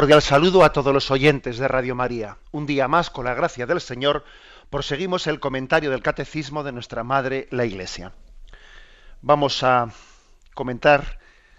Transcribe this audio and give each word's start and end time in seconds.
Cordial 0.00 0.22
saludo 0.22 0.64
a 0.64 0.72
todos 0.72 0.94
los 0.94 1.10
oyentes 1.10 1.58
de 1.58 1.68
Radio 1.68 1.94
María. 1.94 2.38
Un 2.52 2.64
día 2.64 2.88
más, 2.88 3.10
con 3.10 3.26
la 3.26 3.34
gracia 3.34 3.66
del 3.66 3.82
Señor, 3.82 4.24
proseguimos 4.70 5.26
el 5.26 5.40
comentario 5.40 5.90
del 5.90 6.00
Catecismo 6.00 6.64
de 6.64 6.72
nuestra 6.72 7.04
Madre, 7.04 7.48
la 7.50 7.66
Iglesia. 7.66 8.14
Vamos 9.20 9.62
a 9.62 9.92
comentar 10.54 11.18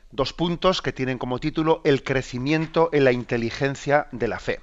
dos 0.10 0.34
puntos 0.34 0.82
que 0.82 0.92
tienen 0.92 1.20
como 1.20 1.38
título 1.38 1.82
El 1.84 2.04
crecimiento 2.04 2.90
en 2.94 3.04
la 3.04 3.12
inteligencia 3.12 4.08
de 4.12 4.28
la 4.28 4.40
fe. 4.40 4.60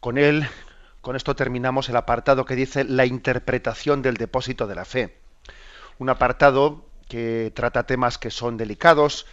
Con 0.00 0.16
él, 0.16 0.48
con 1.02 1.16
esto 1.16 1.36
terminamos 1.36 1.90
el 1.90 1.96
apartado 1.96 2.46
que 2.46 2.56
dice 2.56 2.84
la 2.84 3.04
interpretación 3.04 4.00
del 4.00 4.16
depósito 4.16 4.66
de 4.66 4.74
la 4.74 4.86
fe. 4.86 5.18
Un 5.98 6.08
apartado 6.08 6.86
que 7.10 7.52
trata 7.54 7.82
temas 7.82 8.16
que 8.16 8.30
son 8.30 8.56
delicados 8.56 9.26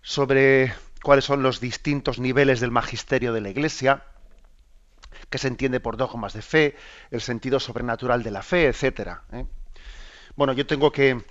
sobre 0.00 0.72
cuáles 1.02 1.24
son 1.24 1.42
los 1.42 1.60
distintos 1.60 2.18
niveles 2.18 2.60
del 2.60 2.70
magisterio 2.70 3.32
de 3.32 3.40
la 3.40 3.50
Iglesia, 3.50 4.04
qué 5.28 5.38
se 5.38 5.48
entiende 5.48 5.80
por 5.80 5.96
dogmas 5.96 6.32
de 6.32 6.42
fe, 6.42 6.76
el 7.10 7.20
sentido 7.20 7.58
sobrenatural 7.58 8.22
de 8.22 8.30
la 8.30 8.42
fe, 8.42 8.66
etcétera. 8.66 9.24
¿eh? 9.32 9.46
Bueno, 10.36 10.52
yo 10.52 10.66
tengo 10.66 10.92
que, 10.92 11.22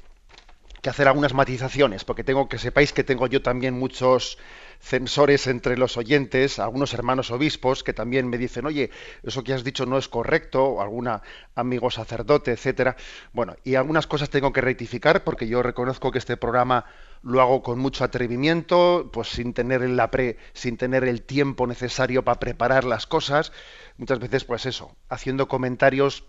hacer 0.88 1.08
algunas 1.08 1.34
matizaciones, 1.34 2.04
porque 2.04 2.24
tengo 2.24 2.50
que 2.50 2.58
sepáis 2.58 2.92
que 2.92 3.04
tengo 3.04 3.28
yo 3.28 3.42
también 3.42 3.78
muchos 3.78 4.40
censores 4.80 5.46
entre 5.46 5.78
los 5.78 5.96
oyentes, 5.96 6.58
algunos 6.58 6.96
hermanos 6.96 7.30
obispos 7.30 7.84
que 7.84 7.94
también 7.94 8.28
me 8.28 8.40
dicen, 8.40 8.66
oye, 8.66 8.90
eso 9.22 9.44
que 9.44 9.54
has 9.54 9.64
dicho 9.64 9.86
no 9.86 10.00
es 10.00 10.08
correcto, 10.08 10.66
o 10.66 10.82
alguna 10.82 11.22
amigo 11.54 11.92
sacerdote, 11.92 12.52
etcétera. 12.52 12.96
Bueno, 13.32 13.56
y 13.64 13.76
algunas 13.76 14.08
cosas 14.08 14.32
tengo 14.32 14.52
que 14.52 14.62
rectificar, 14.62 15.24
porque 15.24 15.48
yo 15.48 15.62
reconozco 15.62 16.12
que 16.12 16.18
este 16.18 16.36
programa 16.36 16.86
lo 17.24 17.42
hago 17.42 17.62
con 17.62 17.80
mucho 17.80 18.04
atrevimiento, 18.04 19.10
pues 19.14 19.30
sin 19.30 19.54
tener 19.54 19.88
la 19.90 20.10
pre, 20.12 20.38
sin 20.54 20.78
tener 20.78 21.04
el 21.04 21.22
tiempo 21.22 21.68
necesario 21.68 22.24
para 22.24 22.40
preparar 22.40 22.84
las 22.84 23.06
cosas, 23.06 23.52
muchas 23.98 24.20
veces 24.20 24.44
pues 24.44 24.66
eso, 24.66 24.96
haciendo 25.10 25.48
comentarios, 25.48 26.24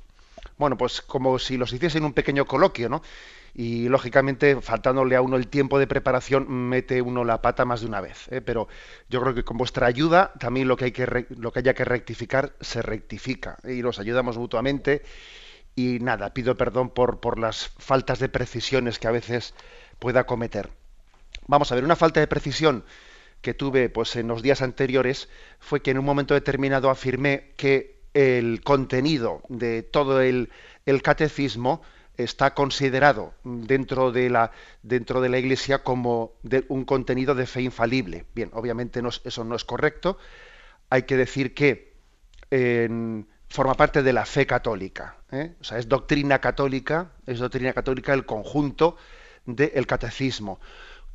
bueno, 0.59 0.77
pues 0.77 1.01
como 1.03 1.39
si 1.39 1.57
los 1.57 1.73
hiciese 1.73 1.99
en 1.99 2.05
un 2.05 2.13
pequeño 2.13 2.47
coloquio, 2.47 2.89
¿no? 2.89 3.03
Y 3.55 3.89
lógicamente, 3.89 4.61
faltándole 4.63 5.15
a 5.15 5.21
uno 5.21 5.37
el 5.37 5.49
tiempo 5.49 5.79
de 5.79 5.87
preparación, 5.87 6.51
mete 6.51 7.03
uno 7.03 7.23
la 7.25 7.43
pata 7.43 7.65
más 7.67 7.83
de 7.83 7.87
una 7.87 8.01
vez. 8.01 8.29
¿eh? 8.33 8.41
Pero 8.41 8.67
yo 9.11 9.21
creo 9.21 9.35
que 9.35 9.45
con 9.45 9.59
vuestra 9.59 9.87
ayuda, 9.87 10.33
también 10.39 10.69
lo 10.69 10.77
que, 10.77 10.87
hay 10.87 10.93
que 10.93 11.27
lo 11.29 11.53
que 11.53 11.59
haya 11.59 11.75
que 11.75 11.85
rectificar, 11.85 12.55
se 12.61 12.81
rectifica. 12.81 13.59
¿eh? 13.65 13.75
Y 13.75 13.83
nos 13.83 13.99
ayudamos 13.99 14.39
mutuamente. 14.39 15.03
Y 15.75 15.99
nada, 16.01 16.33
pido 16.33 16.57
perdón 16.57 16.91
por, 16.91 17.21
por 17.21 17.39
las 17.39 17.69
faltas 17.79 18.19
de 18.21 18.31
precisiones 18.31 18.99
que 18.99 19.09
a 19.09 19.13
veces 19.13 19.55
pueda 19.99 20.25
cometer. 20.25 20.71
Vamos 21.47 21.71
a 21.71 21.75
ver, 21.75 21.85
una 21.85 21.97
falta 21.97 22.21
de 22.21 22.27
precisión 22.27 22.85
que 23.41 23.55
tuve 23.55 23.89
pues, 23.89 24.17
en 24.17 24.29
los 24.29 24.43
días 24.43 24.63
anteriores 24.63 25.29
fue 25.59 25.83
que 25.83 25.91
en 25.91 25.99
un 25.99 26.05
momento 26.05 26.35
determinado 26.35 26.91
afirmé 26.91 27.53
que 27.57 28.01
el 28.15 28.63
contenido 28.63 29.43
de 29.49 29.83
todo 29.83 30.21
el, 30.21 30.51
catecismo 31.03 31.83
está 32.17 32.55
considerado 32.55 33.35
dentro 33.43 34.13
de 34.13 34.31
la, 34.31 34.53
dentro 34.83 35.21
de 35.21 35.29
la 35.29 35.39
Iglesia 35.39 35.83
como 35.83 36.35
un 36.69 36.85
contenido 36.85 37.35
de 37.35 37.47
fe 37.47 37.63
infalible. 37.63 38.27
Bien, 38.35 38.51
obviamente 38.53 39.03
eso 39.25 39.45
no 39.45 39.57
es 39.57 39.65
correcto. 39.65 40.19
Hay 40.91 41.03
que 41.05 41.17
decir 41.17 41.55
que 41.55 41.93
forma 43.49 43.75
parte 43.75 44.03
de 44.03 44.13
la 44.13 44.25
fe 44.27 44.47
católica. 44.47 45.17
¿eh? 45.31 45.55
O 45.61 45.65
sea, 45.65 45.79
es 45.79 45.89
doctrina 45.89 46.39
católica, 46.41 47.13
es 47.27 47.39
doctrina 47.39 47.73
católica 47.73 48.13
el 48.13 48.27
conjunto 48.27 48.97
del 49.47 49.87
catecismo. 49.87 50.61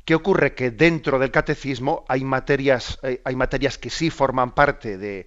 ¿Qué 0.08 0.14
ocurre? 0.14 0.54
Que 0.54 0.70
dentro 0.70 1.18
del 1.18 1.30
catecismo 1.30 2.06
hay 2.08 2.24
materias, 2.24 2.98
eh, 3.02 3.20
hay 3.26 3.36
materias 3.36 3.76
que 3.76 3.90
sí 3.90 4.08
forman 4.08 4.54
parte 4.54 4.96
de, 4.96 5.26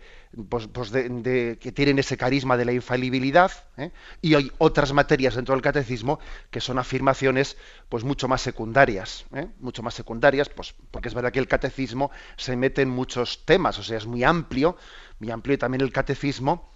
pues, 0.49 0.65
pues 0.65 0.89
que 0.89 1.71
tienen 1.71 1.99
ese 1.99 2.17
carisma 2.17 2.57
de 2.57 2.65
la 2.65 2.73
infalibilidad, 2.73 3.51
¿eh? 3.77 3.91
y 4.23 4.33
hay 4.33 4.51
otras 4.57 4.91
materias 4.91 5.35
dentro 5.35 5.53
del 5.53 5.61
catecismo 5.61 6.19
que 6.49 6.61
son 6.61 6.79
afirmaciones 6.79 7.57
pues 7.89 8.03
mucho 8.03 8.27
más 8.27 8.41
secundarias, 8.41 9.25
¿eh? 9.35 9.49
mucho 9.59 9.83
más 9.83 9.93
secundarias, 9.93 10.49
pues 10.49 10.73
porque 10.89 11.09
es 11.09 11.13
verdad 11.13 11.31
que 11.31 11.37
el 11.37 11.47
catecismo 11.47 12.09
se 12.35 12.55
mete 12.55 12.81
en 12.81 12.89
muchos 12.89 13.45
temas, 13.45 13.77
o 13.77 13.83
sea, 13.83 13.99
es 13.99 14.07
muy 14.07 14.23
amplio, 14.23 14.77
muy 15.19 15.29
amplio 15.29 15.53
y 15.53 15.57
también 15.59 15.81
el 15.81 15.91
catecismo 15.91 16.71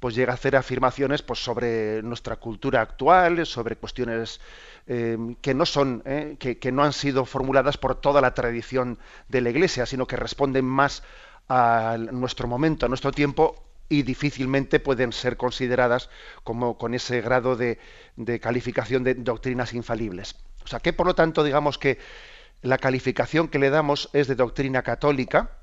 pues 0.00 0.14
llega 0.14 0.32
a 0.32 0.34
hacer 0.34 0.56
afirmaciones 0.56 1.22
pues, 1.22 1.44
sobre 1.44 2.02
nuestra 2.02 2.36
cultura 2.36 2.80
actual, 2.80 3.46
sobre 3.46 3.76
cuestiones 3.76 4.40
eh, 4.86 5.16
que 5.42 5.54
no 5.54 5.66
son, 5.66 6.02
eh, 6.06 6.36
que, 6.38 6.72
no 6.72 6.82
han 6.82 6.94
sido 6.94 7.26
formuladas 7.26 7.76
por 7.76 8.00
toda 8.00 8.22
la 8.22 8.32
tradición 8.34 8.98
de 9.28 9.42
la 9.42 9.50
Iglesia, 9.50 9.84
sino 9.84 10.06
que 10.06 10.16
responden 10.16 10.64
más 10.64 11.02
a 11.48 11.98
nuestro 11.98 12.48
momento, 12.48 12.86
a 12.86 12.88
nuestro 12.88 13.12
tiempo 13.12 13.62
y 13.90 14.02
difícilmente 14.02 14.80
pueden 14.80 15.12
ser 15.12 15.36
consideradas 15.36 16.08
como 16.44 16.78
con 16.78 16.94
ese 16.94 17.20
grado 17.20 17.56
de, 17.56 17.78
de 18.16 18.40
calificación 18.40 19.04
de 19.04 19.14
doctrinas 19.14 19.74
infalibles. 19.74 20.36
O 20.64 20.68
sea 20.68 20.80
que 20.80 20.92
por 20.92 21.06
lo 21.06 21.14
tanto 21.14 21.44
digamos 21.44 21.76
que 21.76 21.98
la 22.62 22.78
calificación 22.78 23.48
que 23.48 23.58
le 23.58 23.68
damos 23.68 24.08
es 24.12 24.28
de 24.28 24.34
doctrina 24.34 24.82
católica 24.82 25.58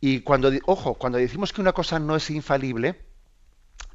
y 0.00 0.20
cuando 0.20 0.50
ojo 0.66 0.94
cuando 0.94 1.18
decimos 1.18 1.52
que 1.52 1.60
una 1.60 1.72
cosa 1.72 1.98
no 1.98 2.16
es 2.16 2.30
infalible 2.30 3.07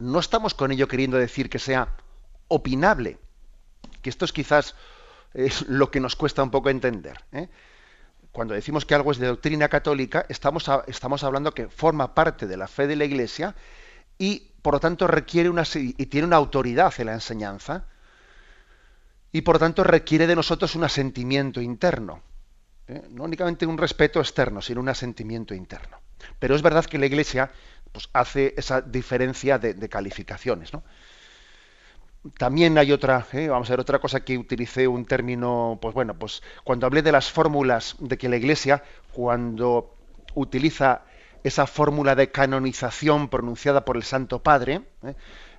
no 0.03 0.19
estamos 0.19 0.53
con 0.53 0.71
ello 0.71 0.87
queriendo 0.87 1.17
decir 1.17 1.49
que 1.49 1.59
sea 1.59 1.95
opinable, 2.49 3.17
que 4.01 4.09
esto 4.09 4.25
es 4.25 4.33
quizás 4.33 4.75
lo 5.67 5.89
que 5.89 5.99
nos 5.99 6.15
cuesta 6.15 6.43
un 6.43 6.51
poco 6.51 6.69
entender. 6.69 7.23
¿eh? 7.31 7.49
Cuando 8.31 8.53
decimos 8.53 8.85
que 8.85 8.95
algo 8.95 9.11
es 9.11 9.17
de 9.17 9.27
doctrina 9.27 9.69
católica, 9.69 10.25
estamos, 10.27 10.69
estamos 10.87 11.23
hablando 11.23 11.53
que 11.53 11.69
forma 11.69 12.13
parte 12.13 12.47
de 12.47 12.57
la 12.57 12.67
fe 12.67 12.85
de 12.85 12.95
la 12.95 13.05
Iglesia 13.05 13.55
y 14.17 14.51
por 14.61 14.75
lo 14.75 14.79
tanto 14.79 15.07
requiere 15.07 15.49
una 15.49 15.63
y 15.73 16.05
tiene 16.07 16.27
una 16.27 16.35
autoridad 16.37 16.93
en 16.97 17.07
la 17.07 17.13
enseñanza 17.13 17.85
y 19.31 19.41
por 19.41 19.55
lo 19.55 19.59
tanto 19.59 19.83
requiere 19.83 20.27
de 20.27 20.35
nosotros 20.35 20.75
un 20.75 20.83
asentimiento 20.83 21.61
interno. 21.61 22.21
¿eh? 22.87 23.07
No 23.09 23.23
únicamente 23.23 23.65
un 23.65 23.77
respeto 23.77 24.19
externo, 24.19 24.61
sino 24.61 24.81
un 24.81 24.89
asentimiento 24.89 25.53
interno. 25.53 26.02
Pero 26.39 26.55
es 26.55 26.61
verdad 26.61 26.85
que 26.85 26.97
la 26.97 27.05
Iglesia 27.05 27.51
pues 27.91 28.09
hace 28.11 28.53
esa 28.57 28.81
diferencia 28.81 29.59
de, 29.59 29.87
calificaciones. 29.87 30.73
¿no? 30.73 30.83
También 32.37 32.77
hay 32.77 32.91
otra, 32.91 33.25
¿eh? 33.33 33.47
vamos 33.47 33.69
a 33.69 33.73
ver, 33.73 33.79
otra 33.79 33.99
cosa 33.99 34.25
que 34.25 34.37
utilicé 34.37 34.87
un 34.87 35.05
término, 35.05 35.77
pues 35.81 35.93
bueno, 35.93 36.17
pues 36.17 36.41
cuando 36.63 36.87
hablé 36.87 37.01
de 37.01 37.11
las 37.11 37.31
fórmulas 37.31 37.95
de 37.99 38.17
que 38.17 38.29
la 38.29 38.37
Iglesia, 38.37 38.83
cuando 39.11 39.95
utiliza 40.33 41.03
esa 41.43 41.67
fórmula 41.67 42.15
de 42.15 42.31
canonización 42.31 43.29
pronunciada 43.29 43.85
por 43.85 43.95
el 43.95 44.03
Santo 44.03 44.41
Padre, 44.41 44.81
¿eh? 45.03 45.15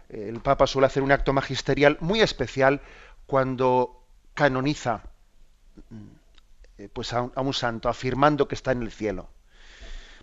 el 0.09 0.41
Papa 0.41 0.67
suele 0.67 0.87
hacer 0.87 1.03
un 1.03 1.13
acto 1.13 1.33
magisterial 1.33 1.99
muy 2.01 2.21
especial 2.21 2.81
cuando 3.27 4.03
canoniza 4.35 5.03
eh, 6.79 6.89
pues 6.93 7.13
a 7.13 7.23
un 7.37 7.55
santo, 7.55 7.89
afirmando 7.89 8.49
que 8.49 8.55
está 8.55 8.73
en 8.73 8.83
el 8.83 8.91
cielo. 8.91 9.29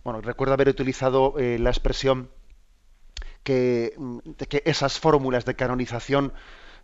Bueno, 0.03 0.21
recuerdo 0.21 0.53
haber 0.53 0.69
utilizado 0.69 1.35
eh, 1.37 1.59
la 1.59 1.69
expresión 1.69 2.29
que, 3.43 3.93
mm, 3.97 4.19
que 4.49 4.63
esas 4.65 4.99
fórmulas 4.99 5.45
de 5.45 5.55
canonización 5.55 6.33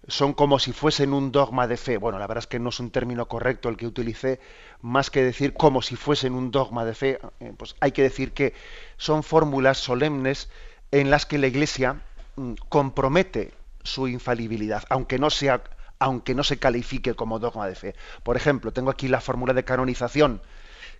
son 0.07 0.33
como 0.33 0.59
si 0.59 0.71
fuesen 0.73 1.13
un 1.13 1.31
dogma 1.31 1.67
de 1.67 1.77
fe. 1.77 1.97
Bueno, 1.97 2.19
la 2.19 2.27
verdad 2.27 2.43
es 2.43 2.47
que 2.47 2.59
no 2.59 2.69
es 2.69 2.79
un 2.79 2.91
término 2.91 3.27
correcto 3.27 3.69
el 3.69 3.77
que 3.77 3.87
utilicé, 3.87 4.39
más 4.81 5.09
que 5.09 5.23
decir 5.23 5.53
como 5.53 5.81
si 5.81 5.95
fuesen 5.95 6.33
un 6.33 6.51
dogma 6.51 6.85
de 6.85 6.93
fe, 6.93 7.19
eh, 7.39 7.53
pues 7.57 7.75
hay 7.79 7.91
que 7.91 8.03
decir 8.03 8.33
que 8.33 8.53
son 8.97 9.23
fórmulas 9.23 9.79
solemnes 9.79 10.49
en 10.91 11.09
las 11.09 11.25
que 11.25 11.39
la 11.39 11.47
Iglesia 11.47 12.01
mm, 12.35 12.53
compromete 12.69 13.53
su 13.83 14.07
infalibilidad, 14.07 14.83
aunque 14.89 15.19
no 15.19 15.29
sea 15.29 15.63
aunque 15.99 16.35
no 16.35 16.43
se 16.43 16.59
califique 16.59 17.15
como 17.15 17.39
dogma 17.39 17.67
de 17.67 17.73
fe. 17.73 17.95
Por 18.21 18.37
ejemplo, 18.37 18.71
tengo 18.71 18.91
aquí 18.91 19.07
la 19.07 19.19
fórmula 19.19 19.55
de 19.55 19.65
canonización 19.65 20.43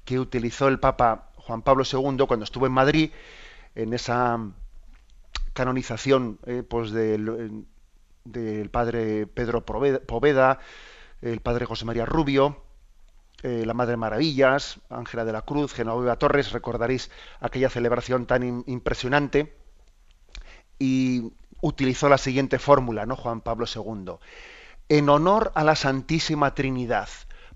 que 0.06 0.20
utilizó 0.20 0.68
el 0.70 0.80
Papa 0.80 1.27
Juan 1.48 1.62
Pablo 1.62 1.86
II 1.90 2.26
cuando 2.28 2.44
estuvo 2.44 2.68
en 2.68 2.74
Madrid, 2.74 3.12
en 3.74 3.94
esa 3.94 4.38
canonización 5.54 6.40
eh, 6.46 6.62
pues 6.68 6.92
del, 6.92 7.66
padre 8.70 9.28
Pedro 9.28 9.66
Poveda, 9.66 10.60
el 11.22 11.40
padre 11.40 11.66
José 11.66 11.86
María 11.86 12.06
Rubio, 12.06 12.62
eh, 13.44 13.64
la 13.66 13.74
Madre 13.74 13.96
Maravillas, 13.96 14.80
Ángela 14.90 15.24
de 15.24 15.32
la 15.32 15.44
Cruz, 15.44 15.74
Genoveva 15.74 16.18
Torres, 16.18 16.52
recordaréis 16.52 17.10
aquella 17.40 17.70
celebración 17.70 18.26
tan 18.26 18.64
impresionante, 18.68 19.56
y 20.80 21.32
utilizó 21.62 22.10
la 22.10 22.18
siguiente 22.18 22.60
fórmula, 22.60 23.06
¿no? 23.06 23.16
Juan 23.16 23.42
Pablo 23.42 23.66
II. 23.74 24.16
En 24.90 25.10
honor 25.10 25.52
a 25.56 25.64
la 25.64 25.76
Santísima 25.76 26.54
Trinidad, 26.54 27.10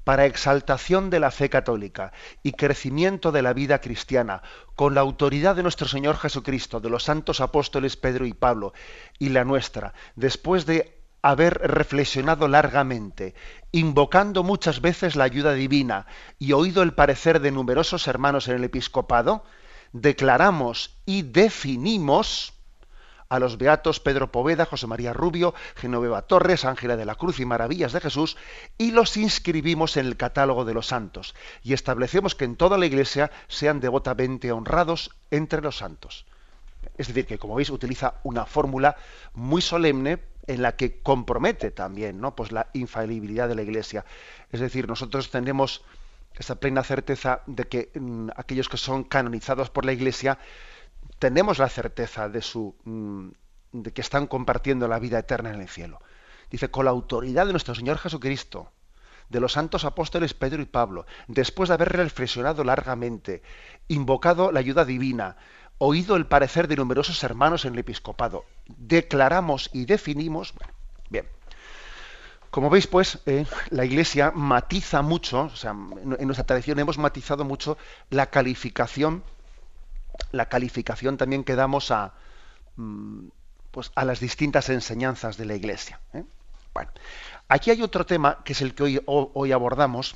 para 0.04 0.26
exaltación 0.26 1.10
de 1.10 1.20
la 1.20 1.32
fe 1.32 1.50
católica 1.50 2.12
y 2.44 2.54
crecimiento 2.54 3.32
de 3.32 3.42
la 3.42 3.54
vida 3.54 3.80
cristiana, 3.80 4.42
con 4.76 4.96
la 4.96 5.02
autoridad 5.02 5.56
de 5.56 5.64
nuestro 5.64 5.88
Señor 5.88 6.18
Jesucristo, 6.18 6.80
de 6.80 6.90
los 6.90 7.04
santos 7.04 7.42
apóstoles 7.42 7.98
Pedro 7.98 8.26
y 8.26 8.34
Pablo, 8.34 8.74
y 9.20 9.30
la 9.30 9.44
nuestra, 9.44 9.94
después 10.16 10.66
de 10.66 11.02
haber 11.22 11.54
reflexionado 11.60 12.48
largamente, 12.48 13.36
invocando 13.72 14.44
muchas 14.44 14.82
veces 14.82 15.16
la 15.16 15.24
ayuda 15.24 15.54
divina 15.54 16.08
y 16.40 16.54
oído 16.54 16.82
el 16.82 16.94
parecer 16.94 17.42
de 17.42 17.52
numerosos 17.52 18.08
hermanos 18.08 18.48
en 18.48 18.56
el 18.56 18.64
episcopado, 18.64 19.44
declaramos 19.94 20.98
y 21.06 21.22
definimos 21.22 22.54
a 23.32 23.40
los 23.40 23.58
beatos 23.58 24.02
Pedro 24.02 24.30
Poveda, 24.30 24.66
José 24.66 24.88
María 24.88 25.14
Rubio, 25.14 25.54
Genoveva 25.76 26.24
Torres, 26.24 26.66
Ángela 26.66 26.98
de 26.98 27.06
la 27.06 27.16
Cruz 27.16 27.40
y 27.40 27.46
Maravillas 27.46 27.94
de 27.94 28.02
Jesús, 28.02 28.36
y 28.78 28.92
los 28.92 29.16
inscribimos 29.16 29.96
en 29.96 30.06
el 30.06 30.18
catálogo 30.18 30.66
de 30.66 30.74
los 30.74 30.88
santos, 30.88 31.34
y 31.64 31.72
establecemos 31.72 32.36
que 32.36 32.44
en 32.44 32.58
toda 32.58 32.78
la 32.78 32.86
Iglesia 32.86 33.32
sean 33.48 33.80
devotamente 33.80 34.52
honrados 34.52 35.16
entre 35.32 35.62
los 35.62 35.78
santos. 35.78 36.26
Es 36.98 37.08
decir, 37.08 37.26
que 37.26 37.38
como 37.38 37.56
veis 37.56 37.70
utiliza 37.70 38.16
una 38.24 38.46
fórmula 38.46 38.98
muy 39.34 39.62
solemne 39.62 40.20
en 40.46 40.62
la 40.62 40.76
que 40.76 41.00
compromete 41.02 41.72
también 41.72 42.20
¿no? 42.20 42.36
pues 42.36 42.52
la 42.52 42.68
infalibilidad 42.74 43.48
de 43.48 43.56
la 43.56 43.62
Iglesia. 43.62 44.04
Es 44.52 44.60
decir, 44.60 44.90
nosotros 44.90 45.32
tenemos 45.32 45.86
esa 46.38 46.56
plena 46.56 46.84
certeza 46.84 47.44
de 47.46 47.64
que 47.64 47.92
mm, 47.98 48.32
aquellos 48.36 48.68
que 48.68 48.76
son 48.76 49.06
canonizados 49.06 49.70
por 49.70 49.86
la 49.86 49.94
Iglesia 49.94 50.38
tenemos 51.20 51.60
la 51.60 51.70
certeza 51.70 52.30
de 52.30 52.42
su 52.42 52.76
mm, 52.84 53.30
de 53.74 53.94
que 53.94 54.02
están 54.02 54.28
compartiendo 54.28 54.88
la 54.88 55.00
vida 55.00 55.20
eterna 55.20 55.54
en 55.54 55.62
el 55.62 55.70
cielo. 55.70 56.00
Dice, 56.50 56.70
con 56.70 56.86
la 56.86 56.92
autoridad 56.92 57.46
de 57.46 57.54
nuestro 57.54 57.76
Señor 57.76 57.98
Jesucristo, 57.98 58.72
de 59.30 59.40
los 59.40 59.54
santos 59.54 59.86
apóstoles 59.86 60.34
Pedro 60.34 60.62
y 60.62 60.66
Pablo, 60.66 61.06
después 61.28 61.70
de 61.70 61.76
haber 61.76 61.90
reflexionado 61.90 62.64
largamente, 62.64 63.42
invocado 63.88 64.52
la 64.52 64.60
ayuda 64.60 64.84
divina, 64.84 65.38
oído 65.78 66.18
el 66.18 66.28
parecer 66.28 66.68
de 66.68 66.76
numerosos 66.76 67.24
hermanos 67.24 67.64
en 67.64 67.74
el 67.74 67.80
episcopado, 67.80 68.44
declaramos 68.68 69.70
y 69.72 69.86
definimos, 69.86 70.54
bien, 71.10 71.26
como 72.50 72.70
veis, 72.70 72.88
pues, 72.88 73.20
eh, 73.26 73.46
la 73.70 73.86
Iglesia 73.86 74.32
matiza 74.36 75.02
mucho, 75.02 75.44
o 75.44 75.56
sea, 75.56 75.72
en 75.72 76.26
nuestra 76.26 76.46
tradición 76.46 76.80
hemos 76.80 76.98
matizado 76.98 77.46
mucho 77.46 77.78
la 78.10 78.26
calificación 78.26 79.24
la 80.32 80.48
calificación 80.48 81.18
también 81.18 81.44
que 81.44 81.56
damos 81.56 81.92
a, 81.92 82.14
mm, 82.76 83.28
pues, 83.72 83.92
a 83.96 84.06
las 84.06 84.20
distintas 84.20 84.70
enseñanzas 84.70 85.38
de 85.38 85.46
la 85.46 85.56
Iglesia. 85.56 86.00
¿eh? 86.14 86.24
Bueno, 86.74 86.92
aquí 87.48 87.72
hay 87.72 87.82
otro 87.82 88.06
tema 88.06 88.44
que 88.44 88.54
es 88.54 88.62
el 88.62 88.74
que 88.74 88.84
hoy, 88.84 89.02
hoy 89.06 89.52
abordamos, 89.52 90.16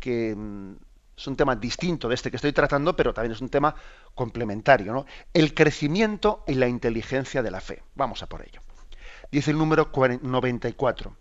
que 0.00 0.34
mm, 0.34 0.74
es 1.16 1.26
un 1.26 1.36
tema 1.36 1.54
distinto 1.56 2.08
de 2.08 2.14
este 2.14 2.30
que 2.30 2.36
estoy 2.36 2.52
tratando, 2.52 2.96
pero 2.96 3.12
también 3.12 3.32
es 3.32 3.40
un 3.40 3.48
tema 3.48 3.74
complementario. 4.14 5.06
El 5.32 5.54
crecimiento 5.54 6.42
y 6.46 6.54
la 6.54 6.68
inteligencia 6.68 7.42
de 7.42 7.50
la 7.50 7.60
fe. 7.60 7.82
Vamos 7.94 8.22
a 8.22 8.26
por 8.26 8.42
ello. 8.42 8.60
Dice 9.30 9.50
el 9.50 9.58
número 9.58 9.90
94. 9.92 11.16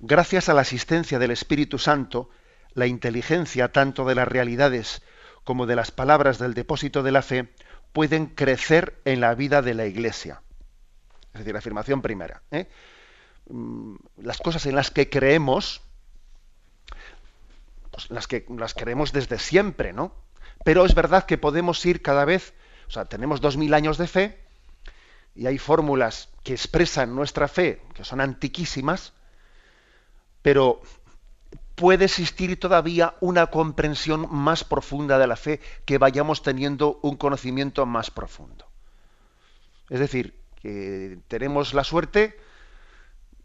Gracias 0.00 0.48
a 0.48 0.54
la 0.54 0.62
asistencia 0.62 1.18
del 1.18 1.30
Espíritu 1.30 1.78
Santo, 1.78 2.30
la 2.72 2.86
inteligencia 2.86 3.70
tanto 3.70 4.04
de 4.04 4.14
las 4.14 4.26
realidades 4.28 5.02
como 5.44 5.66
de 5.66 5.76
las 5.76 5.90
palabras 5.90 6.38
del 6.38 6.54
depósito 6.54 7.02
de 7.02 7.12
la 7.12 7.22
fe 7.22 7.54
pueden 7.92 8.26
crecer 8.26 9.00
en 9.04 9.20
la 9.20 9.34
vida 9.34 9.62
de 9.62 9.74
la 9.74 9.86
Iglesia. 9.86 10.42
Es 11.32 11.40
decir, 11.40 11.52
la 11.52 11.58
afirmación 11.58 12.02
primera. 12.02 12.42
¿eh? 12.50 12.68
Mm, 13.48 13.96
las 14.18 14.38
cosas 14.38 14.66
en 14.66 14.74
las 14.74 14.90
que 14.90 15.10
creemos, 15.10 15.82
pues 17.90 18.10
las 18.10 18.26
que 18.26 18.46
las 18.56 18.74
creemos 18.74 19.12
desde 19.12 19.38
siempre, 19.38 19.92
¿no? 19.92 20.12
Pero 20.64 20.86
es 20.86 20.94
verdad 20.94 21.26
que 21.26 21.38
podemos 21.38 21.84
ir 21.84 22.02
cada 22.02 22.24
vez, 22.24 22.54
o 22.88 22.90
sea, 22.90 23.04
tenemos 23.04 23.40
dos 23.40 23.56
mil 23.56 23.74
años 23.74 23.98
de 23.98 24.06
fe 24.06 24.40
y 25.34 25.46
hay 25.46 25.58
fórmulas 25.58 26.30
que 26.42 26.52
expresan 26.52 27.14
nuestra 27.14 27.48
fe 27.48 27.82
que 27.94 28.04
son 28.04 28.20
antiquísimas, 28.20 29.12
pero 30.42 30.80
puede 31.74 32.04
existir 32.04 32.58
todavía 32.58 33.14
una 33.20 33.48
comprensión 33.48 34.28
más 34.30 34.64
profunda 34.64 35.18
de 35.18 35.26
la 35.26 35.36
fe, 35.36 35.60
que 35.84 35.98
vayamos 35.98 36.42
teniendo 36.42 37.00
un 37.02 37.16
conocimiento 37.16 37.84
más 37.86 38.10
profundo. 38.10 38.66
Es 39.90 40.00
decir, 40.00 40.40
que 40.60 41.18
tenemos 41.28 41.74
la 41.74 41.84
suerte 41.84 42.38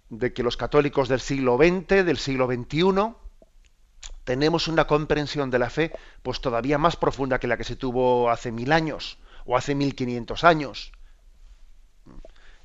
de 0.10 0.34
que 0.34 0.44
los 0.44 0.58
católicos 0.58 1.10
del 1.10 1.20
siglo 1.20 1.58
XX, 1.58 2.06
del 2.06 2.18
siglo 2.18 2.48
XXI, 2.48 3.16
tenemos 4.24 4.68
una 4.68 4.86
comprensión 4.86 5.50
de 5.50 5.60
la 5.60 5.70
fe 5.70 5.92
pues 6.22 6.40
todavía 6.40 6.78
más 6.78 6.96
profunda 6.96 7.40
que 7.40 7.48
la 7.48 7.58
que 7.58 7.64
se 7.64 7.76
tuvo 7.76 8.30
hace 8.30 8.52
mil 8.52 8.72
años 8.72 9.18
o 9.46 9.58
hace 9.58 9.76
mil 9.76 9.96
quinientos 9.96 10.44
años. 10.44 10.92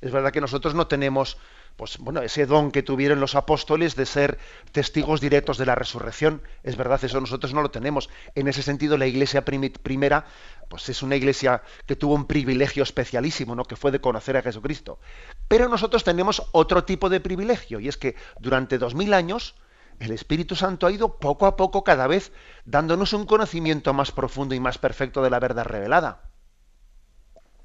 Es 0.01 0.11
verdad 0.11 0.31
que 0.31 0.41
nosotros 0.41 0.75
no 0.75 0.87
tenemos 0.87 1.37
pues 1.75 1.97
bueno, 1.97 2.21
ese 2.21 2.45
don 2.45 2.71
que 2.71 2.83
tuvieron 2.83 3.19
los 3.19 3.35
apóstoles 3.35 3.95
de 3.95 4.05
ser 4.05 4.37
testigos 4.71 5.19
directos 5.19 5.57
de 5.57 5.65
la 5.65 5.75
resurrección, 5.75 6.41
es 6.63 6.77
verdad, 6.77 7.03
eso 7.03 7.19
nosotros 7.19 7.53
no 7.53 7.61
lo 7.61 7.71
tenemos. 7.71 8.09
En 8.33 8.47
ese 8.47 8.61
sentido, 8.61 8.97
la 8.97 9.07
iglesia 9.07 9.43
primera, 9.43 10.25
pues 10.69 10.87
es 10.87 11.03
una 11.03 11.17
iglesia 11.17 11.63
que 11.85 11.97
tuvo 11.97 12.15
un 12.15 12.25
privilegio 12.25 12.83
especialísimo, 12.83 13.55
¿no? 13.55 13.65
que 13.65 13.75
fue 13.75 13.91
de 13.91 13.99
conocer 13.99 14.37
a 14.37 14.41
Jesucristo. 14.41 14.99
Pero 15.47 15.67
nosotros 15.67 16.03
tenemos 16.03 16.43
otro 16.53 16.85
tipo 16.85 17.09
de 17.09 17.19
privilegio, 17.19 17.79
y 17.79 17.89
es 17.89 17.97
que 17.97 18.15
durante 18.39 18.77
dos 18.77 18.95
mil 18.95 19.13
años 19.13 19.55
el 19.99 20.11
Espíritu 20.11 20.55
Santo 20.55 20.87
ha 20.87 20.91
ido 20.91 21.19
poco 21.19 21.45
a 21.45 21.55
poco 21.55 21.83
cada 21.83 22.07
vez 22.07 22.31
dándonos 22.65 23.13
un 23.13 23.25
conocimiento 23.25 23.93
más 23.93 24.11
profundo 24.11 24.55
y 24.55 24.59
más 24.59 24.77
perfecto 24.77 25.21
de 25.21 25.29
la 25.29 25.39
verdad 25.39 25.65
revelada. 25.65 26.21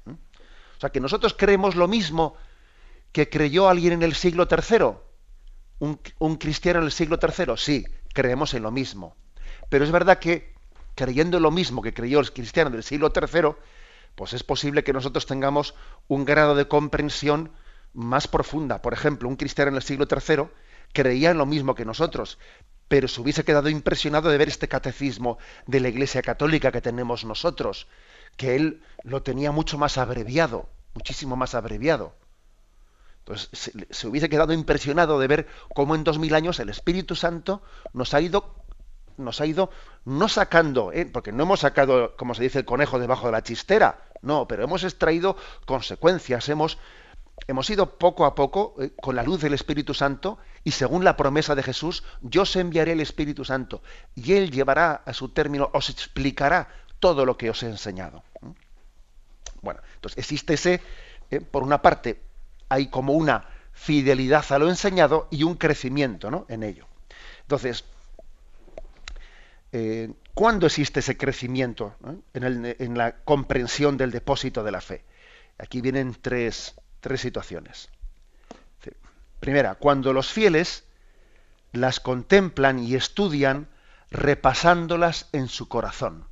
¿Mm? 0.05 0.11
O 0.11 0.79
sea 0.79 0.89
que 0.91 0.99
nosotros 0.99 1.33
creemos 1.37 1.75
lo 1.75 1.87
mismo 1.87 2.35
que 3.11 3.29
creyó 3.29 3.69
alguien 3.69 3.93
en 3.93 4.03
el 4.03 4.13
siglo 4.13 4.47
III? 4.49 4.97
¿Un, 6.19 6.35
cristiano 6.35 6.79
en 6.79 6.85
el 6.85 6.91
siglo 6.91 7.19
III? 7.21 7.53
Sí, 7.57 7.85
creemos 8.13 8.53
en 8.53 8.63
lo 8.63 8.71
mismo. 8.71 9.15
Pero 9.69 9.83
es 9.83 9.91
verdad 9.91 10.19
que 10.19 10.53
creyendo 10.95 11.37
en 11.37 11.43
lo 11.43 11.51
mismo 11.51 11.81
que 11.81 11.93
creyó 11.93 12.19
el 12.19 12.31
cristiano 12.31 12.69
del 12.69 12.83
siglo 12.83 13.11
III, 13.15 13.55
pues 14.15 14.33
es 14.33 14.43
posible 14.43 14.83
que 14.83 14.93
nosotros 14.93 15.25
tengamos 15.25 15.73
un 16.07 16.25
grado 16.25 16.55
de 16.55 16.67
comprensión 16.67 17.51
más 17.93 18.27
profunda. 18.27 18.81
Por 18.81 18.93
ejemplo, 18.93 19.27
un 19.27 19.35
cristiano 19.35 19.69
en 19.69 19.75
el 19.75 19.83
siglo 19.83 20.07
III 20.09 20.45
creía 20.93 21.31
en 21.31 21.37
lo 21.37 21.45
mismo 21.45 21.75
que 21.75 21.85
nosotros, 21.85 22.37
pero 22.87 23.07
se 23.07 23.21
hubiese 23.21 23.43
quedado 23.43 23.69
impresionado 23.69 24.29
de 24.29 24.37
ver 24.37 24.49
este 24.49 24.67
catecismo 24.67 25.37
de 25.65 25.79
la 25.79 25.89
Iglesia 25.89 26.21
Católica 26.21 26.71
que 26.71 26.81
tenemos 26.81 27.25
nosotros, 27.25 27.87
que 28.37 28.55
él 28.55 28.83
lo 29.03 29.23
tenía 29.23 29.51
mucho 29.51 29.77
más 29.77 29.97
abreviado, 29.97 30.69
muchísimo 30.93 31.35
más 31.35 31.55
abreviado. 31.55 32.15
Entonces 33.25 33.71
se, 33.89 34.07
hubiese 34.07 34.29
quedado 34.29 34.53
impresionado 34.53 35.19
de 35.19 35.27
ver 35.27 35.47
cómo 35.73 35.95
en 35.95 36.03
dos 36.03 36.17
mil 36.17 36.33
años 36.33 36.59
el 36.59 36.69
Espíritu 36.69 37.15
Santo 37.15 37.61
nos 37.93 38.13
ha 38.13 38.21
ido 38.21 38.55
nos 39.17 39.39
ha 39.39 39.45
ido 39.45 39.69
no 40.05 40.27
sacando, 40.27 40.91
¿eh? 40.91 41.05
porque 41.05 41.31
no 41.31 41.43
hemos 41.43 41.59
sacado, 41.59 42.15
como 42.15 42.33
se 42.33 42.41
dice, 42.41 42.59
el 42.59 42.65
conejo 42.65 42.97
debajo 42.97 43.27
de 43.27 43.33
la 43.33 43.43
chistera, 43.43 44.09
no, 44.21 44.47
pero 44.47 44.63
hemos 44.63 44.83
extraído 44.83 45.35
consecuencias, 45.67 46.49
hemos, 46.49 46.79
hemos 47.47 47.69
ido 47.69 47.97
poco 47.97 48.25
a 48.25 48.33
poco 48.33 48.75
¿eh? 48.79 48.93
con 48.99 49.15
la 49.15 49.21
luz 49.21 49.41
del 49.41 49.53
Espíritu 49.53 49.93
Santo 49.93 50.39
y 50.63 50.71
según 50.71 51.03
la 51.03 51.17
promesa 51.17 51.53
de 51.53 51.61
Jesús, 51.61 52.03
yo 52.21 52.43
os 52.43 52.55
enviaré 52.55 52.93
el 52.93 53.01
Espíritu 53.01 53.45
Santo 53.45 53.83
y 54.15 54.33
Él 54.33 54.49
llevará 54.49 55.03
a 55.05 55.13
su 55.13 55.29
término, 55.29 55.69
os 55.73 55.89
explicará 55.89 56.69
todo 56.99 57.25
lo 57.25 57.37
que 57.37 57.49
os 57.49 57.61
he 57.61 57.67
enseñado. 57.67 58.23
Bueno, 59.61 59.81
entonces 59.95 60.17
existe 60.17 60.55
ese, 60.55 60.81
¿eh? 61.29 61.41
por 61.41 61.61
una 61.61 61.81
parte, 61.81 62.21
hay 62.71 62.87
como 62.87 63.11
una 63.11 63.43
fidelidad 63.73 64.49
a 64.49 64.57
lo 64.57 64.69
enseñado 64.69 65.27
y 65.29 65.43
un 65.43 65.55
crecimiento 65.55 66.31
¿no? 66.31 66.45
en 66.47 66.63
ello. 66.63 66.87
Entonces, 67.41 67.83
eh, 69.73 70.13
¿cuándo 70.33 70.67
existe 70.67 71.01
ese 71.01 71.17
crecimiento 71.17 71.95
en, 72.33 72.97
la 72.97 73.17
comprensión 73.25 73.97
del 73.97 74.11
depósito 74.11 74.63
de 74.63 74.71
la 74.71 74.79
fe? 74.79 75.03
Aquí 75.57 75.81
vienen 75.81 76.15
tres, 76.21 76.75
tres 77.01 77.19
situaciones. 77.19 77.89
Primera, 79.41 79.75
cuando 79.75 80.13
los 80.13 80.31
fieles 80.31 80.85
las 81.73 81.99
contemplan 81.99 82.79
y 82.79 82.95
estudian 82.95 83.67
repasándolas 84.11 85.27
en 85.33 85.49
su 85.49 85.67
corazón. 85.67 86.25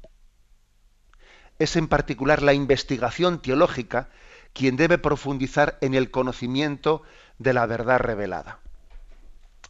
Es 1.58 1.76
en 1.76 1.90
particular 1.90 2.42
la 2.42 2.54
investigación 2.54 3.42
teológica 3.42 4.10
quien 4.54 4.76
debe 4.76 4.98
profundizar 4.98 5.78
en 5.82 5.94
el 5.94 6.12
conocimiento 6.12 7.04
de 7.38 7.54
la 7.54 7.66
verdad 7.66 8.00
revelada. 8.00 8.60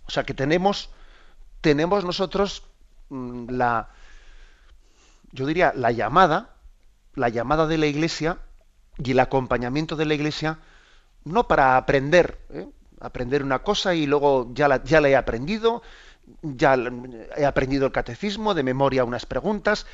O 0.07 0.11
sea 0.11 0.23
que 0.23 0.33
tenemos, 0.33 0.89
tenemos 1.61 2.03
nosotros 2.03 2.63
mm, 3.09 3.49
la, 3.49 3.89
yo 5.31 5.45
diría, 5.45 5.73
la 5.75 5.91
llamada, 5.91 6.55
la 7.15 7.29
llamada 7.29 7.67
de 7.67 7.77
la 7.77 7.85
Iglesia 7.85 8.39
y 8.97 9.11
el 9.11 9.19
acompañamiento 9.19 9.95
de 9.95 10.05
la 10.05 10.13
Iglesia, 10.13 10.59
no 11.25 11.47
para 11.47 11.77
aprender, 11.77 12.39
¿eh? 12.49 12.67
aprender 12.99 13.43
una 13.43 13.59
cosa 13.59 13.93
y 13.93 14.05
luego 14.05 14.49
ya 14.53 14.67
la, 14.67 14.83
ya 14.83 15.01
la 15.01 15.09
he 15.09 15.15
aprendido, 15.15 15.81
ya 16.41 16.75
he 17.37 17.45
aprendido 17.45 17.85
el 17.85 17.91
catecismo, 17.91 18.53
de 18.53 18.63
memoria 18.63 19.03
unas 19.03 19.25
preguntas, 19.25 19.85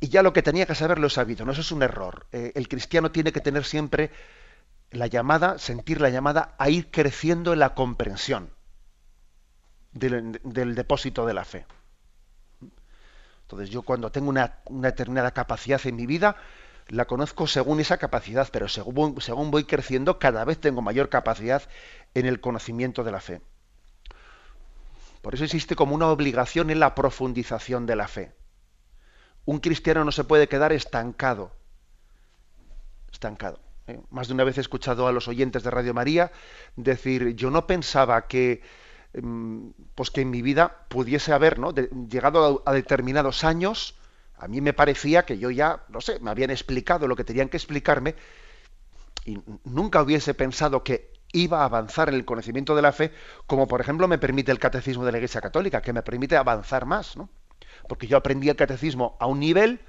y 0.00 0.08
ya 0.08 0.22
lo 0.22 0.32
que 0.32 0.42
tenía 0.42 0.66
que 0.66 0.74
saber 0.74 0.98
lo 0.98 1.06
he 1.06 1.10
sabido. 1.10 1.44
No, 1.44 1.52
eso 1.52 1.60
es 1.60 1.72
un 1.72 1.82
error. 1.82 2.26
Eh, 2.32 2.52
el 2.54 2.68
cristiano 2.68 3.10
tiene 3.10 3.32
que 3.32 3.40
tener 3.40 3.64
siempre 3.64 4.10
la 4.90 5.06
llamada, 5.06 5.58
sentir 5.58 6.00
la 6.00 6.10
llamada 6.10 6.54
a 6.58 6.70
ir 6.70 6.90
creciendo 6.90 7.52
en 7.52 7.58
la 7.58 7.74
comprensión 7.74 8.50
del, 9.92 10.74
depósito 10.74 11.26
de 11.26 11.34
la 11.34 11.44
fe. 11.44 11.66
Entonces 13.42 13.70
yo 13.70 13.82
cuando 13.82 14.12
tengo 14.12 14.28
una, 14.28 14.60
determinada 14.68 15.32
capacidad 15.32 15.80
en 15.86 15.96
mi 15.96 16.06
vida, 16.06 16.36
la 16.88 17.06
conozco 17.06 17.46
según 17.46 17.80
esa 17.80 17.98
capacidad, 17.98 18.48
pero 18.52 18.68
según, 18.68 19.20
según 19.20 19.50
voy 19.50 19.64
creciendo, 19.64 20.18
cada 20.18 20.44
vez 20.44 20.58
tengo 20.58 20.82
mayor 20.82 21.08
capacidad 21.08 21.62
en 22.14 22.26
el 22.26 22.40
conocimiento 22.40 23.04
de 23.04 23.12
la 23.12 23.20
fe. 23.20 23.40
Por 25.22 25.34
eso 25.34 25.44
existe 25.44 25.76
como 25.76 25.94
una 25.94 26.08
obligación 26.08 26.70
en 26.70 26.80
la 26.80 26.94
profundización 26.94 27.86
de 27.86 27.96
la 27.96 28.08
fe. 28.08 28.32
Un 29.48 29.60
cristiano 29.60 30.04
no 30.04 30.12
se 30.12 30.24
puede 30.24 30.46
quedar 30.46 30.74
estancado. 30.74 31.52
Estancado. 33.10 33.58
¿eh? 33.86 33.98
Más 34.10 34.28
de 34.28 34.34
una 34.34 34.44
vez 34.44 34.58
he 34.58 34.60
escuchado 34.60 35.06
a 35.06 35.12
los 35.12 35.26
oyentes 35.26 35.62
de 35.62 35.70
Radio 35.70 35.94
María 35.94 36.30
decir, 36.76 37.34
yo 37.34 37.50
no 37.50 37.66
pensaba 37.66 38.26
que, 38.26 38.60
em, 39.14 39.72
pues 39.94 40.10
que 40.10 40.20
en 40.20 40.28
mi 40.28 40.42
vida 40.42 40.84
pudiese 40.90 41.32
haber 41.32 41.58
¿no? 41.58 41.72
llegado 41.72 42.62
a, 42.66 42.72
determinados 42.74 43.42
años, 43.42 43.94
a 44.36 44.48
mí 44.48 44.60
me 44.60 44.74
parecía 44.74 45.24
que 45.24 45.38
yo 45.38 45.50
ya, 45.50 45.82
no 45.88 46.02
sé, 46.02 46.20
me 46.20 46.30
habían 46.30 46.50
explicado 46.50 47.08
lo 47.08 47.16
que 47.16 47.24
tenían 47.24 47.48
que 47.48 47.56
explicarme 47.56 48.16
y 49.24 49.38
nunca 49.64 50.02
hubiese 50.02 50.34
pensado 50.34 50.84
que 50.84 51.10
iba 51.32 51.62
a 51.62 51.64
avanzar 51.64 52.10
en 52.10 52.16
el 52.16 52.26
conocimiento 52.26 52.76
de 52.76 52.82
la 52.82 52.92
fe, 52.92 53.14
como 53.46 53.66
por 53.66 53.80
ejemplo 53.80 54.08
me 54.08 54.18
permite 54.18 54.52
el 54.52 54.58
catecismo 54.58 55.06
de 55.06 55.12
la 55.12 55.18
Iglesia 55.18 55.40
Católica, 55.40 55.80
que 55.80 55.94
me 55.94 56.02
permite 56.02 56.36
avanzar 56.36 56.84
más, 56.84 57.16
¿no? 57.16 57.30
Porque 57.88 58.06
yo 58.06 58.16
aprendí 58.16 58.48
el 58.48 58.56
catecismo 58.56 59.16
a 59.20 59.26
un 59.26 59.40
nivel 59.40 59.80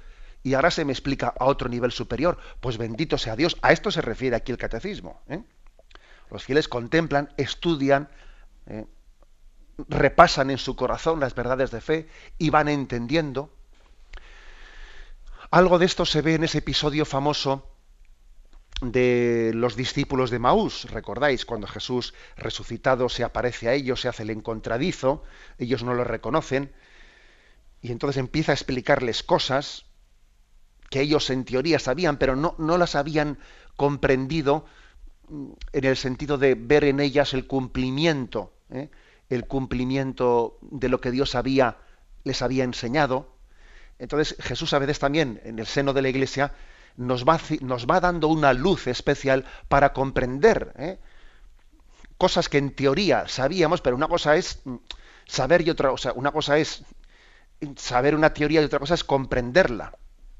y 0.42 0.54
ahora 0.54 0.70
se 0.70 0.84
me 0.84 0.92
explica 0.92 1.34
a 1.38 1.46
otro 1.46 1.68
nivel 1.68 1.92
superior. 1.92 2.38
Pues 2.60 2.78
bendito 2.78 3.18
sea 3.18 3.36
Dios. 3.36 3.56
A 3.62 3.72
esto 3.72 3.90
se 3.90 4.02
refiere 4.02 4.36
aquí 4.36 4.52
el 4.52 4.58
catecismo. 4.58 5.20
¿eh? 5.28 5.42
Los 6.30 6.44
fieles 6.44 6.68
contemplan, 6.68 7.32
estudian, 7.36 8.08
¿eh? 8.66 8.86
repasan 9.88 10.50
en 10.50 10.58
su 10.58 10.76
corazón 10.76 11.20
las 11.20 11.34
verdades 11.34 11.70
de 11.70 11.80
fe 11.80 12.08
y 12.38 12.50
van 12.50 12.68
entendiendo. 12.68 13.52
Algo 15.50 15.78
de 15.78 15.86
esto 15.86 16.04
se 16.06 16.22
ve 16.22 16.34
en 16.34 16.44
ese 16.44 16.58
episodio 16.58 17.04
famoso 17.04 17.66
de 18.80 19.50
los 19.54 19.76
discípulos 19.76 20.30
de 20.30 20.38
Maús. 20.38 20.84
Recordáis 20.90 21.44
cuando 21.44 21.66
Jesús 21.66 22.14
resucitado 22.36 23.08
se 23.08 23.24
aparece 23.24 23.68
a 23.68 23.74
ellos, 23.74 24.00
se 24.00 24.08
hace 24.08 24.22
el 24.22 24.30
encontradizo, 24.30 25.22
ellos 25.58 25.82
no 25.82 25.94
lo 25.94 26.04
reconocen, 26.04 26.72
y 27.82 27.92
entonces 27.92 28.18
empieza 28.18 28.52
a 28.52 28.54
explicarles 28.54 29.22
cosas 29.22 29.86
que 30.90 31.00
ellos 31.00 31.30
en 31.30 31.44
teoría 31.44 31.78
sabían, 31.78 32.18
pero 32.18 32.36
no, 32.36 32.54
no 32.58 32.76
las 32.76 32.94
habían 32.94 33.38
comprendido 33.76 34.66
mm, 35.28 35.52
en 35.72 35.84
el 35.84 35.96
sentido 35.96 36.36
de 36.36 36.54
ver 36.54 36.84
en 36.84 37.00
ellas 37.00 37.32
el 37.32 37.46
cumplimiento, 37.46 38.52
¿eh? 38.70 38.90
el 39.28 39.46
cumplimiento 39.46 40.58
de 40.62 40.88
lo 40.88 41.00
que 41.00 41.12
Dios 41.12 41.34
había, 41.34 41.78
les 42.24 42.42
había 42.42 42.64
enseñado. 42.64 43.36
Entonces 43.98 44.36
Jesús 44.40 44.72
a 44.74 44.78
veces 44.78 44.98
también 44.98 45.40
en 45.44 45.58
el 45.58 45.66
seno 45.66 45.92
de 45.92 46.02
la 46.02 46.08
iglesia 46.08 46.52
nos 46.96 47.24
va, 47.24 47.40
nos 47.60 47.86
va 47.86 48.00
dando 48.00 48.28
una 48.28 48.52
luz 48.52 48.88
especial 48.88 49.44
para 49.68 49.92
comprender 49.92 50.74
¿eh? 50.76 50.98
cosas 52.18 52.48
que 52.48 52.58
en 52.58 52.74
teoría 52.74 53.28
sabíamos, 53.28 53.80
pero 53.80 53.96
una 53.96 54.08
cosa 54.08 54.36
es 54.36 54.60
mm, 54.64 54.76
saber 55.26 55.62
y 55.62 55.70
otra, 55.70 55.92
o 55.92 55.96
sea, 55.96 56.12
una 56.12 56.32
cosa 56.32 56.58
es 56.58 56.84
saber 57.76 58.14
una 58.14 58.32
teoría 58.32 58.60
y 58.60 58.64
otra 58.64 58.78
cosa 58.78 58.94
es 58.94 59.04
comprenderla. 59.04 59.92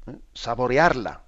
¿eh? 0.07 0.17
saborearla. 0.33 1.21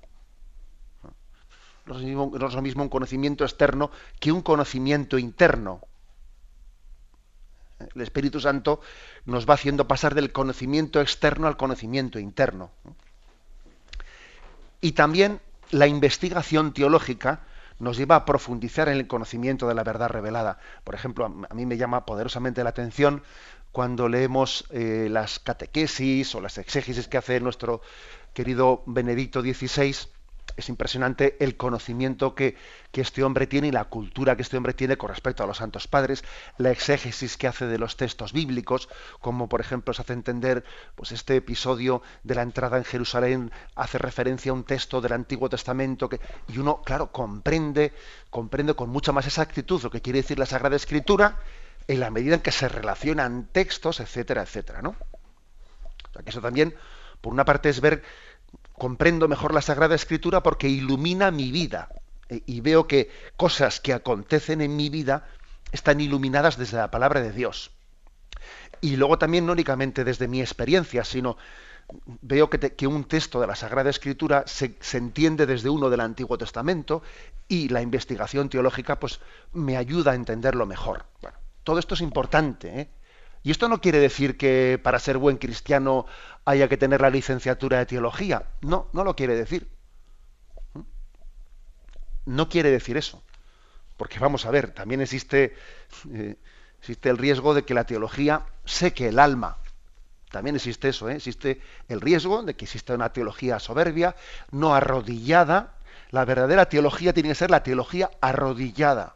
No 1.85 1.99
es, 1.99 2.53
lo 2.53 2.61
mismo 2.61 2.83
un 2.83 2.89
conocimiento 2.89 3.43
externo 3.43 3.91
que 4.19 4.31
un 4.31 4.41
conocimiento 4.41 5.17
interno. 5.17 5.81
El 7.93 8.01
Espíritu 8.01 8.39
Santo 8.39 8.79
nos 9.25 9.47
va 9.47 9.55
haciendo 9.55 9.87
pasar 9.87 10.15
del 10.15 10.31
conocimiento 10.31 11.01
externo 11.01 11.47
al 11.47 11.57
conocimiento 11.57 12.19
interno. 12.19 12.71
Y 14.79 14.93
también 14.93 15.41
la 15.71 15.87
investigación 15.87 16.73
teológica 16.73 17.41
nos 17.79 17.97
lleva 17.97 18.15
a 18.15 18.25
profundizar 18.25 18.87
en 18.87 18.95
el 18.95 19.07
conocimiento 19.07 19.67
de 19.67 19.73
la 19.73 19.83
verdad 19.83 20.07
revelada. 20.07 20.59
Por 20.85 20.95
ejemplo, 20.95 21.25
a 21.25 21.53
mí 21.53 21.65
me 21.65 21.75
llama 21.75 22.05
poderosamente 22.05 22.63
la 22.63 22.69
atención 22.69 23.23
cuando 23.73 24.07
leemos 24.07 24.65
eh, 24.69 25.07
las 25.09 25.39
catequesis 25.39 26.35
o 26.35 26.41
las 26.41 26.59
exégesis 26.59 27.07
que 27.07 27.17
hace 27.17 27.39
nuestro 27.39 27.81
querido 28.33 28.83
Benedicto 28.85 29.41
XVI, 29.41 29.95
es 30.55 30.69
impresionante 30.69 31.37
el 31.43 31.57
conocimiento 31.57 32.35
que, 32.35 32.55
este 32.93 33.23
hombre 33.23 33.47
tiene 33.47 33.69
y 33.69 33.71
la 33.71 33.85
cultura 33.85 34.35
que 34.35 34.43
este 34.43 34.55
hombre 34.55 34.75
tiene 34.75 34.97
con 34.97 35.09
respecto 35.09 35.43
a 35.43 35.47
los 35.47 35.57
santos 35.57 35.87
padres, 35.87 36.23
la 36.59 36.69
exégesis 36.69 37.35
que 37.35 37.47
hace 37.47 37.65
de 37.65 37.79
los 37.79 37.97
textos 37.97 38.31
bíblicos, 38.31 38.89
como 39.19 39.49
por 39.49 39.59
ejemplo 39.59 39.91
se 39.95 40.03
hace 40.03 40.13
entender, 40.13 40.63
pues 40.95 41.11
este 41.11 41.35
episodio 41.35 42.03
de 42.21 42.35
la 42.35 42.43
entrada 42.43 42.77
en 42.77 42.83
Jerusalén 42.83 43.51
hace 43.73 43.97
referencia 43.97 44.51
a 44.51 44.53
un 44.53 44.65
texto 44.65 45.01
del 45.01 45.13
Antiguo 45.13 45.49
Testamento 45.49 46.07
que, 46.07 46.19
y 46.47 46.59
uno, 46.59 46.83
claro, 46.83 47.11
comprende, 47.11 47.91
comprende 48.29 48.75
con 48.75 48.91
mucha 48.91 49.11
más 49.11 49.25
exactitud 49.25 49.81
lo 49.81 49.89
que 49.89 50.01
quiere 50.01 50.21
decir 50.21 50.37
la 50.37 50.45
Sagrada 50.45 50.75
Escritura 50.75 51.39
en 51.87 51.99
la 51.99 52.09
medida 52.09 52.35
en 52.35 52.41
que 52.41 52.51
se 52.51 52.69
relacionan 52.69 53.47
textos, 53.51 53.99
etcétera, 53.99 54.43
etcétera, 54.43 54.81
¿no? 54.81 54.89
O 54.89 56.13
sea, 56.13 56.23
que 56.23 56.29
eso 56.29 56.41
también 56.41 56.75
por 57.21 57.31
una 57.31 57.45
parte 57.45 57.69
es 57.69 57.79
ver, 57.79 58.03
comprendo 58.73 59.27
mejor 59.27 59.53
la 59.53 59.61
Sagrada 59.61 59.95
Escritura 59.95 60.43
porque 60.43 60.67
ilumina 60.67 61.31
mi 61.31 61.51
vida 61.51 61.89
eh, 62.29 62.41
y 62.45 62.61
veo 62.61 62.87
que 62.87 63.09
cosas 63.37 63.79
que 63.79 63.93
acontecen 63.93 64.61
en 64.61 64.75
mi 64.75 64.89
vida 64.89 65.27
están 65.71 66.01
iluminadas 66.01 66.57
desde 66.57 66.77
la 66.77 66.91
palabra 66.91 67.21
de 67.21 67.31
Dios. 67.31 67.71
Y 68.81 68.97
luego 68.97 69.17
también 69.17 69.45
no 69.45 69.53
únicamente 69.53 70.03
desde 70.03 70.27
mi 70.27 70.41
experiencia, 70.41 71.05
sino 71.05 71.37
veo 72.21 72.49
que, 72.49 72.87
un 72.87 73.05
texto 73.05 73.39
de 73.39 73.47
la 73.47 73.55
Sagrada 73.55 73.89
Escritura 73.89 74.43
se, 74.45 74.75
se, 74.79 74.97
entiende 74.97 75.45
desde 75.45 75.69
uno 75.69 75.89
del 75.89 76.01
Antiguo 76.01 76.37
Testamento 76.37 77.03
y 77.47 77.69
la 77.69 77.81
investigación 77.81 78.49
teológica 78.49 78.99
pues 78.99 79.19
me 79.53 79.77
ayuda 79.77 80.11
a 80.11 80.15
entenderlo 80.15 80.65
mejor. 80.65 81.05
Bueno, 81.21 81.37
todo 81.63 81.79
esto 81.79 81.95
es 81.95 82.01
importante. 82.01 82.81
¿eh? 82.81 82.89
Y 83.43 83.51
esto 83.51 83.67
no 83.67 83.81
quiere 83.81 83.99
decir 83.99 84.37
que 84.37 84.79
para 84.81 84.99
ser 84.99 85.17
buen 85.17 85.37
cristiano 85.37 86.05
haya 86.45 86.67
que 86.67 86.77
tener 86.77 87.01
la 87.01 87.09
licenciatura 87.09 87.79
de 87.79 87.85
teología. 87.85 88.43
No, 88.61 88.87
no 88.93 89.03
lo 89.03 89.15
quiere 89.15 89.35
decir. 89.35 89.67
¿Mm? 90.73 90.81
No 92.25 92.49
quiere 92.49 92.71
decir 92.71 92.97
eso. 92.97 93.23
Porque 93.97 94.19
vamos 94.19 94.45
a 94.45 94.51
ver, 94.51 94.71
también 94.71 95.01
existe, 95.01 95.55
eh, 96.11 96.35
existe 96.79 97.09
el 97.09 97.17
riesgo 97.17 97.53
de 97.53 97.63
que 97.63 97.73
la 97.73 97.85
teología 97.85 98.45
seque 98.65 99.09
el 99.09 99.19
alma. 99.19 99.57
También 100.31 100.55
existe 100.55 100.89
eso, 100.89 101.09
¿eh? 101.09 101.15
existe 101.15 101.61
el 101.89 102.01
riesgo 102.01 102.41
de 102.41 102.55
que 102.55 102.65
exista 102.65 102.95
una 102.95 103.13
teología 103.13 103.59
soberbia, 103.59 104.15
no 104.51 104.73
arrodillada. 104.73 105.75
La 106.09 106.25
verdadera 106.25 106.67
teología 106.69 107.13
tiene 107.13 107.29
que 107.29 107.35
ser 107.35 107.51
la 107.51 107.61
teología 107.61 108.09
arrodillada. 108.19 109.15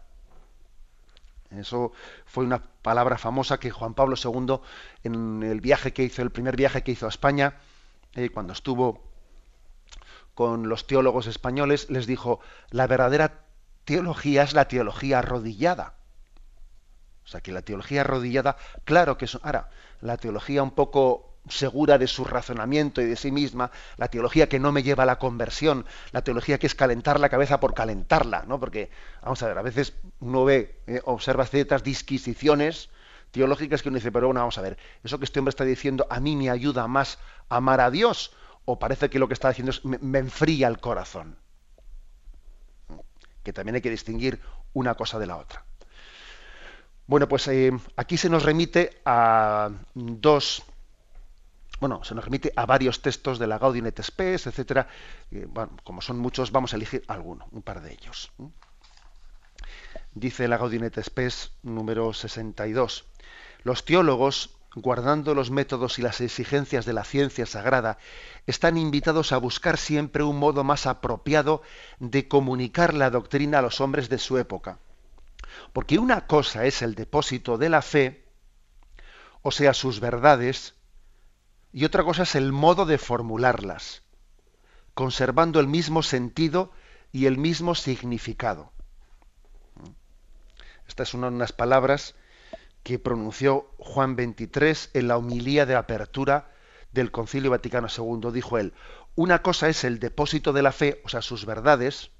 Eso 1.51 1.91
fue 2.25 2.43
una 2.43 2.61
palabra 2.61 3.17
famosa 3.17 3.59
que 3.59 3.71
Juan 3.71 3.93
Pablo 3.93 4.15
II, 4.21 4.59
en 5.03 5.43
el 5.43 5.61
viaje 5.61 5.93
que 5.93 6.03
hizo, 6.03 6.21
el 6.21 6.31
primer 6.31 6.55
viaje 6.55 6.83
que 6.83 6.91
hizo 6.91 7.05
a 7.05 7.09
España, 7.09 7.55
eh, 8.15 8.29
cuando 8.29 8.53
estuvo 8.53 9.01
con 10.33 10.69
los 10.69 10.85
teólogos 10.87 11.27
españoles, 11.27 11.89
les 11.89 12.05
dijo, 12.05 12.39
la 12.69 12.87
verdadera 12.87 13.45
teología 13.85 14.43
es 14.43 14.53
la 14.53 14.67
teología 14.67 15.19
arrodillada. 15.19 15.95
O 17.23 17.27
sea, 17.27 17.41
que 17.41 17.51
la 17.51 17.61
teología 17.61 18.01
arrodillada, 18.01 18.57
claro 18.83 19.17
que 19.17 19.25
es... 19.25 19.37
Ahora, 19.41 19.69
la 19.99 20.17
teología 20.17 20.63
un 20.63 20.71
poco 20.71 21.36
segura 21.49 21.97
de 21.97 22.07
su 22.07 22.25
razonamiento 22.25 23.01
y 23.01 23.05
de 23.05 23.15
sí 23.15 23.31
misma, 23.31 23.71
la 23.97 24.07
teología 24.07 24.49
que 24.49 24.59
no 24.59 24.71
me 24.71 24.83
lleva 24.83 25.03
a 25.03 25.05
la 25.05 25.19
conversión, 25.19 25.85
la 26.11 26.23
teología 26.23 26.57
que 26.57 26.67
es 26.67 26.75
calentar 26.75 27.19
la 27.19 27.29
cabeza 27.29 27.59
por 27.59 27.73
calentarla, 27.73 28.43
¿no? 28.47 28.59
Porque, 28.59 28.89
vamos 29.21 29.41
a 29.43 29.47
ver, 29.47 29.57
a 29.57 29.61
veces 29.61 29.93
uno 30.19 30.45
ve, 30.45 30.79
eh, 30.87 31.01
observa 31.05 31.45
ciertas 31.45 31.83
disquisiciones 31.83 32.89
teológicas 33.31 33.81
que 33.81 33.89
uno 33.89 33.97
dice, 33.97 34.11
pero 34.11 34.27
bueno, 34.27 34.41
vamos 34.41 34.57
a 34.57 34.61
ver, 34.61 34.77
eso 35.03 35.19
que 35.19 35.25
este 35.25 35.39
hombre 35.39 35.49
está 35.49 35.63
diciendo 35.63 36.07
a 36.09 36.19
mí 36.19 36.35
me 36.35 36.49
ayuda 36.49 36.87
más 36.87 37.19
a 37.49 37.57
amar 37.57 37.81
a 37.81 37.91
Dios, 37.91 38.33
o 38.65 38.79
parece 38.79 39.09
que 39.09 39.19
lo 39.19 39.27
que 39.27 39.33
está 39.33 39.49
diciendo 39.49 39.71
es 39.71 39.83
me, 39.85 40.19
enfría 40.19 40.67
el 40.67 40.79
corazón. 40.79 41.37
Que 43.43 43.53
también 43.53 43.75
hay 43.75 43.81
que 43.81 43.89
distinguir 43.89 44.41
una 44.73 44.95
cosa 44.95 45.19
de 45.19 45.25
la 45.25 45.37
otra. 45.37 45.63
Bueno, 47.05 47.29
pues 47.29 47.47
eh, 47.47 47.71
aquí 47.95 48.17
se 48.17 48.29
nos 48.29 48.43
remite 48.43 49.01
a 49.05 49.69
dos 49.93 50.63
bueno, 51.79 52.03
se 52.03 52.15
nos 52.15 52.25
remite 52.25 52.51
a 52.55 52.65
varios 52.65 53.01
textos 53.01 53.37
de 53.39 53.47
la 53.47 53.59
Gaudium 53.59 53.89
Spes, 54.01 54.47
etcétera. 54.47 54.87
Bueno, 55.29 55.71
como 55.83 56.01
son 56.01 56.17
muchos, 56.17 56.51
vamos 56.51 56.73
a 56.73 56.75
elegir 56.75 57.03
alguno, 57.07 57.47
un 57.51 57.61
par 57.61 57.81
de 57.81 57.93
ellos. 57.93 58.31
Dice 60.13 60.47
la 60.47 60.57
Gaudium 60.57 60.89
Spes 61.01 61.51
número 61.61 62.13
62. 62.13 63.05
Los 63.63 63.85
teólogos, 63.85 64.57
guardando 64.75 65.35
los 65.35 65.51
métodos 65.51 65.99
y 65.99 66.01
las 66.01 66.21
exigencias 66.21 66.85
de 66.85 66.93
la 66.93 67.03
ciencia 67.03 67.45
sagrada, 67.45 67.97
están 68.47 68.77
invitados 68.77 69.31
a 69.31 69.37
buscar 69.37 69.77
siempre 69.77 70.23
un 70.23 70.39
modo 70.39 70.63
más 70.63 70.87
apropiado 70.87 71.61
de 71.99 72.27
comunicar 72.27 72.93
la 72.93 73.09
doctrina 73.11 73.59
a 73.59 73.61
los 73.61 73.81
hombres 73.81 74.09
de 74.09 74.17
su 74.17 74.37
época. 74.37 74.79
Porque 75.73 75.99
una 75.99 76.27
cosa 76.27 76.65
es 76.65 76.81
el 76.81 76.95
depósito 76.95 77.57
de 77.57 77.69
la 77.69 77.81
fe, 77.81 78.25
o 79.41 79.51
sea, 79.51 79.73
sus 79.73 79.99
verdades, 79.99 80.76
y 81.71 81.85
otra 81.85 82.03
cosa 82.03 82.23
es 82.23 82.35
el 82.35 82.51
modo 82.51 82.85
de 82.85 82.97
formularlas, 82.97 84.03
conservando 84.93 85.59
el 85.59 85.67
mismo 85.67 86.03
sentido 86.03 86.71
y 87.11 87.25
el 87.25 87.37
mismo 87.37 87.75
significado. 87.75 88.71
Estas 90.87 91.09
son 91.09 91.23
unas 91.23 91.51
palabras 91.51 92.15
que 92.83 92.99
pronunció 92.99 93.69
Juan 93.77 94.15
XXIII 94.15 94.91
en 94.93 95.07
la 95.07 95.17
homilía 95.17 95.65
de 95.65 95.75
apertura 95.75 96.51
del 96.93 97.11
Concilio 97.11 97.51
Vaticano 97.51 97.87
II. 97.95 98.31
Dijo 98.31 98.57
él, 98.57 98.73
una 99.15 99.41
cosa 99.41 99.67
es 99.67 99.83
el 99.83 99.99
depósito 99.99 100.53
de 100.53 100.61
la 100.61 100.71
fe, 100.71 101.01
o 101.03 101.09
sea, 101.09 101.21
sus 101.21 101.45
verdades, 101.45 102.11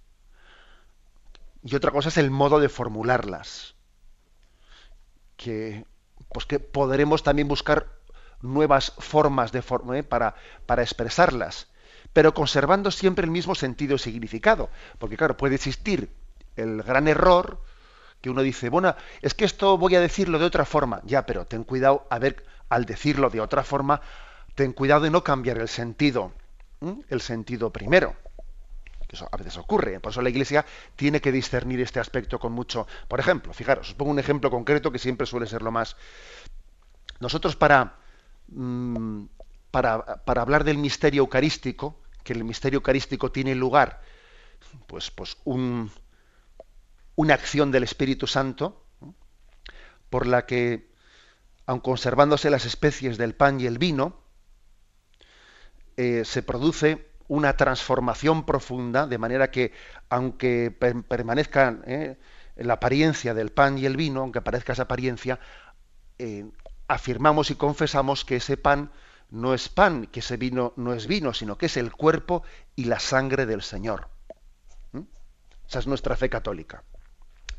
y 1.63 1.75
otra 1.75 1.91
cosa 1.91 2.09
es 2.09 2.17
el 2.17 2.31
modo 2.31 2.59
de 2.59 2.69
formularlas. 2.69 3.75
Que, 5.35 5.85
pues 6.29 6.45
que 6.45 6.59
podremos 6.59 7.23
también 7.23 7.47
buscar 7.47 7.96
nuevas 8.41 8.93
formas 8.97 9.51
de 9.51 9.61
forma, 9.61 9.97
¿eh? 9.97 10.03
para, 10.03 10.35
para 10.65 10.83
expresarlas, 10.83 11.67
pero 12.13 12.33
conservando 12.33 12.91
siempre 12.91 13.25
el 13.25 13.31
mismo 13.31 13.55
sentido 13.55 13.95
y 13.95 13.99
significado. 13.99 14.69
Porque 14.99 15.17
claro, 15.17 15.37
puede 15.37 15.55
existir 15.55 16.09
el 16.55 16.83
gran 16.83 17.07
error 17.07 17.61
que 18.21 18.29
uno 18.29 18.41
dice, 18.41 18.69
bueno, 18.69 18.95
es 19.21 19.33
que 19.33 19.45
esto 19.45 19.77
voy 19.77 19.95
a 19.95 20.01
decirlo 20.01 20.39
de 20.39 20.45
otra 20.45 20.65
forma. 20.65 21.01
Ya, 21.05 21.25
pero 21.25 21.45
ten 21.45 21.63
cuidado, 21.63 22.07
a 22.09 22.19
ver, 22.19 22.43
al 22.69 22.85
decirlo 22.85 23.29
de 23.29 23.41
otra 23.41 23.63
forma, 23.63 24.01
ten 24.55 24.73
cuidado 24.73 25.01
de 25.01 25.11
no 25.11 25.23
cambiar 25.23 25.59
el 25.59 25.67
sentido, 25.67 26.33
el 27.09 27.21
sentido 27.21 27.71
primero. 27.71 28.15
Eso 29.09 29.29
a 29.31 29.37
veces 29.37 29.57
ocurre. 29.57 29.99
Por 29.99 30.11
eso 30.11 30.21
la 30.21 30.29
Iglesia 30.29 30.65
tiene 30.95 31.21
que 31.21 31.31
discernir 31.31 31.79
este 31.79 31.99
aspecto 31.99 32.39
con 32.39 32.51
mucho. 32.51 32.87
Por 33.07 33.19
ejemplo, 33.19 33.53
fijaros, 33.53 33.89
os 33.89 33.95
pongo 33.95 34.11
un 34.11 34.19
ejemplo 34.19 34.51
concreto 34.51 34.91
que 34.91 34.99
siempre 34.99 35.27
suele 35.27 35.47
ser 35.47 35.61
lo 35.61 35.71
más. 35.71 35.95
Nosotros 37.19 37.55
para, 37.55 37.95
mm, 38.47 39.25
para, 39.71 40.21
hablar 40.25 40.63
del 40.63 40.77
misterio 40.77 41.21
eucarístico, 41.21 41.99
que 42.23 42.33
el 42.33 42.43
misterio 42.43 42.77
eucarístico 42.77 43.31
tiene 43.31 43.55
lugar, 43.55 44.01
pues, 44.87 45.11
pues 45.11 45.37
un, 45.45 45.91
una 47.15 47.33
acción 47.33 47.71
del 47.71 47.83
Espíritu 47.83 48.27
Santo, 48.27 48.83
por 50.09 50.25
la 50.25 50.45
que, 50.45 50.89
aun 51.65 51.79
conservándose 51.79 52.49
las 52.49 52.65
especies 52.65 53.17
del 53.17 53.35
pan 53.35 53.59
y 53.59 53.65
el 53.65 53.77
vino, 53.77 54.21
eh, 55.97 56.23
se 56.25 56.43
produce 56.43 57.07
una 57.27 57.57
transformación 57.57 58.45
profunda, 58.45 59.07
de 59.07 59.17
manera 59.17 59.51
que, 59.51 59.73
aunque 60.09 60.71
permanezca 60.71 61.79
eh, 61.85 62.17
la 62.55 62.73
apariencia 62.73 63.33
del 63.33 63.51
pan 63.51 63.77
y 63.77 63.85
el 63.85 63.97
vino, 63.97 64.21
aunque 64.21 64.39
aparezca 64.39 64.73
esa 64.73 64.83
apariencia, 64.83 65.39
eh, 66.19 66.45
afirmamos 66.87 67.51
y 67.51 67.55
confesamos 67.55 68.25
que 68.25 68.37
ese 68.37 68.57
pan 68.57 68.91
no 69.29 69.53
es 69.53 69.69
pan, 69.69 70.07
que 70.07 70.21
ese 70.21 70.37
vino 70.37 70.73
no 70.77 70.93
es 70.93 71.07
vino, 71.07 71.33
sino 71.33 71.57
que 71.57 71.65
es 71.65 71.77
el 71.77 71.91
cuerpo 71.91 72.43
y 72.75 72.85
la 72.85 72.99
sangre 72.99 73.45
del 73.45 73.61
Señor. 73.61 74.09
Esa 75.67 75.79
es 75.79 75.87
nuestra 75.87 76.15
fe 76.15 76.29
católica. 76.29 76.83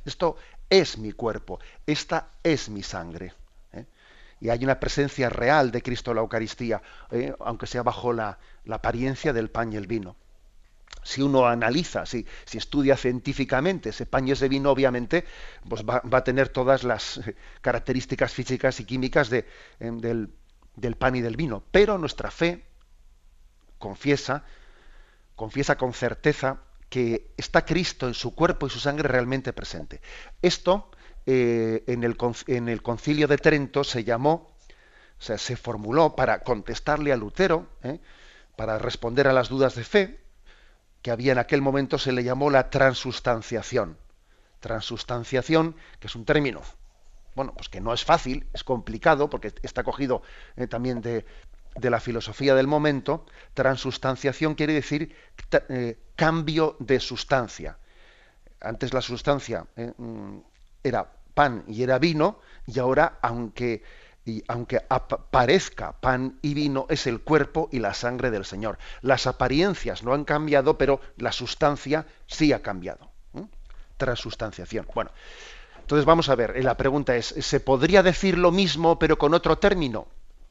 Esto 0.04 0.36
es 0.70 0.96
mi 0.96 1.12
cuerpo, 1.12 1.60
esta 1.86 2.30
es 2.42 2.70
mi 2.70 2.82
sangre. 2.82 3.34
¿eh? 3.72 3.84
Y 4.40 4.48
hay 4.48 4.64
una 4.64 4.80
presencia 4.80 5.28
real 5.28 5.70
de 5.70 5.82
Cristo 5.82 6.10
en 6.10 6.16
la 6.16 6.22
Eucaristía, 6.22 6.80
¿eh? 7.10 7.34
aunque 7.40 7.66
sea 7.66 7.82
bajo 7.82 8.12
la, 8.12 8.38
apariencia 8.70 9.32
del 9.32 9.50
pan 9.50 9.72
y 9.72 9.76
el 9.76 9.86
vino. 9.86 10.16
Si 11.02 11.22
uno 11.22 11.46
analiza, 11.46 12.04
si, 12.04 12.26
estudia 12.52 12.96
científicamente 12.96 13.90
ese 13.90 14.06
y 14.26 14.30
ese 14.30 14.48
vino, 14.48 14.70
obviamente 14.70 15.24
pues 15.68 15.82
va, 15.82 16.02
a 16.04 16.24
tener 16.24 16.50
todas 16.50 16.84
las 16.84 17.18
eh, 17.18 17.34
características 17.62 18.32
físicas 18.32 18.78
y 18.80 18.84
químicas 18.84 19.30
de, 19.30 19.46
del, 19.78 20.30
del 20.76 20.96
pan 20.96 21.16
y 21.16 21.20
del 21.20 21.36
vino. 21.36 21.62
Pero 21.70 21.96
nuestra 21.96 22.30
fe 22.30 22.64
confiesa, 23.78 24.44
confiesa 25.34 25.78
con 25.78 25.94
certeza 25.94 26.60
que 26.88 27.32
está 27.36 27.64
Cristo 27.64 28.08
en 28.08 28.14
su 28.14 28.34
cuerpo 28.34 28.66
y 28.66 28.70
su 28.70 28.80
sangre 28.80 29.08
realmente 29.08 29.52
presente. 29.52 30.00
Esto 30.42 30.90
eh, 31.26 31.84
en, 31.86 32.04
el, 32.04 32.16
en, 32.46 32.68
el, 32.68 32.82
concilio 32.82 33.28
de 33.28 33.36
Trento 33.36 33.84
se 33.84 34.04
llamó, 34.04 34.56
o 35.18 35.22
sea, 35.22 35.36
se 35.36 35.56
formuló 35.56 36.16
para 36.16 36.40
contestarle 36.40 37.12
a 37.12 37.16
Lutero, 37.16 37.66
¿eh? 37.82 38.00
para 38.56 38.78
responder 38.78 39.28
a 39.28 39.32
las 39.32 39.48
dudas 39.48 39.74
de 39.74 39.84
fe, 39.84 40.20
que 41.08 41.12
había 41.12 41.32
en 41.32 41.38
aquel 41.38 41.62
momento 41.62 41.96
se 41.96 42.12
le 42.12 42.22
llamó 42.22 42.50
la 42.50 42.68
transustanciación. 42.68 43.96
Transustanciación, 44.60 45.74
que 46.00 46.06
es 46.06 46.14
un 46.14 46.26
término, 46.26 46.60
bueno, 47.34 47.54
pues 47.54 47.70
que 47.70 47.80
no 47.80 47.94
es 47.94 48.04
fácil, 48.04 48.46
es 48.52 48.62
complicado, 48.62 49.30
porque 49.30 49.54
está 49.62 49.84
cogido 49.84 50.20
eh, 50.56 50.66
también 50.66 51.00
de, 51.00 51.24
de 51.76 51.88
la 51.88 51.98
filosofía 52.00 52.54
del 52.54 52.66
momento, 52.66 53.24
transustanciación 53.54 54.54
quiere 54.54 54.74
decir 54.74 55.16
eh, 55.70 55.98
cambio 56.14 56.76
de 56.78 57.00
sustancia. 57.00 57.78
Antes 58.60 58.92
la 58.92 59.00
sustancia 59.00 59.64
eh, 59.76 59.94
mm, 59.96 60.40
era 60.84 61.10
pan 61.32 61.64
y 61.68 61.84
era 61.84 61.98
vino, 61.98 62.40
y 62.66 62.78
ahora, 62.78 63.18
aunque, 63.22 63.82
y 64.28 64.44
aunque 64.46 64.82
parezca 65.30 65.92
pan 65.92 66.38
y 66.42 66.52
vino, 66.52 66.84
es 66.90 67.06
el 67.06 67.22
cuerpo 67.22 67.70
y 67.72 67.78
la 67.78 67.94
sangre 67.94 68.30
del 68.30 68.44
Señor. 68.44 68.78
Las 69.00 69.26
apariencias 69.26 70.02
no 70.02 70.12
han 70.12 70.24
cambiado, 70.24 70.76
pero 70.76 71.00
la 71.16 71.32
sustancia 71.32 72.06
sí 72.26 72.52
ha 72.52 72.60
cambiado. 72.60 73.10
Transustanciación. 73.96 74.86
Bueno, 74.94 75.10
entonces 75.80 76.04
vamos 76.04 76.28
a 76.28 76.34
ver, 76.34 76.62
la 76.62 76.76
pregunta 76.76 77.16
es, 77.16 77.34
¿se 77.38 77.58
podría 77.58 78.02
decir 78.02 78.36
lo 78.36 78.52
mismo 78.52 78.98
pero 78.98 79.16
con 79.16 79.32
otro 79.32 79.56
término? 79.56 80.06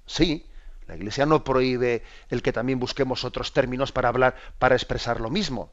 Sí, 0.07 0.47
la 0.87 0.95
Iglesia 0.95 1.27
no 1.27 1.43
prohíbe 1.43 2.03
el 2.29 2.41
que 2.41 2.51
también 2.51 2.79
busquemos 2.79 3.23
otros 3.25 3.53
términos 3.53 3.91
para 3.91 4.09
hablar, 4.09 4.35
para 4.57 4.75
expresar 4.75 5.21
lo 5.21 5.29
mismo. 5.29 5.71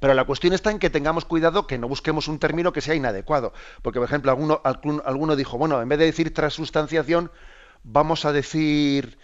Pero 0.00 0.14
la 0.14 0.24
cuestión 0.24 0.54
está 0.54 0.70
en 0.70 0.78
que 0.78 0.90
tengamos 0.90 1.26
cuidado 1.26 1.66
que 1.66 1.78
no 1.78 1.86
busquemos 1.86 2.26
un 2.26 2.38
término 2.38 2.72
que 2.72 2.80
sea 2.80 2.94
inadecuado. 2.94 3.52
Porque, 3.82 3.98
por 3.98 4.08
ejemplo, 4.08 4.32
alguno, 4.32 4.62
alguno 4.64 5.36
dijo, 5.36 5.58
bueno, 5.58 5.80
en 5.80 5.88
vez 5.88 5.98
de 5.98 6.06
decir 6.06 6.32
transustanciación, 6.32 7.30
vamos 7.84 8.24
a 8.24 8.32
decir 8.32 9.18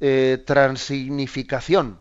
eh, 0.00 0.42
transignificación. 0.46 2.00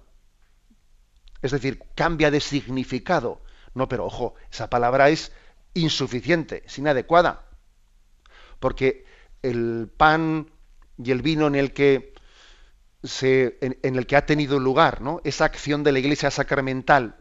Es 1.42 1.52
decir, 1.52 1.82
cambia 1.96 2.30
de 2.30 2.42
significado. 2.42 3.42
No, 3.74 3.88
pero 3.88 4.06
ojo, 4.06 4.36
esa 4.52 4.70
palabra 4.70 5.10
es 5.10 5.32
insuficiente, 5.74 6.64
es 6.66 6.78
inadecuada. 6.78 7.46
Porque 8.60 9.06
el 9.42 9.90
pan 9.96 10.52
y 10.98 11.12
el 11.12 11.22
vino 11.22 11.48
en 11.48 11.56
el 11.56 11.72
que 11.72 12.14
se, 13.04 13.58
en, 13.62 13.96
el 13.96 14.06
que 14.06 14.18
ha 14.18 14.26
tenido 14.26 14.60
lugar 14.60 15.00
¿no? 15.00 15.22
esa 15.24 15.46
acción 15.46 15.84
de 15.84 15.94
la 15.94 16.00
iglesia 16.00 16.30
sacramental 16.32 17.16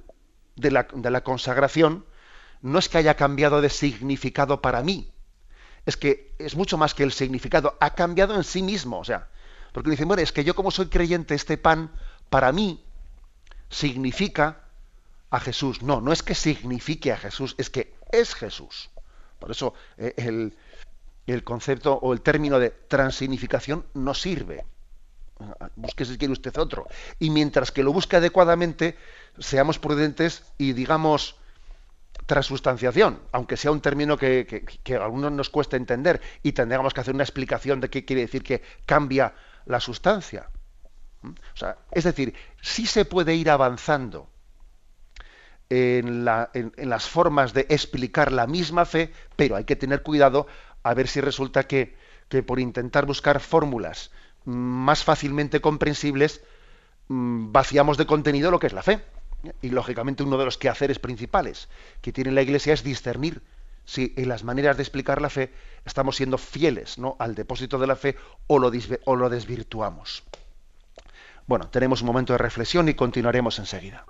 de 0.58 0.70
la, 0.70 0.88
de 0.92 1.10
la, 1.10 1.22
consagración, 1.22 2.04
no 2.62 2.78
es 2.78 2.88
que 2.88 2.98
haya 2.98 3.14
cambiado 3.14 3.60
de 3.60 3.70
significado 3.70 4.60
para 4.60 4.82
mí, 4.82 5.10
es 5.86 5.96
que 5.96 6.34
es 6.38 6.54
mucho 6.54 6.76
más 6.76 6.94
que 6.94 7.02
el 7.02 7.12
significado, 7.12 7.76
ha 7.80 7.94
cambiado 7.94 8.34
en 8.34 8.44
sí 8.44 8.62
mismo. 8.62 8.98
O 8.98 9.04
sea, 9.04 9.28
porque 9.72 9.90
dicen, 9.90 10.08
bueno, 10.08 10.22
es 10.22 10.32
que 10.32 10.44
yo 10.44 10.54
como 10.54 10.70
soy 10.70 10.86
creyente, 10.86 11.34
este 11.34 11.56
pan 11.56 11.90
para 12.28 12.52
mí 12.52 12.84
significa 13.70 14.64
a 15.30 15.40
Jesús. 15.40 15.82
No, 15.82 16.00
no 16.00 16.12
es 16.12 16.22
que 16.22 16.34
signifique 16.34 17.12
a 17.12 17.16
Jesús, 17.16 17.54
es 17.58 17.70
que 17.70 17.94
es 18.12 18.34
Jesús. 18.34 18.90
Por 19.38 19.50
eso 19.50 19.74
eh, 19.96 20.14
el, 20.16 20.56
el 21.26 21.44
concepto 21.44 21.94
o 21.94 22.12
el 22.12 22.20
término 22.20 22.58
de 22.58 22.70
transignificación 22.70 23.86
no 23.94 24.14
sirve. 24.14 24.64
Busque 25.76 26.04
si 26.04 26.18
quiere 26.18 26.32
usted 26.32 26.56
otro. 26.58 26.86
Y 27.18 27.30
mientras 27.30 27.70
que 27.70 27.82
lo 27.82 27.92
busque 27.92 28.16
adecuadamente, 28.16 28.96
seamos 29.38 29.78
prudentes 29.78 30.44
y 30.58 30.72
digamos 30.72 31.36
transustanciación, 32.26 33.20
aunque 33.32 33.56
sea 33.56 33.70
un 33.70 33.80
término 33.80 34.18
que, 34.18 34.64
a 34.90 35.04
algunos 35.04 35.32
nos 35.32 35.48
cuesta 35.48 35.76
entender 35.76 36.20
y 36.42 36.52
tendríamos 36.52 36.92
que 36.92 37.00
hacer 37.00 37.14
una 37.14 37.24
explicación 37.24 37.80
de 37.80 37.88
qué 37.88 38.04
quiere 38.04 38.22
decir 38.22 38.42
que 38.42 38.62
cambia 38.84 39.34
la 39.64 39.80
sustancia. 39.80 40.50
¿Mm? 41.22 41.32
es 41.90 42.04
decir, 42.04 42.32
sí 42.62 42.86
se 42.86 43.04
puede 43.04 43.34
ir 43.34 43.50
avanzando 43.50 44.30
en, 45.68 46.26
en 46.54 46.90
las 46.90 47.08
formas 47.08 47.54
de 47.54 47.66
explicar 47.68 48.30
la 48.30 48.46
misma 48.46 48.84
fe, 48.84 49.12
pero 49.34 49.56
hay 49.56 49.64
que 49.64 49.74
tener 49.74 50.02
cuidado 50.02 50.46
a 50.82 50.94
ver 50.94 51.08
si 51.08 51.20
resulta 51.20 51.64
que, 51.64 51.96
por 52.46 52.60
intentar 52.60 53.06
buscar 53.06 53.40
fórmulas 53.40 54.10
más 54.44 55.04
fácilmente 55.04 55.60
comprensibles, 55.60 56.42
mm, 57.08 57.52
vaciamos 57.52 57.96
de 57.96 58.06
contenido 58.06 58.50
lo 58.50 58.58
que 58.58 58.68
es 58.68 58.72
la 58.72 58.82
fe. 58.82 59.00
Y 59.62 59.70
lógicamente 59.70 60.22
uno 60.22 60.36
de 60.36 60.44
los 60.44 60.58
quehaceres 60.58 60.98
principales 60.98 61.68
que 62.00 62.12
tiene 62.12 62.32
la 62.32 62.42
Iglesia 62.42 62.74
es 62.74 62.82
discernir 62.82 63.42
si 63.84 64.12
en 64.16 64.28
las 64.28 64.44
maneras 64.44 64.76
de 64.76 64.82
explicar 64.82 65.22
la 65.22 65.30
fe 65.30 65.52
estamos 65.84 66.16
siendo 66.16 66.36
fieles 66.36 66.98
¿no? 66.98 67.16
al 67.18 67.34
depósito 67.34 67.78
de 67.78 67.86
la 67.86 67.96
fe 67.96 68.16
o 68.46 68.58
lo, 68.58 68.70
o 69.04 69.16
lo 69.16 69.30
desvirtuamos. 69.30 70.24
Bueno, 71.46 71.68
tenemos 71.68 72.02
un 72.02 72.08
momento 72.08 72.34
de 72.34 72.38
reflexión 72.38 72.88
y 72.90 72.94
continuaremos 72.94 73.58
enseguida. 73.58 74.04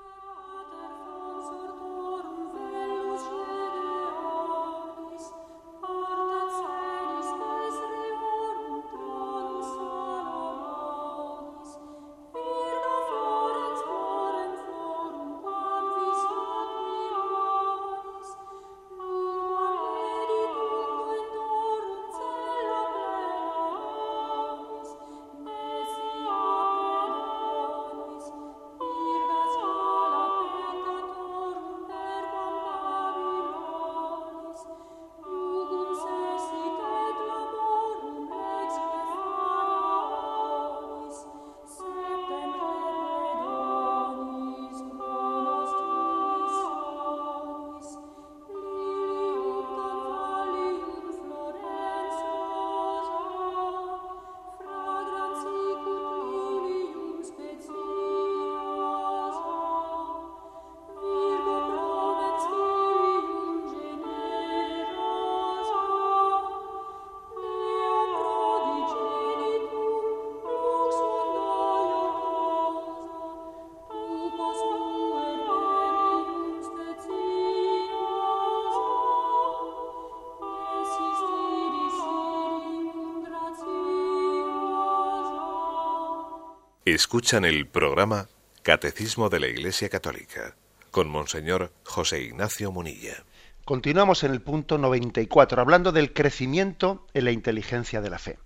Escuchan 86.98 87.44
el 87.44 87.64
programa 87.68 88.26
Catecismo 88.64 89.28
de 89.28 89.38
la 89.38 89.46
Iglesia 89.46 89.88
Católica 89.88 90.56
con 90.90 91.08
Monseñor 91.08 91.70
José 91.84 92.22
Ignacio 92.22 92.72
Munilla. 92.72 93.22
Continuamos 93.64 94.24
en 94.24 94.32
el 94.32 94.42
punto 94.42 94.78
94, 94.78 95.62
hablando 95.62 95.92
del 95.92 96.12
crecimiento 96.12 97.06
en 97.14 97.26
la 97.26 97.30
inteligencia 97.30 98.00
de 98.00 98.10
la 98.10 98.18
fe. 98.18 98.40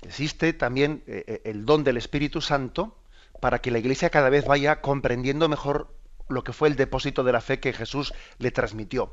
Existe 0.00 0.52
también 0.52 1.04
eh, 1.06 1.22
eh, 1.28 1.42
el 1.44 1.64
don 1.64 1.84
del 1.84 1.96
Espíritu 1.96 2.40
Santo 2.40 2.98
para 3.40 3.60
que 3.60 3.70
la 3.70 3.78
Iglesia 3.78 4.10
cada 4.10 4.28
vez 4.28 4.44
vaya 4.44 4.80
comprendiendo 4.80 5.48
mejor 5.48 5.94
lo 6.28 6.42
que 6.42 6.52
fue 6.52 6.70
el 6.70 6.74
depósito 6.74 7.22
de 7.22 7.32
la 7.32 7.40
fe 7.40 7.60
que 7.60 7.72
Jesús 7.72 8.12
le 8.38 8.50
transmitió. 8.50 9.12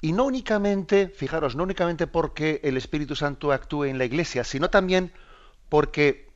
Y 0.00 0.12
no 0.12 0.24
únicamente, 0.24 1.08
fijaros, 1.08 1.56
no 1.56 1.64
únicamente 1.64 2.06
porque 2.06 2.60
el 2.62 2.76
Espíritu 2.76 3.16
Santo 3.16 3.50
actúe 3.50 3.86
en 3.86 3.98
la 3.98 4.04
Iglesia, 4.04 4.44
sino 4.44 4.70
también 4.70 5.12
porque 5.68 6.32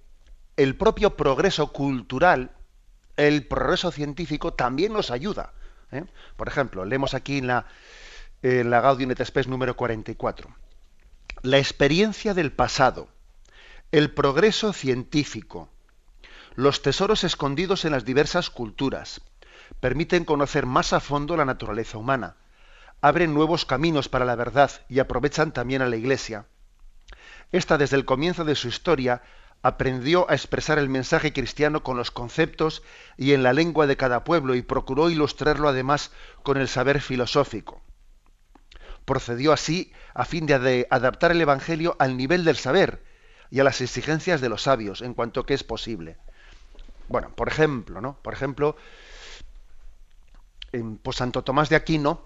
el 0.59 0.75
propio 0.75 1.17
progreso 1.17 1.73
cultural, 1.73 2.51
el 3.17 3.47
progreso 3.47 3.93
científico 3.93 4.55
también 4.55 4.93
nos 4.93 5.13
ayuda. 5.13 5.53
¿eh? 5.93 6.05
Por 6.37 6.49
ejemplo, 6.49 6.85
leemos 6.85 7.15
aquí 7.15 7.39
en 7.39 7.47
la, 7.47 7.67
en 8.43 8.69
la 8.69 8.97
et 8.99 9.25
Spes 9.25 9.47
número 9.47 9.77
44. 9.77 10.53
La 11.43 11.59
experiencia 11.59 12.35
del 12.35 12.51
pasado, 12.51 13.09
el 13.93 14.11
progreso 14.13 14.73
científico, 14.73 15.71
los 16.57 16.83
tesoros 16.83 17.23
escondidos 17.23 17.85
en 17.85 17.93
las 17.93 18.05
diversas 18.05 18.51
culturas, 18.51 19.21
permiten 19.79 20.25
conocer 20.25 20.67
más 20.67 20.93
a 20.93 20.99
fondo 20.99 21.37
la 21.37 21.45
naturaleza 21.45 21.99
humana, 21.99 22.35
abren 23.01 23.33
nuevos 23.33 23.65
caminos 23.65 24.09
para 24.09 24.25
la 24.25 24.35
verdad 24.35 24.73
y 24.89 24.99
aprovechan 24.99 25.53
también 25.53 25.83
a 25.83 25.87
la 25.87 25.95
Iglesia. 25.95 26.47
Esta 27.53 27.79
desde 27.79 27.95
el 27.95 28.05
comienzo 28.05 28.45
de 28.45 28.57
su 28.57 28.67
historia 28.67 29.23
aprendió 29.63 30.31
a 30.31 30.35
expresar 30.35 30.79
el 30.79 30.89
mensaje 30.89 31.33
cristiano 31.33 31.83
con 31.83 31.97
los 31.97 32.11
conceptos 32.11 32.83
y 33.17 33.33
en 33.33 33.43
la 33.43 33.53
lengua 33.53 33.87
de 33.87 33.97
cada 33.97 34.25
pueblo 34.25 34.55
y 34.55 34.63
procuró 34.63 35.11
ilustrarlo 35.11 35.69
además 35.69 36.13
con 36.43 36.59
el 36.59 36.69
saber 36.69 37.01
filosófico. 37.01 37.83
Procedió 39.05 39.53
así 39.53 39.93
a 40.15 40.25
fin 40.25 40.47
de 40.47 40.87
adaptar 40.91 41.31
el 41.33 41.41
Evangelio 41.41 41.97
al 41.99 42.17
nivel 42.17 42.45
del 42.45 42.57
saber 42.57 43.03
y 43.51 43.61
a 43.61 43.65
las 43.65 43.81
exigencias 43.81 44.41
de 44.41 44.49
los 44.49 44.63
sabios, 44.63 45.01
en 45.01 45.15
cuanto 45.15 45.47
que 45.47 45.55
es 45.55 45.65
posible. 45.65 46.19
Bueno, 47.09 47.31
por 47.35 47.49
ejemplo, 47.49 48.01
¿no? 48.01 48.19
Por 48.23 48.35
ejemplo, 48.35 48.77
pues 51.03 51.17
Santo 51.17 51.43
Tomás 51.43 51.71
de 51.71 51.77
Aquino, 51.77 52.21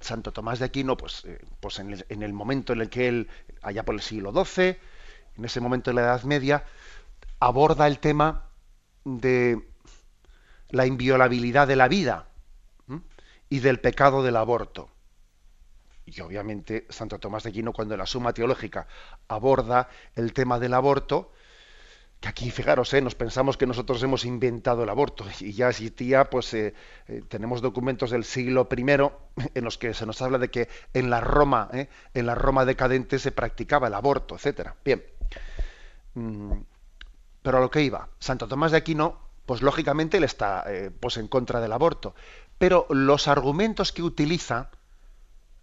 Santo 0.00 0.32
Tomás 0.32 0.60
de 0.60 0.66
Aquino, 0.66 0.96
pues, 0.96 1.24
eh, 1.24 1.44
pues 1.60 1.78
en, 1.80 1.92
el, 1.92 2.06
en, 2.08 2.22
el, 2.22 2.32
momento 2.32 2.72
en 2.72 2.80
el 2.80 2.88
que 2.88 3.08
él, 3.08 3.28
allá 3.62 3.84
por 3.84 3.96
el 3.96 4.00
siglo 4.00 4.32
XII, 4.32 4.78
en 5.36 5.44
ese 5.44 5.60
momento 5.60 5.90
de 5.90 5.94
la 5.94 6.02
Edad 6.02 6.22
Media, 6.24 6.64
aborda 7.40 7.86
el 7.86 7.98
tema 7.98 8.50
de 9.04 9.60
la 10.70 10.86
inviolabilidad 10.86 11.68
de 11.68 11.76
la 11.76 11.88
vida 11.88 12.28
y 13.48 13.60
del 13.60 13.80
pecado 13.80 14.22
del 14.22 14.36
aborto. 14.36 14.88
Y 16.06 16.20
obviamente 16.20 16.86
Santo 16.88 17.18
Tomás 17.18 17.42
de 17.42 17.50
Aquino, 17.50 17.72
cuando 17.72 17.94
en 17.94 17.98
la 17.98 18.06
Suma 18.06 18.32
Teológica 18.32 18.86
aborda 19.28 19.88
el 20.16 20.32
tema 20.32 20.58
del 20.58 20.74
aborto, 20.74 21.32
que 22.20 22.28
aquí, 22.28 22.50
fijaros, 22.50 22.94
¿eh? 22.94 23.00
nos 23.00 23.16
pensamos 23.16 23.56
que 23.56 23.66
nosotros 23.66 24.00
hemos 24.02 24.24
inventado 24.24 24.84
el 24.84 24.88
aborto 24.88 25.24
y 25.40 25.52
ya 25.52 25.68
existía, 25.68 26.30
pues 26.30 26.54
eh, 26.54 26.72
eh, 27.08 27.22
tenemos 27.28 27.60
documentos 27.60 28.10
del 28.10 28.22
siglo 28.22 28.68
I 28.74 28.86
en 29.54 29.64
los 29.64 29.76
que 29.76 29.92
se 29.92 30.06
nos 30.06 30.22
habla 30.22 30.38
de 30.38 30.48
que 30.48 30.68
en 30.94 31.10
la 31.10 31.20
Roma, 31.20 31.68
en 31.72 32.26
la 32.26 32.36
Roma 32.36 32.64
decadente 32.64 33.18
se 33.18 33.32
practicaba 33.32 33.88
el 33.88 33.94
aborto, 33.94 34.36
etcétera. 34.36 34.76
Bien, 34.84 35.02
pero 37.42 37.58
a 37.58 37.60
lo 37.60 37.70
que 37.70 37.82
iba, 37.82 38.08
Santo 38.18 38.48
Tomás 38.48 38.72
de 38.72 38.78
Aquino, 38.78 39.18
pues 39.46 39.62
lógicamente 39.62 40.18
él 40.18 40.24
está 40.24 40.64
eh, 40.68 40.90
pues 40.98 41.16
en 41.16 41.28
contra 41.28 41.60
del 41.60 41.72
aborto, 41.72 42.14
pero 42.58 42.86
los 42.90 43.28
argumentos 43.28 43.92
que 43.92 44.02
utiliza 44.02 44.70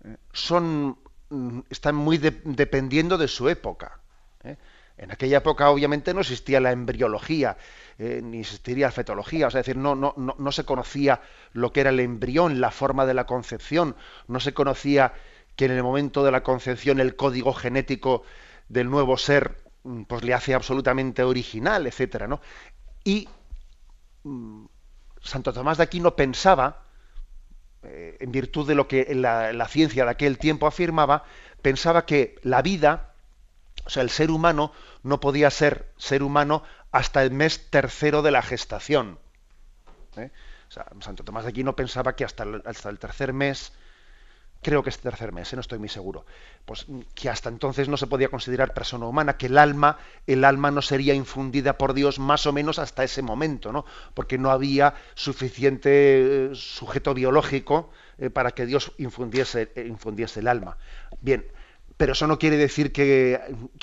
eh, 0.03 0.17
son 0.33 0.97
mm, 1.29 1.59
están 1.69 1.95
muy 1.95 2.17
dependiendo 2.17 3.17
de 3.17 3.27
su 3.27 3.47
época. 3.49 3.99
¿eh? 4.43 4.57
En 4.97 5.11
aquella 5.11 5.37
época 5.37 5.69
obviamente 5.69 6.13
no 6.13 6.19
existía 6.19 6.59
la 6.59 6.73
embriología, 6.73 7.57
ni 7.97 8.41
existiría 8.41 8.87
la 8.87 8.91
fetología, 8.91 9.47
es 9.47 9.53
decir, 9.53 9.77
no, 9.77 9.95
no, 9.95 10.13
no, 10.17 10.35
no 10.37 10.51
se 10.51 10.65
conocía 10.65 11.21
lo 11.53 11.71
que 11.71 11.81
era 11.81 11.89
el 11.89 12.01
embrión, 12.01 12.59
la 12.59 12.71
forma 12.71 13.05
de 13.05 13.13
la 13.13 13.25
concepción, 13.25 13.95
no 14.27 14.41
se 14.41 14.53
conocía 14.53 15.13
que 15.55 15.65
en 15.65 15.71
el 15.71 15.83
momento 15.83 16.23
de 16.23 16.31
la 16.31 16.43
concepción 16.43 16.99
el 16.99 17.15
código 17.15 17.53
genético 17.53 18.23
del 18.69 18.89
nuevo 18.89 19.17
ser 19.17 19.57
mm, 19.83 20.03
pues 20.03 20.23
le 20.23 20.33
hace 20.33 20.53
absolutamente 20.53 21.23
original, 21.23 21.85
etcétera, 21.87 22.27
¿no? 22.27 22.39
Y 23.03 23.27
mm, 24.23 24.65
Santo 25.21 25.51
Tomás 25.51 25.77
de 25.77 25.83
Aquino 25.83 26.15
pensaba, 26.15 26.83
eh, 27.83 28.17
en 28.19 28.31
virtud 28.31 28.67
de 28.67 28.75
lo 28.75 28.87
que 28.87 29.13
la, 29.15 29.67
ciencia 29.67 30.05
de 30.05 30.11
aquel 30.11 30.37
tiempo 30.37 30.67
afirmaba, 30.67 31.23
pensaba 31.61 32.05
que 32.05 32.39
la 32.43 32.61
vida, 32.61 33.13
o 33.85 33.89
sea, 33.89 34.03
el 34.03 34.09
ser 34.09 34.31
humano, 34.31 34.71
no 35.03 35.19
podía 35.19 35.49
ser 35.49 35.91
ser 35.97 36.23
humano 36.23 36.63
hasta 36.91 37.23
el 37.23 37.31
mes 37.31 37.69
tercero 37.69 38.21
de 38.21 38.31
la 38.31 38.41
gestación. 38.41 39.19
¿eh? 40.17 40.31
Santo 40.69 41.23
Tomás 41.23 41.43
de 41.43 41.49
Aquino 41.49 41.75
pensaba 41.75 42.15
que 42.15 42.23
hasta 42.23 42.45
hasta 42.65 42.89
el 42.89 42.99
tercer 42.99 43.33
mes 43.33 43.73
creo 44.61 44.83
que 44.83 44.89
este 44.89 45.03
tercer 45.03 45.31
mes, 45.31 45.51
¿eh? 45.51 45.55
no 45.55 45.61
estoy 45.61 45.79
muy 45.79 45.89
seguro, 45.89 46.25
pues 46.65 46.85
que 47.15 47.29
hasta 47.29 47.49
entonces 47.49 47.87
no 47.87 47.97
se 47.97 48.07
podía 48.07 48.29
considerar 48.29 48.73
persona 48.73 49.05
humana, 49.05 49.37
que 49.37 49.47
el 49.47 49.57
alma, 49.57 49.97
el 50.27 50.43
alma 50.43 50.71
no 50.71 50.81
sería 50.81 51.13
infundida 51.13 51.77
por 51.77 51.93
Dios 51.93 52.19
más 52.19 52.45
o 52.45 52.53
menos 52.53 52.79
hasta 52.79 53.03
ese 53.03 53.21
momento, 53.21 53.71
¿no? 53.71 53.85
Porque 54.13 54.37
no 54.37 54.51
había 54.51 54.95
suficiente 55.15 55.89
eh, 55.91 56.49
sujeto 56.53 57.13
biológico 57.13 57.91
eh, 58.17 58.29
para 58.29 58.51
que 58.51 58.65
Dios 58.65 58.91
infundiese, 58.97 59.71
infundiese 59.87 60.41
el 60.41 60.47
alma. 60.47 60.77
Bien, 61.21 61.45
pero 61.99 62.13
eso 62.13 62.27
no 62.27 62.39
quiere 62.39 62.55
decir 62.55 62.93
que, 62.93 63.41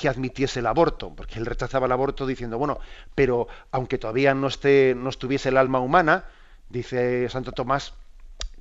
admitiese 0.09 0.61
el 0.61 0.65
aborto, 0.65 1.13
porque 1.15 1.37
él 1.37 1.45
rechazaba 1.45 1.85
el 1.85 1.91
aborto 1.91 2.25
diciendo, 2.25 2.57
bueno, 2.57 2.79
pero 3.13 3.47
aunque 3.69 3.99
todavía 3.99 4.33
no, 4.33 4.47
esté, 4.47 4.95
no 4.97 5.09
estuviese 5.09 5.49
el 5.49 5.57
alma 5.57 5.79
humana, 5.79 6.25
dice 6.67 7.29
Santo 7.29 7.51
Tomás, 7.51 7.93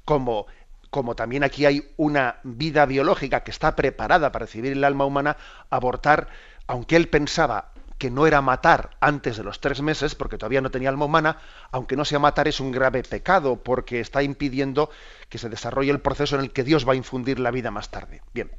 como, 0.04 0.46
como 0.90 1.14
también 1.14 1.44
aquí 1.44 1.66
hay 1.66 1.92
una 1.96 2.40
vida 2.42 2.86
biológica 2.86 3.44
que 3.44 3.50
está 3.50 3.76
preparada 3.76 4.32
para 4.32 4.46
recibir 4.46 4.72
el 4.72 4.84
alma 4.84 5.04
humana, 5.04 5.36
abortar, 5.70 6.28
aunque 6.66 6.96
él 6.96 7.08
pensaba 7.08 7.72
que 7.98 8.10
no 8.10 8.26
era 8.26 8.42
matar 8.42 8.90
antes 9.00 9.36
de 9.36 9.44
los 9.44 9.60
tres 9.60 9.80
meses, 9.80 10.14
porque 10.14 10.36
todavía 10.36 10.60
no 10.60 10.70
tenía 10.70 10.90
alma 10.90 11.06
humana, 11.06 11.38
aunque 11.70 11.96
no 11.96 12.04
sea 12.04 12.18
matar, 12.18 12.46
es 12.46 12.60
un 12.60 12.72
grave 12.72 13.02
pecado, 13.02 13.62
porque 13.62 14.00
está 14.00 14.22
impidiendo 14.22 14.90
que 15.28 15.38
se 15.38 15.48
desarrolle 15.48 15.90
el 15.90 16.00
proceso 16.00 16.36
en 16.36 16.42
el 16.42 16.52
que 16.52 16.64
Dios 16.64 16.86
va 16.86 16.92
a 16.92 16.96
infundir 16.96 17.38
la 17.38 17.50
vida 17.50 17.70
más 17.70 17.90
tarde. 17.90 18.22
Bien, 18.34 18.50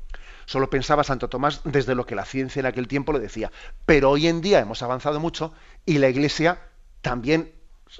solo 0.46 0.70
pensaba 0.70 1.04
Santo 1.04 1.30
Tomás 1.30 1.62
desde 1.66 1.94
lo 1.94 2.06
que 2.06 2.16
la 2.16 2.26
ciencia 2.26 2.60
en 2.62 2.66
aquel 2.66 2.88
tiempo 2.88 3.14
le 3.14 3.20
decía. 3.20 3.52
Pero 3.86 4.10
hoy 4.10 4.28
en 4.28 4.42
día 4.42 4.60
hemos 4.60 4.82
avanzado 4.82 5.20
mucho 5.20 5.54
y 5.86 6.00
la 6.00 6.10
Iglesia 6.10 6.60
también 7.02 7.54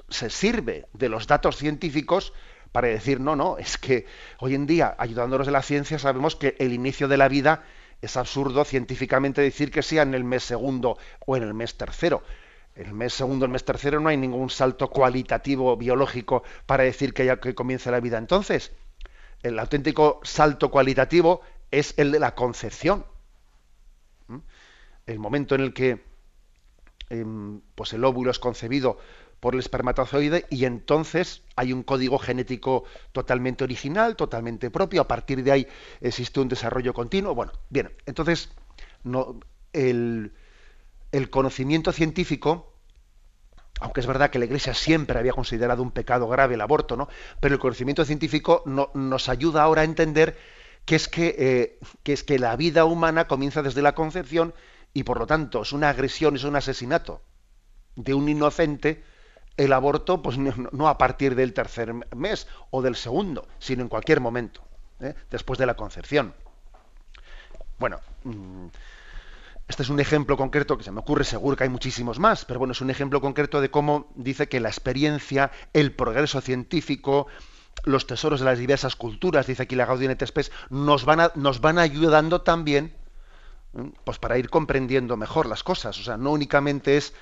se 0.08 0.28
sirve 0.28 0.86
de 0.92 1.08
los 1.08 1.26
datos 1.26 1.56
científicos 1.56 2.32
para 2.72 2.88
decir, 2.88 3.20
no, 3.20 3.36
no, 3.36 3.58
es 3.58 3.78
que 3.78 4.06
hoy 4.38 4.54
en 4.54 4.66
día, 4.66 4.94
ayudándonos 4.98 5.46
de 5.46 5.52
la 5.52 5.62
ciencia, 5.62 5.98
sabemos 5.98 6.36
que 6.36 6.56
el 6.58 6.72
inicio 6.72 7.08
de 7.08 7.16
la 7.16 7.28
vida 7.28 7.64
es 8.00 8.16
absurdo 8.16 8.64
científicamente 8.64 9.40
decir 9.40 9.70
que 9.70 9.82
sea 9.82 10.02
en 10.02 10.14
el 10.14 10.24
mes 10.24 10.44
segundo 10.44 10.98
o 11.26 11.36
en 11.36 11.42
el 11.42 11.54
mes 11.54 11.76
tercero. 11.76 12.22
En 12.76 12.86
el 12.86 12.94
mes 12.94 13.12
segundo, 13.12 13.44
el 13.44 13.50
mes 13.50 13.64
tercero 13.64 13.98
no 13.98 14.08
hay 14.08 14.16
ningún 14.16 14.50
salto 14.50 14.88
cualitativo 14.88 15.76
biológico 15.76 16.44
para 16.66 16.84
decir 16.84 17.12
que 17.12 17.24
ya 17.24 17.40
que 17.40 17.54
comienza 17.54 17.90
la 17.90 17.98
vida. 17.98 18.18
Entonces, 18.18 18.72
el 19.42 19.58
auténtico 19.58 20.20
salto 20.22 20.70
cualitativo 20.70 21.40
es 21.70 21.94
el 21.96 22.12
de 22.12 22.20
la 22.20 22.34
concepción. 22.34 23.04
¿Mm? 24.28 24.38
El 25.06 25.18
momento 25.18 25.54
en 25.54 25.62
el 25.62 25.74
que 25.74 26.04
em, 27.10 27.60
pues 27.74 27.92
el 27.94 28.04
óvulo 28.04 28.30
es 28.30 28.38
concebido 28.38 28.98
por 29.40 29.54
el 29.54 29.60
espermatozoide 29.60 30.46
y 30.50 30.64
entonces 30.64 31.42
hay 31.56 31.72
un 31.72 31.82
código 31.82 32.18
genético 32.18 32.84
totalmente 33.12 33.64
original, 33.64 34.16
totalmente 34.16 34.70
propio, 34.70 35.02
a 35.02 35.08
partir 35.08 35.42
de 35.42 35.52
ahí 35.52 35.68
existe 36.00 36.40
un 36.40 36.48
desarrollo 36.48 36.92
continuo. 36.92 37.34
Bueno, 37.34 37.52
bien, 37.70 37.92
entonces 38.06 38.50
no, 39.04 39.40
el, 39.72 40.32
conocimiento 41.30 41.92
científico, 41.92 42.72
aunque 43.80 44.00
es 44.00 44.06
verdad 44.06 44.30
que 44.30 44.38
la 44.38 44.46
Iglesia 44.46 44.74
siempre 44.74 45.18
había 45.18 45.32
considerado 45.32 45.82
un 45.82 45.92
pecado 45.92 46.28
grave 46.28 46.54
el 46.54 46.60
aborto, 46.60 46.96
¿no? 46.96 47.08
pero 47.40 47.54
el 47.54 47.60
conocimiento 47.60 48.04
científico 48.04 48.62
no, 48.66 48.90
nos 48.94 49.28
ayuda 49.28 49.62
ahora 49.62 49.82
a 49.82 49.84
entender 49.84 50.36
es 50.94 51.08
que, 51.08 51.34
eh, 51.38 51.78
que 52.02 52.12
es 52.12 52.24
que 52.24 52.38
la 52.38 52.56
vida 52.56 52.84
humana 52.84 53.26
comienza 53.28 53.62
desde 53.62 53.82
la 53.82 53.94
concepción 53.94 54.54
y 54.94 55.02
por 55.02 55.18
lo 55.18 55.26
tanto 55.26 55.62
es 55.62 55.72
una 55.72 55.90
agresión, 55.90 56.36
es 56.36 56.44
un 56.44 56.56
asesinato 56.56 57.22
de 57.96 58.14
un 58.14 58.28
inocente 58.28 59.02
el 59.58 59.72
aborto, 59.72 60.22
pues 60.22 60.38
no, 60.38 60.88
a 60.88 60.96
partir 60.96 61.34
del 61.34 61.52
tercer 61.52 61.92
mes 62.16 62.46
o 62.70 62.80
del 62.80 62.96
segundo, 62.96 63.46
sino 63.58 63.82
en 63.82 63.88
cualquier 63.88 64.20
momento, 64.20 64.62
¿eh? 65.00 65.14
después 65.30 65.58
de 65.58 65.66
la 65.66 65.74
concepción. 65.74 66.32
Bueno, 67.78 67.98
mm, 68.24 68.66
este 69.66 69.82
es 69.82 69.90
un 69.90 70.00
ejemplo 70.00 70.36
concreto 70.36 70.78
que 70.78 70.84
se 70.84 70.92
me 70.92 71.00
ocurre, 71.00 71.24
seguro 71.24 71.56
que 71.56 71.64
hay 71.64 71.70
muchísimos 71.70 72.20
más, 72.20 72.44
pero 72.44 72.60
bueno, 72.60 72.72
es 72.72 72.80
un 72.80 72.88
ejemplo 72.88 73.20
concreto 73.20 73.60
de 73.60 73.70
cómo 73.70 74.06
dice 74.14 74.48
que 74.48 74.60
la 74.60 74.68
experiencia, 74.68 75.50
el 75.72 75.92
progreso 75.92 76.40
científico, 76.40 77.26
los 77.84 78.06
tesoros 78.06 78.38
de 78.40 78.46
las 78.46 78.58
diversas 78.58 78.94
culturas, 78.94 79.48
dice 79.48 79.64
aquí 79.64 79.74
la 79.74 79.86
Gaudium 79.86 80.12
et 80.12 80.24
Spes, 80.24 80.52
nos 80.70 81.04
van, 81.04 81.32
nos 81.34 81.60
van 81.60 81.78
ayudando 81.78 82.42
también 82.42 82.94
¿eh? 83.76 83.90
pues 84.04 84.20
para 84.20 84.38
ir 84.38 84.50
comprendiendo 84.50 85.16
mejor 85.16 85.46
las 85.46 85.64
cosas. 85.64 85.98
O 85.98 86.02
sea, 86.04 86.16
no 86.16 86.30
únicamente 86.30 86.96
es 86.96 87.12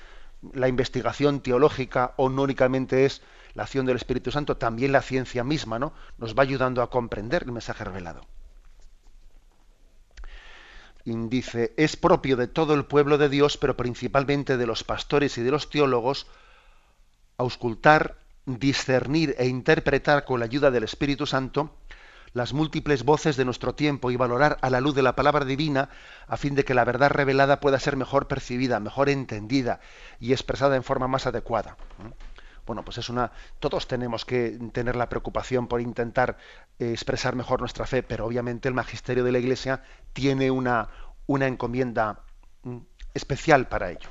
la 0.53 0.67
investigación 0.67 1.41
teológica 1.41 2.13
o 2.17 2.29
no 2.29 2.43
únicamente 2.43 3.05
es 3.05 3.21
la 3.53 3.63
acción 3.63 3.85
del 3.85 3.97
Espíritu 3.97 4.31
Santo, 4.31 4.57
también 4.57 4.91
la 4.91 5.01
ciencia 5.01 5.43
misma, 5.43 5.79
¿no? 5.79 5.93
Nos 6.17 6.35
va 6.35 6.43
ayudando 6.43 6.81
a 6.81 6.89
comprender 6.89 7.43
el 7.43 7.51
mensaje 7.51 7.83
revelado. 7.83 8.21
Y 11.03 11.15
dice, 11.29 11.73
es 11.77 11.95
propio 11.95 12.35
de 12.35 12.47
todo 12.47 12.73
el 12.73 12.85
pueblo 12.85 13.17
de 13.17 13.29
Dios, 13.29 13.57
pero 13.57 13.77
principalmente 13.77 14.57
de 14.57 14.67
los 14.67 14.83
pastores 14.83 15.37
y 15.37 15.41
de 15.41 15.51
los 15.51 15.69
teólogos, 15.69 16.27
auscultar, 17.37 18.17
discernir 18.45 19.35
e 19.37 19.47
interpretar 19.47 20.25
con 20.25 20.39
la 20.39 20.45
ayuda 20.45 20.69
del 20.69 20.83
Espíritu 20.83 21.25
Santo 21.25 21.73
las 22.33 22.53
múltiples 22.53 23.03
voces 23.03 23.37
de 23.37 23.45
nuestro 23.45 23.75
tiempo 23.75 24.11
y 24.11 24.15
valorar 24.15 24.57
a 24.61 24.69
la 24.69 24.81
luz 24.81 24.95
de 24.95 25.03
la 25.03 25.15
palabra 25.15 25.45
divina 25.45 25.89
a 26.27 26.37
fin 26.37 26.55
de 26.55 26.65
que 26.65 26.73
la 26.73 26.85
verdad 26.85 27.09
revelada 27.09 27.59
pueda 27.59 27.79
ser 27.79 27.95
mejor 27.95 28.27
percibida, 28.27 28.79
mejor 28.79 29.09
entendida 29.09 29.79
y 30.19 30.31
expresada 30.33 30.75
en 30.75 30.83
forma 30.83 31.07
más 31.07 31.27
adecuada. 31.27 31.77
Bueno, 32.65 32.83
pues 32.83 32.97
es 32.97 33.09
una. 33.09 33.31
Todos 33.59 33.87
tenemos 33.87 34.25
que 34.25 34.59
tener 34.73 34.97
la 34.97 35.07
preocupación 35.07 35.67
por 35.67 35.79
intentar 35.79 36.37
eh, 36.79 36.91
expresar 36.91 37.33
mejor 37.33 37.61
nuestra 37.61 37.85
fe, 37.85 38.03
pero 38.03 38.25
obviamente 38.25 38.67
el 38.67 38.73
magisterio 38.73 39.23
de 39.23 39.31
la 39.31 39.39
Iglesia 39.39 39.83
tiene 40.11 40.51
una, 40.51 40.89
una 41.27 41.47
encomienda 41.47 42.23
especial 43.13 43.69
para 43.69 43.91
ello. 43.91 44.09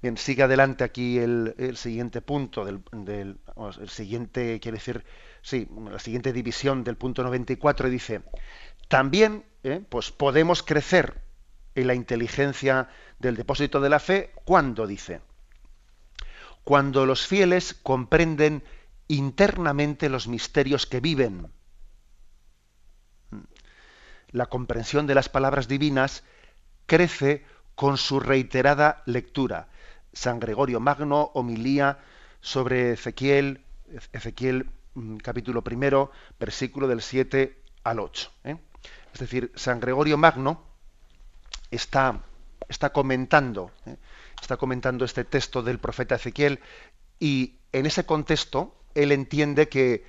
Bien, 0.00 0.16
sigue 0.16 0.42
adelante 0.42 0.84
aquí 0.84 1.18
el, 1.18 1.76
siguiente 1.76 2.20
punto, 2.20 2.64
del, 2.64 3.38
el 3.80 3.88
siguiente, 3.88 4.60
quiere 4.60 4.76
decir, 4.76 5.04
sí, 5.44 5.68
la 5.90 5.98
siguiente 5.98 6.32
división 6.32 6.84
del 6.84 6.96
punto 6.96 7.22
94 7.22 7.90
dice, 7.90 8.22
también 8.88 9.44
eh, 9.62 9.84
pues 9.88 10.10
podemos 10.10 10.62
crecer 10.62 11.20
en 11.74 11.86
la 11.86 11.94
inteligencia 11.94 12.88
del 13.18 13.36
depósito 13.36 13.80
de 13.80 13.90
la 13.90 14.00
fe 14.00 14.32
cuando 14.46 14.86
dice, 14.86 15.20
cuando 16.64 17.04
los 17.04 17.26
fieles 17.26 17.74
comprenden 17.74 18.64
internamente 19.06 20.08
los 20.08 20.28
misterios 20.28 20.86
que 20.86 21.00
viven. 21.00 21.52
La 24.30 24.46
comprensión 24.46 25.06
de 25.06 25.14
las 25.14 25.28
palabras 25.28 25.68
divinas 25.68 26.24
crece 26.86 27.44
con 27.74 27.98
su 27.98 28.18
reiterada 28.18 29.02
lectura. 29.04 29.68
San 30.14 30.40
Gregorio 30.40 30.80
Magno, 30.80 31.30
homilía 31.34 31.98
sobre 32.40 32.92
Ezequiel, 32.92 33.62
Ezequiel 34.12 34.70
capítulo 35.22 35.62
primero, 35.62 36.10
versículo 36.38 36.86
del 36.86 37.02
7 37.02 37.56
al 37.84 38.00
8. 38.00 38.30
¿eh? 38.44 38.56
Es 39.12 39.20
decir, 39.20 39.52
San 39.54 39.80
Gregorio 39.80 40.16
Magno 40.16 40.62
está, 41.70 42.22
está 42.68 42.90
comentando, 42.90 43.70
¿eh? 43.86 43.96
está 44.40 44.56
comentando 44.56 45.04
este 45.04 45.24
texto 45.24 45.62
del 45.62 45.78
profeta 45.78 46.16
Ezequiel 46.16 46.60
y 47.18 47.56
en 47.72 47.86
ese 47.86 48.04
contexto 48.06 48.76
él 48.94 49.10
entiende 49.10 49.68
que, 49.68 50.04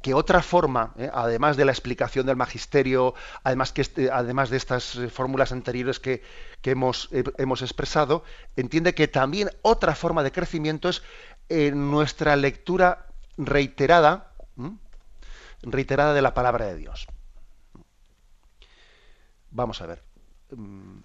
que 0.00 0.14
otra 0.14 0.42
forma, 0.42 0.94
¿eh? 0.96 1.10
además 1.12 1.56
de 1.56 1.66
la 1.66 1.72
explicación 1.72 2.26
del 2.26 2.36
magisterio, 2.36 3.14
además, 3.44 3.72
que 3.72 3.82
este, 3.82 4.10
además 4.10 4.48
de 4.48 4.56
estas 4.56 4.98
fórmulas 5.12 5.52
anteriores 5.52 6.00
que, 6.00 6.22
que 6.62 6.70
hemos, 6.70 7.10
hemos, 7.36 7.60
expresado, 7.60 8.24
entiende 8.56 8.94
que 8.94 9.06
también 9.06 9.50
otra 9.60 9.94
forma 9.94 10.22
de 10.22 10.32
crecimiento 10.32 10.88
es 10.88 11.02
en 11.48 11.90
nuestra 11.90 12.34
lectura 12.36 13.11
reiterada, 13.36 14.32
reiterada 15.62 16.14
de 16.14 16.22
la 16.22 16.34
palabra 16.34 16.66
de 16.66 16.76
Dios. 16.76 17.06
Vamos 19.50 19.80
a 19.80 19.86
ver. 19.86 20.02
Mm, 20.50 20.98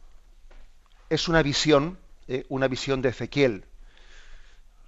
es 1.10 1.28
una 1.28 1.42
visión, 1.42 1.98
eh, 2.28 2.46
una 2.50 2.68
visión 2.68 3.02
de 3.02 3.10
Ezequiel. 3.10 3.66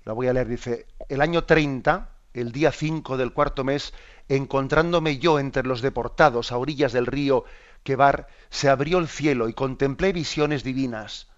La 0.06 0.14
voy 0.14 0.28
a 0.28 0.34
leer, 0.34 0.48
dice, 0.48 0.88
el 1.08 1.22
año 1.22 1.44
30, 1.44 2.10
el 2.34 2.52
día 2.52 2.72
5 2.72 3.18
del 3.18 3.34
cuarto 3.34 3.64
mes, 3.64 3.94
encontrándome 4.28 5.18
yo 5.18 5.40
entre 5.40 5.64
los 5.64 5.82
deportados 5.82 6.52
a 6.52 6.58
orillas 6.58 6.94
del 6.94 7.06
río 7.06 7.46
Quebar, 7.84 8.28
se 8.50 8.70
abrió 8.70 8.98
el 8.98 9.08
cielo 9.08 9.50
y 9.50 9.54
contemplé 9.54 10.14
visiones 10.14 10.64
divinas 10.64 11.29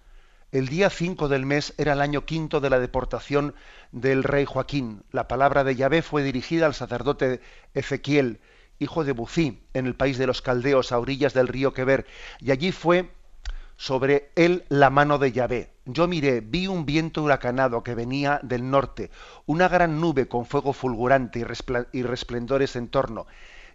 el 0.52 0.68
día 0.68 0.90
5 0.90 1.28
del 1.28 1.46
mes 1.46 1.72
era 1.78 1.94
el 1.94 2.02
año 2.02 2.26
quinto 2.26 2.60
de 2.60 2.68
la 2.68 2.78
deportación 2.78 3.54
del 3.90 4.22
rey 4.22 4.44
Joaquín. 4.44 5.02
La 5.10 5.26
palabra 5.26 5.64
de 5.64 5.74
Yahvé 5.74 6.02
fue 6.02 6.22
dirigida 6.22 6.66
al 6.66 6.74
sacerdote 6.74 7.40
Ezequiel, 7.72 8.38
hijo 8.78 9.02
de 9.02 9.12
Bucí, 9.12 9.62
en 9.72 9.86
el 9.86 9.94
país 9.94 10.18
de 10.18 10.26
los 10.26 10.42
caldeos, 10.42 10.92
a 10.92 10.98
orillas 10.98 11.32
del 11.32 11.48
río 11.48 11.72
Queber, 11.72 12.06
y 12.38 12.50
allí 12.50 12.70
fue 12.70 13.10
sobre 13.76 14.30
él 14.36 14.64
la 14.68 14.90
mano 14.90 15.18
de 15.18 15.32
Yahvé. 15.32 15.72
Yo 15.86 16.06
miré, 16.06 16.42
vi 16.42 16.66
un 16.66 16.84
viento 16.84 17.22
huracanado 17.22 17.82
que 17.82 17.94
venía 17.94 18.38
del 18.42 18.70
norte, 18.70 19.10
una 19.46 19.68
gran 19.68 20.02
nube 20.02 20.28
con 20.28 20.44
fuego 20.44 20.74
fulgurante 20.74 21.46
y 21.92 22.02
resplendores 22.02 22.76
en 22.76 22.88
torno, 22.88 23.26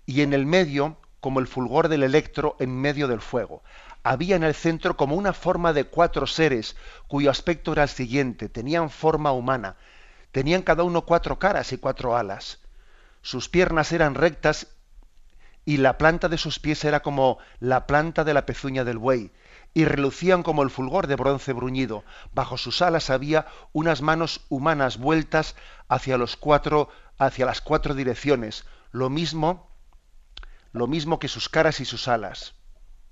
y 0.05 0.21
en 0.21 0.31
el 0.31 0.45
medio 0.45 0.97
como 1.21 1.39
el 1.39 1.47
fulgor 1.47 1.87
del 1.87 2.03
electro 2.03 2.55
en 2.59 2.79
medio 2.79 3.07
del 3.07 3.19
fuego 3.19 3.63
había 4.07 4.37
en 4.37 4.43
el 4.43 4.55
centro 4.55 4.95
como 4.95 5.15
una 5.15 5.33
forma 5.33 5.73
de 5.73 5.83
cuatro 5.83 6.27
seres, 6.27 6.77
cuyo 7.07 7.29
aspecto 7.29 7.73
era 7.73 7.83
el 7.83 7.89
siguiente, 7.89 8.47
tenían 8.47 8.89
forma 8.89 9.33
humana, 9.33 9.75
tenían 10.31 10.61
cada 10.61 10.83
uno 10.83 11.01
cuatro 11.01 11.39
caras 11.39 11.73
y 11.73 11.77
cuatro 11.77 12.15
alas, 12.15 12.59
sus 13.21 13.49
piernas 13.49 13.91
eran 13.91 14.15
rectas 14.15 14.67
y 15.65 15.77
la 15.77 15.97
planta 15.97 16.29
de 16.29 16.37
sus 16.37 16.59
pies 16.59 16.85
era 16.85 17.01
como 17.01 17.39
la 17.59 17.85
planta 17.85 18.23
de 18.23 18.33
la 18.33 18.45
pezuña 18.45 18.85
del 18.85 18.97
buey, 18.97 19.31
y 19.73 19.83
relucían 19.83 20.41
como 20.41 20.63
el 20.63 20.69
fulgor 20.69 21.07
de 21.07 21.17
bronce 21.17 21.51
bruñido. 21.51 22.05
Bajo 22.33 22.57
sus 22.57 22.81
alas 22.81 23.09
había 23.09 23.47
unas 23.73 24.01
manos 24.01 24.45
humanas 24.47 24.97
vueltas 24.97 25.55
hacia 25.89 26.17
los 26.17 26.37
cuatro, 26.37 26.89
hacia 27.17 27.45
las 27.45 27.59
cuatro 27.59 27.93
direcciones, 27.93 28.63
lo 28.93 29.09
mismo, 29.09 29.69
lo 30.71 30.87
mismo 30.87 31.19
que 31.19 31.27
sus 31.27 31.49
caras 31.49 31.81
y 31.81 31.85
sus 31.85 32.07
alas. 32.07 32.53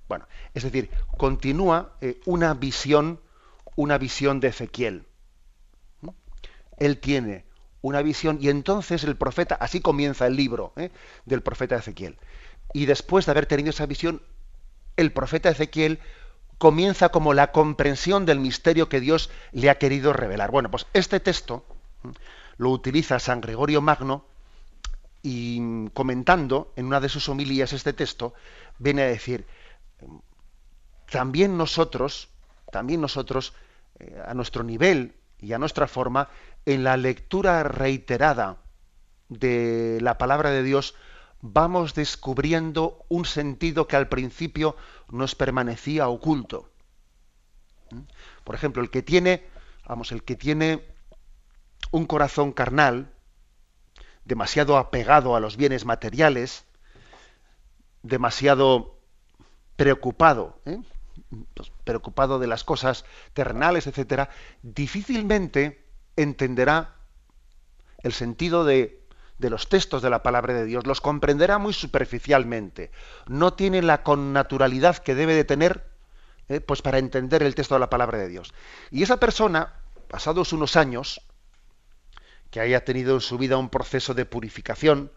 Bueno, 0.08 0.26
es 0.54 0.62
decir, 0.62 0.90
continúa 1.16 1.96
eh, 2.00 2.20
una 2.26 2.54
visión, 2.54 3.20
una 3.74 3.98
visión 3.98 4.40
de 4.40 4.48
Ezequiel. 4.48 5.06
¿Mm? 6.00 6.10
Él 6.78 6.98
tiene 6.98 7.44
una 7.82 8.02
visión 8.02 8.38
y 8.40 8.48
entonces 8.48 9.04
el 9.04 9.16
profeta, 9.16 9.56
así 9.56 9.80
comienza 9.80 10.26
el 10.26 10.36
libro 10.36 10.72
¿eh? 10.76 10.90
del 11.24 11.42
profeta 11.42 11.76
Ezequiel. 11.76 12.18
Y 12.72 12.86
después 12.86 13.26
de 13.26 13.32
haber 13.32 13.46
tenido 13.46 13.70
esa 13.70 13.86
visión, 13.86 14.22
el 14.96 15.12
profeta 15.12 15.50
Ezequiel 15.50 16.00
comienza 16.58 17.10
como 17.10 17.34
la 17.34 17.52
comprensión 17.52 18.26
del 18.26 18.40
misterio 18.40 18.88
que 18.88 19.00
Dios 19.00 19.30
le 19.52 19.70
ha 19.70 19.78
querido 19.78 20.12
revelar. 20.12 20.50
Bueno, 20.50 20.70
pues 20.70 20.86
este 20.94 21.20
texto 21.20 21.64
lo 22.56 22.70
utiliza 22.70 23.18
San 23.18 23.40
Gregorio 23.40 23.82
Magno 23.82 24.24
y 25.22 25.88
comentando 25.90 26.72
en 26.76 26.86
una 26.86 27.00
de 27.00 27.08
sus 27.08 27.28
homilías 27.28 27.72
este 27.72 27.92
texto, 27.92 28.34
viene 28.78 29.02
a 29.02 29.06
decir, 29.06 29.44
también 31.10 31.56
nosotros, 31.56 32.28
también 32.70 33.00
nosotros, 33.00 33.54
eh, 33.98 34.22
a 34.26 34.34
nuestro 34.34 34.62
nivel 34.62 35.14
y 35.38 35.52
a 35.52 35.58
nuestra 35.58 35.86
forma, 35.86 36.28
en 36.64 36.84
la 36.84 36.96
lectura 36.96 37.62
reiterada 37.62 38.58
de 39.28 39.98
la 40.02 40.18
palabra 40.18 40.50
de 40.50 40.62
Dios, 40.62 40.94
vamos 41.40 41.94
descubriendo 41.94 43.04
un 43.08 43.24
sentido 43.24 43.86
que 43.86 43.96
al 43.96 44.08
principio 44.08 44.76
nos 45.10 45.34
permanecía 45.34 46.08
oculto. 46.08 46.70
¿Mm? 47.90 48.00
Por 48.44 48.54
ejemplo, 48.54 48.82
el 48.82 48.90
que 48.90 49.02
tiene, 49.02 49.46
vamos, 49.86 50.12
el 50.12 50.22
que 50.22 50.36
tiene 50.36 50.84
un 51.90 52.06
corazón 52.06 52.52
carnal, 52.52 53.12
demasiado 54.24 54.76
apegado 54.76 55.36
a 55.36 55.40
los 55.40 55.56
bienes 55.56 55.84
materiales, 55.84 56.64
demasiado 58.02 58.95
preocupado, 59.76 60.58
¿eh? 60.64 60.78
pues, 61.54 61.70
preocupado 61.84 62.38
de 62.38 62.46
las 62.46 62.64
cosas 62.64 63.04
terrenales, 63.32 63.86
etcétera, 63.86 64.30
difícilmente 64.62 65.84
entenderá 66.16 66.96
el 67.98 68.12
sentido 68.12 68.64
de, 68.64 69.02
de, 69.38 69.50
los 69.50 69.68
textos 69.68 70.02
de 70.02 70.10
la 70.10 70.22
palabra 70.22 70.54
de 70.54 70.64
Dios, 70.64 70.86
los 70.86 71.00
comprenderá 71.00 71.58
muy 71.58 71.72
superficialmente, 71.72 72.90
no 73.26 73.54
tiene 73.54 73.82
la 73.82 74.02
connaturalidad 74.02 74.98
que 74.98 75.14
debe 75.14 75.34
de 75.34 75.44
tener 75.44 75.96
¿eh? 76.48 76.60
pues 76.60 76.82
para 76.82 76.98
entender 76.98 77.42
el 77.42 77.54
texto 77.54 77.74
de 77.74 77.80
la 77.80 77.90
palabra 77.90 78.18
de 78.18 78.28
Dios. 78.28 78.54
Y 78.90 79.02
esa 79.02 79.18
persona, 79.18 79.74
pasados 80.08 80.52
unos 80.52 80.76
años, 80.76 81.20
que 82.50 82.60
haya 82.60 82.84
tenido 82.84 83.14
en 83.14 83.20
su 83.20 83.38
vida 83.38 83.56
un 83.56 83.68
proceso 83.68 84.14
de 84.14 84.24
purificación, 84.24 85.10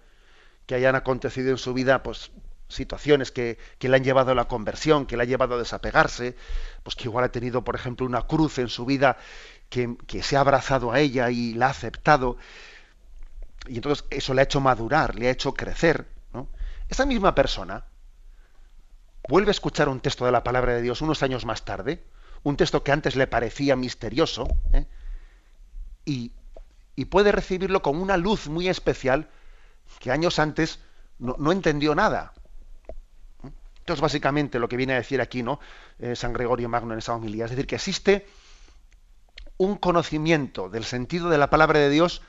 que 0.66 0.76
hayan 0.76 0.96
acontecido 0.96 1.52
en 1.52 1.58
su 1.58 1.74
vida 1.74 2.04
pues 2.04 2.32
situaciones 2.70 3.32
que, 3.32 3.58
le 3.80 3.96
han 3.96 4.04
llevado 4.04 4.32
a 4.32 4.36
la 4.36 4.48
conversión, 4.48 5.06
que 5.06 5.18
le 5.18 5.24
ha 5.24 5.26
llevado 5.26 5.56
a 5.56 5.58
desapegarse, 5.58 6.38
pues 6.84 6.96
que 6.96 7.06
igual 7.06 7.26
ha 7.26 7.32
tenido, 7.32 7.64
por 7.64 7.76
ejemplo, 7.76 8.06
una 8.06 8.22
cruz 8.22 8.60
en 8.60 8.70
su 8.70 8.86
vida 8.86 9.18
que, 9.70 9.98
se 10.22 10.38
ha 10.38 10.42
abrazado 10.42 10.92
a 10.92 11.00
ella 11.00 11.30
y 11.32 11.54
la 11.54 11.68
ha 11.68 11.72
aceptado, 11.72 12.38
y 13.68 13.76
entonces 13.76 14.06
eso 14.10 14.34
le 14.34 14.42
ha 14.42 14.44
hecho 14.46 14.62
madurar, 14.62 15.16
le 15.16 15.28
ha 15.28 15.32
hecho 15.32 15.54
crecer. 15.54 16.08
¿no? 16.34 16.48
Esa 16.88 17.06
misma 17.06 17.36
persona 17.36 17.86
vuelve 19.28 19.50
a 19.50 19.52
escuchar 19.52 19.90
un 19.90 20.00
texto 20.00 20.26
de 20.26 20.32
la 20.32 20.44
palabra 20.44 20.74
de 20.74 20.82
Dios 20.82 21.02
unos 21.02 21.24
años 21.24 21.46
más 21.46 21.66
tarde, 21.66 22.04
un 22.44 22.56
texto 22.56 22.84
que 22.84 22.92
antes 22.92 23.16
le 23.16 23.28
parecía 23.28 23.76
misterioso, 23.76 24.48
¿eh? 24.74 24.86
y, 26.06 26.32
y 26.96 27.06
puede 27.06 27.32
recibirlo 27.32 27.82
con 27.82 27.98
una 28.00 28.16
luz 28.16 28.48
muy 28.48 28.70
especial 28.70 29.30
que 30.00 30.12
años 30.12 30.40
antes 30.40 30.80
no, 31.18 31.36
no 31.38 31.52
entendió 31.52 31.96
nada. 31.96 32.34
Esto 33.90 33.96
es 33.96 34.02
básicamente 34.02 34.60
lo 34.60 34.70
que 34.70 34.78
viene 34.78 34.94
a 34.94 34.98
decir 34.98 35.20
aquí, 35.20 35.42
¿no? 35.42 35.60
Eh, 35.98 36.16
San 36.16 36.32
Gregorio 36.32 36.70
Magno 36.70 36.94
en 36.94 37.00
esa 37.00 37.16
homilía. 37.16 37.46
Es 37.46 37.50
decir, 37.50 37.66
que 37.66 37.74
existe 37.74 38.28
un 39.58 39.78
conocimiento 39.78 40.70
del 40.70 40.84
sentido 40.84 41.32
de 41.32 41.40
la 41.40 41.50
palabra 41.50 41.80
de 41.80 41.90
Dios 41.90 42.22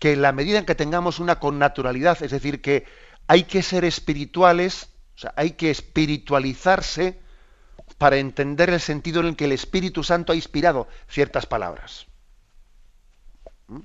que 0.00 0.14
en 0.14 0.22
la 0.22 0.32
medida 0.32 0.58
en 0.58 0.66
que 0.66 0.74
tengamos 0.74 1.20
una 1.20 1.38
connaturalidad, 1.38 2.20
es 2.24 2.32
decir, 2.32 2.60
que 2.60 2.86
hay 3.28 3.44
que 3.44 3.62
ser 3.62 3.84
espirituales, 3.84 4.88
o 5.14 5.18
sea, 5.18 5.32
hay 5.36 5.52
que 5.52 5.70
espiritualizarse 5.70 7.20
para 7.98 8.16
entender 8.16 8.70
el 8.70 8.80
sentido 8.80 9.20
en 9.20 9.26
el 9.26 9.36
que 9.36 9.44
el 9.44 9.52
Espíritu 9.52 10.02
Santo 10.02 10.32
ha 10.32 10.34
inspirado 10.34 10.88
ciertas 11.06 11.46
palabras. 11.46 12.06
¿Mm? 13.68 13.78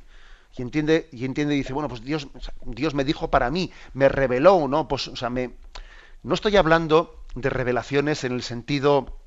Y 0.58 0.62
entiende, 0.64 1.08
entiende 1.12 1.54
dice, 1.54 1.74
bueno, 1.74 1.88
pues 1.88 2.02
Dios, 2.02 2.30
Dios 2.66 2.96
me 2.96 3.04
dijo 3.04 3.30
para 3.30 3.52
mí, 3.52 3.72
me 3.94 4.10
reveló, 4.10 4.68
¿no? 4.68 4.88
Pues, 4.88 5.08
o 5.08 5.16
sea, 5.16 5.30
me, 5.30 5.52
no 6.24 6.34
estoy 6.34 6.58
hablando 6.58 7.24
de 7.36 7.50
revelaciones 7.50 8.24
en 8.24 8.34
el 8.34 8.44
sentido 8.44 9.18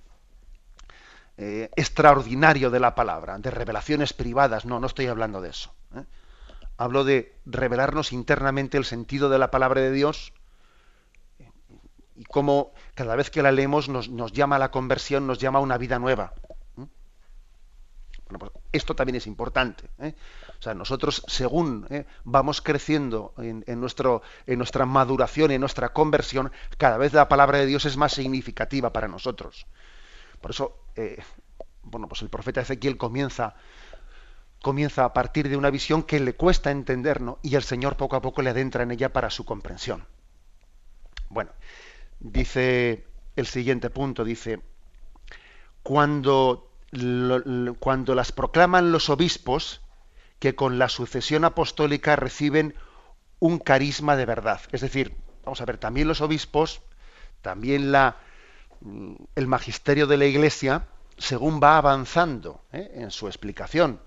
eh, 1.37 1.71
extraordinario 1.75 2.71
de 2.71 2.81
la 2.81 2.95
palabra, 2.95 3.39
de 3.39 3.51
revelaciones 3.51 4.13
privadas, 4.13 4.65
no, 4.65 4.79
no 4.79 4.87
estoy 4.87 5.07
hablando 5.07 5.41
de 5.41 5.51
eso. 5.51 5.75
¿eh? 5.97 6.05
Hablo 6.77 7.05
de 7.05 7.37
revelarnos 7.45 8.13
internamente 8.13 8.79
el 8.79 8.85
sentido 8.85 9.29
de 9.29 9.39
la 9.39 9.51
palabra 9.51 9.81
de 9.81 9.91
Dios 9.91 10.33
y 12.17 12.25
cómo 12.25 12.73
cada 12.95 13.17
vez 13.17 13.31
que 13.31 13.43
la 13.43 13.51
leemos 13.51 13.89
nos, 13.89 14.33
llama 14.33 14.57
a 14.57 14.61
la 14.61 14.71
conversión, 14.71 15.27
nos 15.27 15.39
llama 15.39 15.59
a 15.59 15.63
una 15.63 15.79
vida 15.79 15.99
nueva. 15.99 16.35
¿eh? 16.79 16.87
Bueno, 18.27 18.39
pues 18.39 18.53
esto 18.73 18.95
también 18.95 19.17
es 19.17 19.27
importante. 19.27 19.89
O 20.65 20.71
sea, 20.73 20.73
nosotros, 20.73 21.23
según 21.27 21.87
eh, 21.91 22.07
vamos 22.25 22.63
creciendo 22.63 23.35
en, 23.37 23.63
nuestro, 23.79 24.23
en 24.47 24.57
nuestra 24.57 24.87
maduración, 24.87 25.51
en 25.51 25.61
nuestra 25.61 25.93
conversión, 25.93 26.51
cada 26.79 26.97
vez 26.97 27.13
la 27.13 27.29
palabra 27.29 27.59
de 27.59 27.67
Dios 27.67 27.85
es 27.85 27.99
más 27.99 28.15
significativa 28.15 28.91
para 28.91 29.07
nosotros. 29.07 29.67
Por 30.41 30.53
eso, 30.53 30.75
eh, 30.97 31.23
bueno, 31.83 32.09
pues 32.09 32.23
el 32.23 32.31
profeta 32.31 32.63
Ezequiel 32.63 32.97
comienza, 32.97 33.57
comienza 34.63 35.05
a 35.05 35.13
partir 35.13 35.51
de 35.51 35.59
una 35.59 35.69
visión 35.69 36.03
que 36.03 36.19
le 36.19 36.33
cuesta 36.33 36.71
entender, 36.71 37.21
¿no? 37.21 37.39
Y 37.43 37.57
el 37.57 37.63
Señor 37.63 37.99
poco 37.99 38.17
a 38.17 38.23
poco 38.23 38.41
le 38.41 38.49
adentra 38.49 38.85
en 38.85 38.91
ella 38.91 39.13
para 39.13 39.29
su 39.29 39.45
comprensión. 39.45 40.07
Bueno, 41.29 41.51
dice 42.21 43.05
el 43.37 43.45
siguiente 43.45 43.91
punto, 43.91 44.25
dice, 44.25 44.63
cuando, 45.83 46.71
cuando 47.81 48.15
las 48.15 48.33
proclaman 48.33 48.93
los 48.93 49.11
obispos, 49.11 49.83
que 50.39 50.55
con 50.55 50.79
la 50.79 50.89
sucesión 50.89 51.45
apostólica 51.45 52.17
reciben 52.17 52.75
un 53.39 53.59
carisma 53.59 54.17
de 54.17 54.27
verdad. 54.27 54.61
Es 54.73 54.81
decir, 54.81 55.17
vamos 55.45 55.61
a 55.61 55.65
ver, 55.65 55.79
también 55.79 56.09
los 56.09 56.21
obispos, 56.21 56.83
también 57.43 57.93
la, 57.93 58.17
mm, 58.81 59.15
el 59.35 59.47
magisterio 59.47 60.07
de 60.07 60.17
la 60.17 60.25
Iglesia, 60.27 60.87
según 61.19 61.61
va 61.63 61.77
avanzando 61.79 62.65
¿eh? 62.73 62.91
en 62.95 63.11
su 63.11 63.27
explicación. 63.27 64.01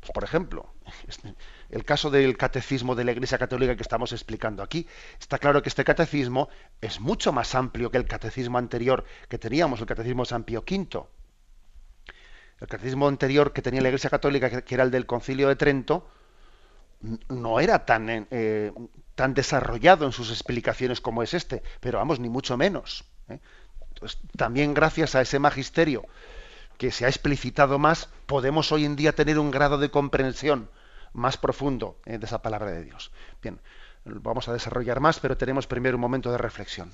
Pues, 0.00 0.12
por 0.12 0.24
ejemplo, 0.24 0.72
el 1.70 1.84
caso 1.84 2.10
del 2.10 2.36
catecismo 2.36 2.94
de 2.94 3.04
la 3.04 3.12
Iglesia 3.12 3.38
Católica 3.38 3.76
que 3.76 3.82
estamos 3.82 4.12
explicando 4.12 4.62
aquí, 4.62 4.86
está 5.18 5.38
claro 5.38 5.62
que 5.62 5.68
este 5.68 5.84
catecismo 5.84 6.48
es 6.80 7.00
mucho 7.00 7.32
más 7.32 7.54
amplio 7.54 7.90
que 7.90 7.98
el 7.98 8.06
catecismo 8.06 8.58
anterior 8.58 9.04
que 9.28 9.38
teníamos, 9.38 9.80
el 9.80 9.86
catecismo 9.86 10.22
de 10.22 10.28
San 10.28 10.44
Pío 10.44 10.60
V 10.60 11.06
el 12.60 12.68
catecismo 12.68 13.08
anterior 13.08 13.52
que 13.52 13.62
tenía 13.62 13.80
la 13.80 13.88
Iglesia 13.88 14.10
Católica, 14.10 14.62
que, 14.62 14.74
era 14.74 14.84
el 14.84 14.90
del 14.90 15.06
Concilio 15.06 15.48
de 15.48 15.56
Trento, 15.56 16.08
no 17.28 17.60
era 17.60 17.84
tan, 17.84 18.26
eh, 18.30 18.72
tan 19.14 19.34
desarrollado 19.34 20.06
en 20.06 20.12
sus 20.12 20.30
explicaciones 20.30 21.00
como 21.00 21.22
es 21.22 21.34
este, 21.34 21.62
pero 21.80 21.98
vamos, 21.98 22.20
ni 22.20 22.28
mucho 22.28 22.56
menos. 22.56 23.04
¿eh? 23.28 23.40
también 24.36 24.74
gracias 24.74 25.14
a 25.14 25.22
ese 25.22 25.38
magisterio 25.38 26.04
que 26.78 26.90
se 26.90 27.06
ha 27.06 27.08
explicitado 27.08 27.78
más, 27.78 28.10
podemos 28.26 28.70
hoy 28.72 28.84
en 28.84 28.96
día 28.96 29.14
tener 29.14 29.38
un 29.38 29.50
grado 29.50 29.78
de 29.78 29.90
comprensión 29.90 30.68
más 31.12 31.38
profundo 31.38 31.98
¿eh? 32.04 32.18
de 32.18 32.26
esa 32.26 32.42
palabra 32.42 32.70
de 32.70 32.84
Dios. 32.84 33.10
Bien, 33.42 33.60
vamos 34.04 34.48
a 34.48 34.52
desarrollar 34.52 35.00
más, 35.00 35.18
pero 35.18 35.36
tenemos 35.36 35.66
primero 35.66 35.96
un 35.96 36.02
momento 36.02 36.30
de 36.30 36.38
reflexión. 36.38 36.92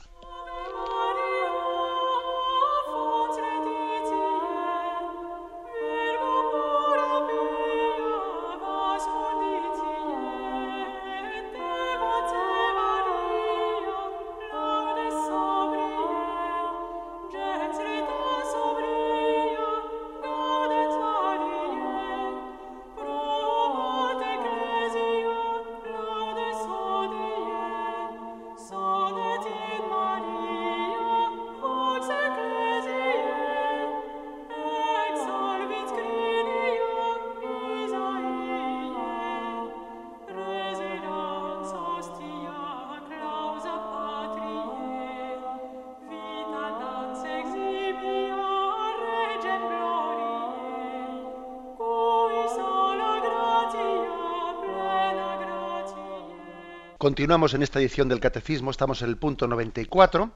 Continuamos 57.03 57.53
en 57.53 57.65
esta 57.65 57.81
edición 57.81 58.09
del 58.09 58.21
Catecismo, 58.21 58.71
estamos 58.71 59.03
en 59.03 59.09
el 59.09 59.17
punto 59.17 59.49
94, 59.49 60.31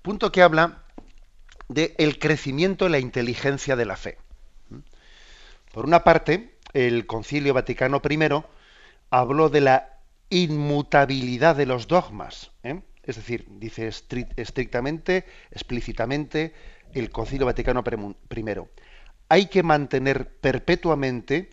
punto 0.00 0.32
que 0.32 0.40
habla 0.40 0.82
de 1.68 1.94
el 1.98 2.18
crecimiento 2.18 2.86
en 2.86 2.92
la 2.92 2.98
inteligencia 2.98 3.76
de 3.76 3.84
la 3.84 3.98
fe. 3.98 4.16
Por 5.74 5.84
una 5.84 6.04
parte, 6.04 6.56
el 6.72 7.04
Concilio 7.04 7.52
Vaticano 7.52 8.00
I 8.08 8.18
habló 9.10 9.50
de 9.50 9.60
la 9.60 9.98
inmutabilidad 10.30 11.54
de 11.54 11.66
los 11.66 11.86
dogmas. 11.86 12.50
¿eh? 12.62 12.80
Es 13.02 13.16
decir, 13.16 13.44
dice 13.50 13.86
estrictamente, 13.86 15.26
explícitamente, 15.50 16.54
el 16.94 17.10
Concilio 17.10 17.44
Vaticano 17.44 17.84
I. 17.86 18.44
Hay 19.28 19.46
que 19.48 19.62
mantener 19.62 20.30
perpetuamente 20.38 21.50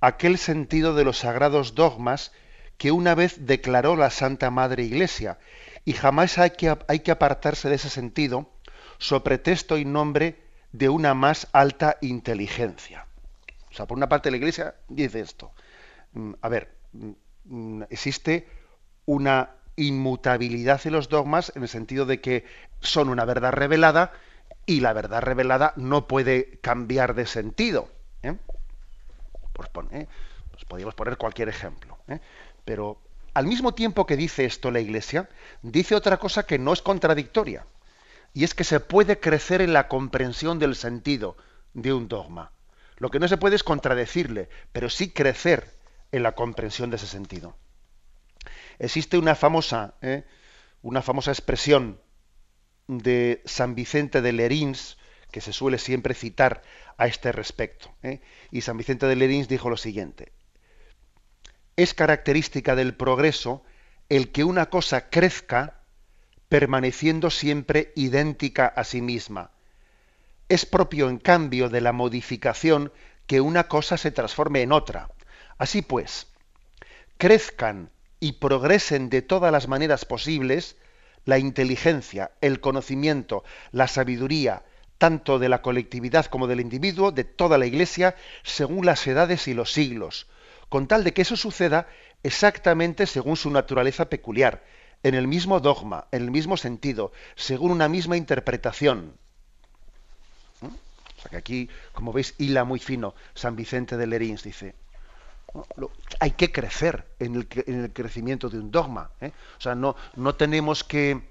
aquel 0.00 0.38
sentido 0.38 0.94
de 0.94 1.04
los 1.04 1.18
sagrados 1.18 1.74
dogmas 1.74 2.32
que 2.78 2.92
una 2.92 3.14
vez 3.14 3.46
declaró 3.46 3.96
la 3.96 4.10
Santa 4.10 4.50
Madre 4.50 4.84
Iglesia, 4.84 5.38
y 5.84 5.92
jamás 5.92 6.38
hay 6.38 6.50
que, 6.50 7.10
apartarse 7.10 7.68
de 7.68 7.76
ese 7.76 7.88
sentido 7.88 8.50
so 8.98 9.22
pretexto 9.22 9.78
y 9.78 9.84
nombre 9.84 10.42
de 10.72 10.88
una 10.88 11.14
más 11.14 11.48
alta 11.52 11.96
inteligencia. 12.00 13.06
O 13.70 13.74
sea, 13.74 13.86
por 13.86 13.96
una 13.96 14.08
parte 14.08 14.30
la 14.30 14.36
Iglesia 14.36 14.74
dice 14.88 15.20
esto. 15.20 15.52
Mm, 16.12 16.32
a 16.40 16.48
ver, 16.48 16.74
mm, 16.92 17.10
mm, 17.44 17.82
existe 17.90 18.48
una 19.04 19.50
inmutabilidad 19.76 20.80
en 20.86 20.92
los 20.92 21.08
dogmas 21.08 21.52
en 21.54 21.62
el 21.62 21.68
sentido 21.68 22.04
de 22.06 22.20
que 22.20 22.44
son 22.80 23.08
una 23.08 23.24
verdad 23.24 23.52
revelada 23.52 24.12
y 24.64 24.80
la 24.80 24.92
verdad 24.92 25.22
revelada 25.22 25.72
no 25.76 26.08
puede 26.08 26.58
cambiar 26.60 27.14
de 27.14 27.26
sentido. 27.26 27.88
¿eh? 28.22 28.36
¿eh? 29.92 30.06
pues, 30.50 30.64
podríamos 30.64 30.94
poner 30.94 31.16
cualquier 31.16 31.48
ejemplo. 31.48 31.98
¿eh? 32.08 32.20
Pero 32.66 33.00
al 33.32 33.46
mismo 33.46 33.72
tiempo 33.72 34.04
que 34.04 34.16
dice 34.16 34.44
esto 34.44 34.70
la 34.70 34.80
Iglesia, 34.80 35.30
dice 35.62 35.94
otra 35.94 36.18
cosa 36.18 36.44
que 36.44 36.58
no 36.58 36.74
es 36.74 36.82
contradictoria. 36.82 37.64
Y 38.34 38.44
es 38.44 38.52
que 38.52 38.64
se 38.64 38.80
puede 38.80 39.18
crecer 39.18 39.62
en 39.62 39.72
la 39.72 39.88
comprensión 39.88 40.58
del 40.58 40.74
sentido 40.74 41.38
de 41.72 41.94
un 41.94 42.08
dogma. 42.08 42.52
Lo 42.98 43.10
que 43.10 43.20
no 43.20 43.28
se 43.28 43.36
puede 43.36 43.56
es 43.56 43.62
contradecirle, 43.62 44.50
pero 44.72 44.90
sí 44.90 45.10
crecer 45.10 45.70
en 46.12 46.22
la 46.22 46.32
comprensión 46.32 46.90
de 46.90 46.96
ese 46.96 47.06
sentido. 47.06 47.56
Existe 48.78 49.16
una 49.16 49.34
famosa, 49.34 49.94
¿eh? 50.02 50.24
una 50.82 51.02
famosa 51.02 51.30
expresión 51.30 52.00
de 52.88 53.42
San 53.44 53.74
Vicente 53.74 54.22
de 54.22 54.32
Lerins 54.32 54.98
que 55.30 55.40
se 55.40 55.52
suele 55.52 55.78
siempre 55.78 56.14
citar 56.14 56.62
a 56.96 57.06
este 57.06 57.30
respecto. 57.32 57.94
¿eh? 58.02 58.20
Y 58.50 58.62
San 58.62 58.76
Vicente 58.76 59.06
de 59.06 59.16
Lerins 59.16 59.48
dijo 59.48 59.70
lo 59.70 59.76
siguiente: 59.76 60.32
es 61.76 61.94
característica 61.94 62.74
del 62.74 62.94
progreso 62.94 63.62
el 64.08 64.32
que 64.32 64.44
una 64.44 64.66
cosa 64.66 65.10
crezca 65.10 65.80
permaneciendo 66.48 67.30
siempre 67.30 67.92
idéntica 67.96 68.66
a 68.66 68.84
sí 68.84 69.02
misma. 69.02 69.50
Es 70.48 70.64
propio, 70.64 71.08
en 71.08 71.18
cambio, 71.18 71.68
de 71.68 71.80
la 71.80 71.92
modificación 71.92 72.92
que 73.26 73.40
una 73.40 73.68
cosa 73.68 73.96
se 73.96 74.12
transforme 74.12 74.62
en 74.62 74.72
otra. 74.72 75.10
Así 75.58 75.82
pues, 75.82 76.28
crezcan 77.18 77.90
y 78.20 78.32
progresen 78.32 79.10
de 79.10 79.22
todas 79.22 79.50
las 79.50 79.68
maneras 79.68 80.04
posibles 80.04 80.76
la 81.24 81.38
inteligencia, 81.38 82.30
el 82.40 82.60
conocimiento, 82.60 83.42
la 83.72 83.88
sabiduría, 83.88 84.62
tanto 84.98 85.38
de 85.40 85.48
la 85.48 85.60
colectividad 85.60 86.26
como 86.26 86.46
del 86.46 86.60
individuo, 86.60 87.10
de 87.10 87.24
toda 87.24 87.58
la 87.58 87.66
Iglesia, 87.66 88.14
según 88.44 88.86
las 88.86 89.04
edades 89.06 89.48
y 89.48 89.54
los 89.54 89.72
siglos, 89.72 90.28
con 90.68 90.86
tal 90.86 91.04
de 91.04 91.12
que 91.12 91.22
eso 91.22 91.36
suceda 91.36 91.88
exactamente 92.22 93.06
según 93.06 93.36
su 93.36 93.50
naturaleza 93.50 94.08
peculiar, 94.08 94.64
en 95.02 95.14
el 95.14 95.28
mismo 95.28 95.60
dogma, 95.60 96.06
en 96.10 96.22
el 96.22 96.30
mismo 96.30 96.56
sentido, 96.56 97.12
según 97.34 97.70
una 97.70 97.88
misma 97.88 98.16
interpretación. 98.16 99.12
O 100.62 101.20
sea 101.20 101.30
que 101.30 101.36
aquí, 101.36 101.70
como 101.92 102.12
veis, 102.12 102.34
hila 102.38 102.64
muy 102.64 102.80
fino 102.80 103.14
San 103.34 103.56
Vicente 103.56 103.96
de 103.96 104.06
Lerins, 104.06 104.42
dice, 104.42 104.74
hay 106.20 106.32
que 106.32 106.52
crecer 106.52 107.06
en 107.18 107.36
el, 107.36 107.92
crecimiento 107.92 108.48
de 108.48 108.58
un 108.58 108.70
dogma. 108.70 109.10
¿eh? 109.20 109.32
O 109.58 109.60
sea, 109.60 109.74
no 109.74 110.34
tenemos 110.34 110.82
que 110.84 111.22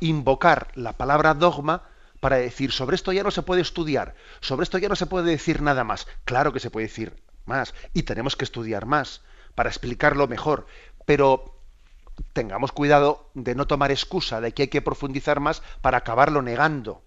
invocar 0.00 0.68
la 0.74 0.92
palabra 0.92 1.34
dogma 1.34 1.82
para 2.20 2.36
decir, 2.36 2.70
sobre 2.70 2.94
esto 2.94 3.12
ya 3.12 3.24
no 3.24 3.30
se 3.30 3.42
puede 3.42 3.62
estudiar, 3.62 4.14
sobre 4.40 4.64
esto 4.64 4.78
ya 4.78 4.88
no 4.88 4.96
se 4.96 5.06
puede 5.06 5.30
decir 5.30 5.62
nada 5.62 5.82
más. 5.82 6.06
Claro 6.24 6.52
que 6.52 6.60
se 6.60 6.70
puede 6.70 6.86
decir 6.86 7.16
más 7.46 7.74
y 7.92 8.02
tenemos 8.04 8.36
que 8.36 8.44
estudiar 8.44 8.86
más 8.86 9.22
para 9.54 9.68
explicarlo 9.68 10.28
mejor, 10.28 10.66
pero 11.04 11.58
tengamos 12.32 12.72
cuidado 12.72 13.30
de 13.34 13.54
no 13.54 13.66
tomar 13.66 13.90
excusa 13.90 14.40
de 14.40 14.52
que 14.52 14.62
hay 14.62 14.68
que 14.68 14.82
profundizar 14.82 15.40
más 15.40 15.62
para 15.80 15.98
acabarlo 15.98 16.42
negando 16.42 17.02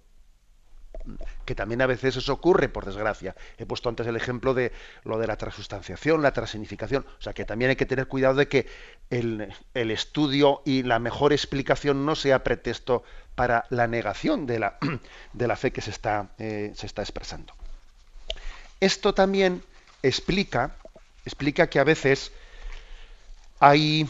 que 1.46 1.56
también 1.56 1.82
a 1.82 1.86
veces 1.86 2.16
eso 2.16 2.34
ocurre, 2.34 2.70
por 2.70 2.86
desgracia. 2.86 3.36
He 3.58 3.66
puesto 3.66 3.90
antes 3.90 4.08
el 4.08 4.16
ejemplo 4.16 4.54
de 4.54 4.72
lo 5.04 5.18
de 5.18 5.28
la 5.28 5.38
transustanciación, 5.38 6.22
la 6.22 6.32
transinificación. 6.32 7.06
O 7.20 7.22
sea, 7.22 7.34
que 7.34 7.46
también 7.46 7.70
hay 7.70 7.76
que 7.76 7.86
tener 7.86 8.08
cuidado 8.08 8.36
de 8.36 8.48
que 8.48 8.68
el, 9.10 9.52
estudio 9.74 10.62
y 10.66 10.84
la 10.84 11.00
mejor 11.00 11.34
explicación 11.34 12.06
no 12.06 12.16
sea 12.16 12.44
pretexto 12.44 13.04
para 13.36 13.66
la 13.70 13.88
negación 13.88 14.46
de 14.46 14.60
la, 14.60 14.78
de 15.34 15.48
la 15.48 15.56
fe 15.56 15.72
que 15.72 15.82
se 15.82 15.92
está, 15.92 16.30
eh, 16.40 16.72
se 16.76 16.86
está 16.86 17.02
expresando. 17.02 17.54
Esto 18.80 19.14
también 19.14 19.64
explica, 20.08 20.76
explica 21.26 21.68
que 21.68 21.80
a 21.80 21.84
veces 21.84 22.32
hay, 23.60 24.08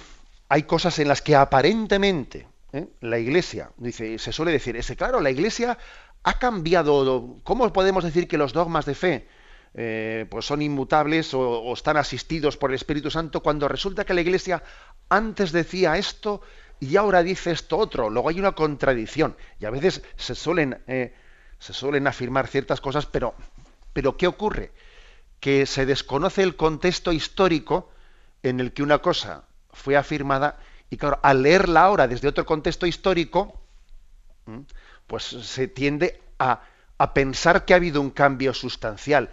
hay 0.49 0.63
cosas 0.63 0.99
en 0.99 1.07
las 1.07 1.21
que 1.21 1.35
aparentemente 1.35 2.47
¿eh? 2.73 2.87
la 3.01 3.17
Iglesia, 3.17 3.71
dice, 3.77 4.19
se 4.19 4.31
suele 4.31 4.51
decir, 4.51 4.75
ese 4.75 4.95
claro, 4.95 5.19
la 5.21 5.31
Iglesia 5.31 5.77
ha 6.23 6.39
cambiado. 6.39 7.37
¿Cómo 7.43 7.71
podemos 7.71 8.03
decir 8.03 8.27
que 8.27 8.37
los 8.37 8.53
dogmas 8.53 8.85
de 8.85 8.95
fe 8.95 9.27
eh, 9.73 10.25
pues 10.29 10.45
son 10.45 10.61
inmutables 10.61 11.33
o, 11.33 11.39
o, 11.39 11.73
están 11.73 11.97
asistidos 11.97 12.57
por 12.57 12.71
el 12.71 12.75
Espíritu 12.75 13.11
Santo 13.11 13.41
cuando 13.43 13.67
resulta 13.67 14.05
que 14.05 14.13
la 14.13 14.21
Iglesia 14.21 14.63
antes 15.09 15.51
decía 15.51 15.97
esto 15.97 16.41
y 16.79 16.95
ahora 16.97 17.23
dice 17.23 17.51
esto 17.51 17.77
otro? 17.77 18.09
Luego 18.09 18.29
hay 18.29 18.39
una 18.39 18.53
contradicción 18.53 19.35
y 19.59 19.65
a 19.65 19.69
veces 19.69 20.01
se 20.17 20.35
suelen, 20.35 20.79
eh, 20.87 21.13
se 21.59 21.73
suelen 21.73 22.07
afirmar 22.07 22.47
ciertas 22.47 22.81
cosas, 22.81 23.05
pero, 23.05 23.35
pero 23.93 24.17
¿qué 24.17 24.27
ocurre? 24.27 24.71
Que 25.45 25.67
se 25.67 25.85
desconoce 25.85 26.41
el 26.41 26.55
contexto 26.55 27.11
histórico 27.11 27.91
en 28.41 28.59
el 28.59 28.73
que 28.73 28.81
una 28.81 28.97
cosa 28.97 29.43
fue 29.71 29.95
afirmada 29.95 30.57
y 30.89 30.97
claro, 30.97 31.19
al 31.21 31.43
leerla 31.43 31.83
ahora 31.83 32.07
desde 32.07 32.27
otro 32.27 32.47
contexto 32.47 32.87
histórico, 32.87 33.61
pues 35.05 35.23
se 35.23 35.67
tiende 35.67 36.19
a, 36.39 36.63
pensar 37.13 37.63
que 37.63 37.73
ha 37.73 37.75
habido 37.75 38.01
un 38.01 38.09
cambio 38.09 38.55
sustancial 38.55 39.29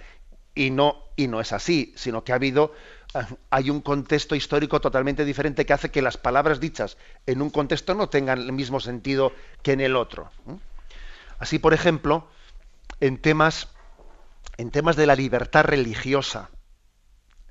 y 0.55 0.69
no, 0.71 0.99
y 1.17 1.29
no 1.29 1.41
es 1.41 1.55
así, 1.55 1.95
sino 1.97 2.25
que 2.25 2.33
ha 2.33 2.35
habido 2.35 2.75
eh, 3.15 3.21
hay 3.49 3.71
un 3.71 3.81
contexto 3.81 4.35
histórico 4.35 4.83
totalmente 4.83 5.25
diferente 5.25 5.65
que 5.65 5.73
hace 5.73 5.91
que 5.91 6.03
las 6.03 6.19
palabras 6.19 6.61
dichas 6.61 6.99
en 7.25 7.41
un 7.41 7.49
contexto 7.49 7.95
no 7.95 8.11
tengan 8.11 8.39
el 8.39 8.53
mismo 8.53 8.81
sentido 8.81 9.33
que 9.63 9.73
en 9.73 9.81
el 9.81 9.97
otro. 9.97 10.31
Así, 11.39 11.59
por 11.59 11.73
ejemplo, 11.73 12.29
en 13.01 13.17
temas 13.17 13.72
en 14.57 14.71
temas 14.71 14.97
de 14.97 15.07
la 15.07 15.17
libertad 15.17 15.65
religiosa. 15.65 16.51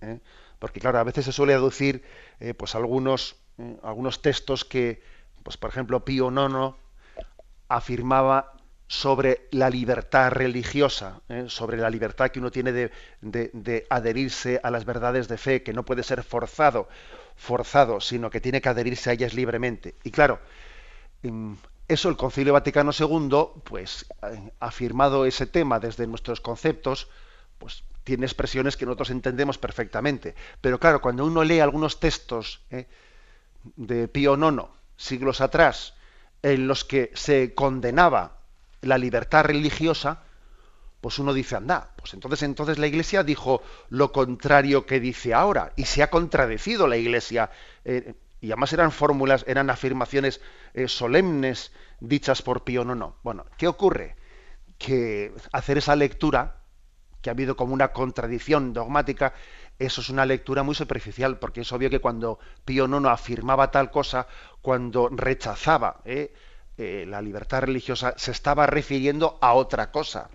¿eh? 0.02 0.20
Porque, 0.60 0.80
claro, 0.80 1.00
a 1.00 1.04
veces 1.04 1.26
se 1.26 1.32
suele 1.32 1.54
aducir 1.54 2.04
eh, 2.39 2.54
pues 2.54 2.76
algunos, 2.76 3.36
eh, 3.58 3.78
algunos 3.84 4.22
textos 4.22 4.66
que, 4.66 5.02
pues, 5.44 5.58
por 5.58 5.70
ejemplo, 5.70 6.06
Pío 6.06 6.32
IX 6.32 6.76
afirmaba 7.68 8.54
sobre 8.88 9.48
la 9.52 9.70
libertad 9.70 10.32
religiosa, 10.32 11.22
sobre 11.48 11.78
la 11.78 11.89
libertad 11.89 12.30
que 12.30 12.39
uno 12.39 12.52
tiene 12.52 12.74
de, 12.74 12.92
de, 13.22 13.88
adherirse 13.89 14.60
a 14.62 14.70
las 14.70 14.84
verdades 14.84 15.30
de 15.30 15.38
fe, 15.38 15.64
que 15.64 15.72
no 15.72 15.86
puede 15.86 16.04
ser 16.04 16.24
forzado, 16.24 16.89
forzado, 17.38 18.02
sino 18.02 18.30
que 18.30 18.42
tiene 18.42 18.60
que 18.60 18.68
adherirse 18.68 19.10
a 19.10 19.14
ellas 19.14 19.34
libremente. 19.34 19.96
Y 20.04 20.12
claro, 20.12 20.42
mm, 21.24 21.54
eso 21.92 22.10
el 22.10 22.16
Concilio 22.16 22.54
Vaticano 22.54 22.92
II, 22.98 23.62
pues, 23.64 24.06
eh, 24.24 24.52
afirmado 24.60 25.26
ese 25.26 25.46
tema 25.46 25.80
desde 25.80 26.08
nuestros 26.08 26.39
conceptos, 26.39 27.10
pues 27.58 27.84
tiene 28.04 28.26
expresiones 28.26 28.78
que 28.78 28.86
nosotros 28.86 29.10
entendemos 29.10 29.58
perfectamente. 29.58 30.36
Pero 30.62 30.80
claro, 30.80 31.02
cuando 31.02 31.26
uno 31.26 31.44
lee 31.44 31.60
algunos 31.60 32.00
textos 32.00 32.62
eh, 32.72 32.88
de 33.76 34.08
Pío 34.08 34.36
IX, 34.36 34.64
siglos 34.98 35.42
atrás, 35.42 35.94
en 36.42 36.68
los 36.68 36.86
que 36.86 37.12
se 37.14 37.54
condenaba 37.54 38.38
la 38.82 38.98
libertad 38.98 39.46
religiosa, 39.46 40.24
pues 41.02 41.20
uno 41.20 41.34
dice, 41.34 41.56
anda, 41.56 41.89
pues 41.98 42.14
entonces, 42.14 42.44
entonces 42.44 42.80
la 42.80 42.88
Iglesia 42.88 43.24
dijo 43.24 43.62
lo 43.89 44.12
contrario 44.12 44.86
que 44.86 45.00
dice 45.00 45.34
ahora, 45.34 45.74
y 45.76 45.86
se 45.86 46.04
ha 46.04 46.10
contradecido 46.10 46.88
la 46.88 46.98
Iglesia. 46.98 47.52
Eh, 47.86 48.14
y 48.42 48.48
además 48.52 48.74
eran 48.74 48.92
fórmulas, 48.92 49.46
eran 49.48 49.70
afirmaciones 49.70 50.42
eh, 50.74 50.88
solemnes 50.88 51.72
dichas 52.00 52.42
por 52.42 52.64
Pío 52.64 52.84
no. 52.84 53.16
Bueno, 53.24 53.46
¿qué 53.58 53.68
ocurre? 53.68 54.16
Que 54.80 55.32
hacer 55.54 55.78
esa 55.78 55.96
lectura, 55.96 56.64
que 57.22 57.30
ha 57.30 57.34
habido 57.34 57.56
como 57.56 57.76
una 57.76 57.94
contradicción 57.94 58.74
dogmática, 58.74 59.34
eso 59.78 60.02
es 60.02 60.10
una 60.10 60.26
lectura 60.26 60.64
muy 60.64 60.74
superficial, 60.74 61.38
porque 61.38 61.62
es 61.62 61.72
obvio 61.72 61.92
que 61.92 62.00
cuando 62.00 62.39
Pío 62.66 62.88
IX 62.88 63.06
afirmaba 63.06 63.70
tal 63.70 63.92
cosa, 63.92 64.28
cuando 64.62 65.08
rechazaba 65.10 66.02
¿eh? 66.06 66.34
Eh, 66.78 67.06
la 67.08 67.22
libertad 67.22 67.62
religiosa, 67.62 68.16
se 68.18 68.32
estaba 68.32 68.66
refiriendo 68.66 69.38
a 69.42 69.54
otra 69.54 69.92
cosa. 69.92 70.32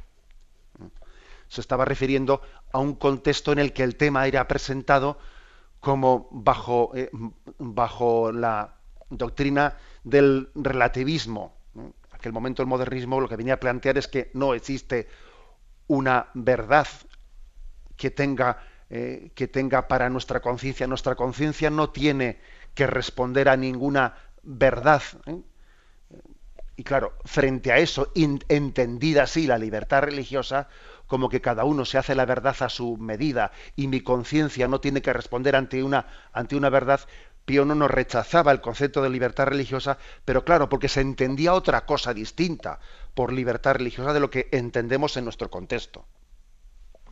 Se 1.49 1.61
estaba 1.61 1.85
refiriendo 1.85 2.41
a 2.73 2.79
un 2.79 2.95
contexto 2.95 3.51
en 3.51 3.59
el 3.59 3.73
que 3.73 3.83
el 3.83 3.97
tema 3.97 4.29
era 4.29 4.47
presentado 4.47 5.19
como 5.87 6.27
bajo, 6.33 6.91
eh, 6.97 7.09
bajo 7.59 8.33
la 8.33 8.75
doctrina 9.09 9.77
del 10.03 10.51
relativismo. 10.57 11.55
En 11.77 11.95
aquel 12.11 12.33
momento 12.33 12.61
el 12.61 12.67
modernismo 12.67 13.21
lo 13.21 13.29
que 13.29 13.37
venía 13.37 13.55
a 13.55 13.61
plantear 13.61 13.97
es 13.97 14.09
que 14.09 14.33
no 14.35 14.53
existe 14.55 15.07
una 15.87 16.27
verdad 16.35 16.89
que 17.97 18.11
tenga, 18.11 18.59
eh, 18.91 19.31
que 19.37 19.47
tenga 19.47 19.87
para 19.87 20.11
nuestra 20.11 20.41
conciencia. 20.41 20.89
Nuestra 20.89 21.15
conciencia 21.15 21.71
no 21.71 21.91
tiene 21.91 22.41
que 22.75 22.89
responder 22.89 23.49
a 23.49 23.57
ninguna 23.57 24.17
verdad. 24.43 25.03
¿eh? 25.27 25.41
Y 26.75 26.83
claro, 26.83 27.13
frente 27.25 27.71
a 27.71 27.79
eso, 27.79 28.11
entendida 28.17 29.23
así 29.23 29.47
la 29.47 29.57
libertad 29.57 30.03
religiosa, 30.03 30.69
como 31.07 31.29
que 31.29 31.41
cada 31.41 31.65
uno 31.65 31.85
se 31.85 31.99
hace 31.99 32.15
la 32.15 32.25
verdad 32.25 32.57
a 32.61 32.69
su 32.69 32.97
medida 32.97 33.53
y 33.77 33.89
mi 33.89 34.01
conciencia 34.01 34.69
no 34.69 34.81
tiene 34.81 35.03
que 35.03 35.13
responder 35.13 35.57
ante 35.57 35.83
una, 35.83 36.07
ante 36.33 36.57
una 36.57 36.71
verdad, 36.71 37.01
Pío 37.45 37.65
no 37.65 37.77
nos 37.77 37.91
rechazaba 37.91 38.51
el 38.51 38.61
concepto 38.61 39.03
de 39.03 39.11
libertad 39.11 39.47
religiosa, 39.47 39.99
pero 40.25 40.45
claro, 40.45 40.69
porque 40.69 40.89
se 40.89 41.01
entendía 41.01 41.55
otra 41.55 41.87
cosa 41.87 42.13
distinta 42.13 42.81
por 43.15 43.33
libertad 43.33 43.75
religiosa 43.77 44.13
de 44.13 44.21
lo 44.21 44.31
que 44.31 44.49
entendemos 44.51 45.17
en 45.17 45.25
nuestro 45.25 45.49
contexto. 45.49 46.05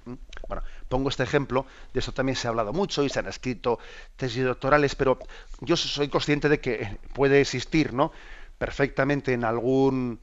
¿Mm? 0.07 0.15
Bueno, 0.49 0.65
pongo 0.89 1.09
este 1.09 1.23
ejemplo, 1.23 1.67
de 1.93 2.01
eso 2.01 2.13
también 2.13 2.35
se 2.35 2.49
ha 2.49 2.51
hablado 2.51 2.73
mucho 2.73 3.05
y 3.05 3.09
se 3.09 3.21
han 3.21 3.29
escrito 3.29 3.79
tesis 4.17 4.45
doctorales, 4.45 4.97
pero 4.97 5.21
yo 5.61 5.77
soy 5.77 6.09
consciente 6.09 6.49
de 6.49 6.59
que 6.59 6.99
puede 7.13 7.41
existir, 7.41 7.93
¿no? 7.93 8.11
perfectamente 8.59 9.33
en 9.33 9.45
algún 9.45 10.21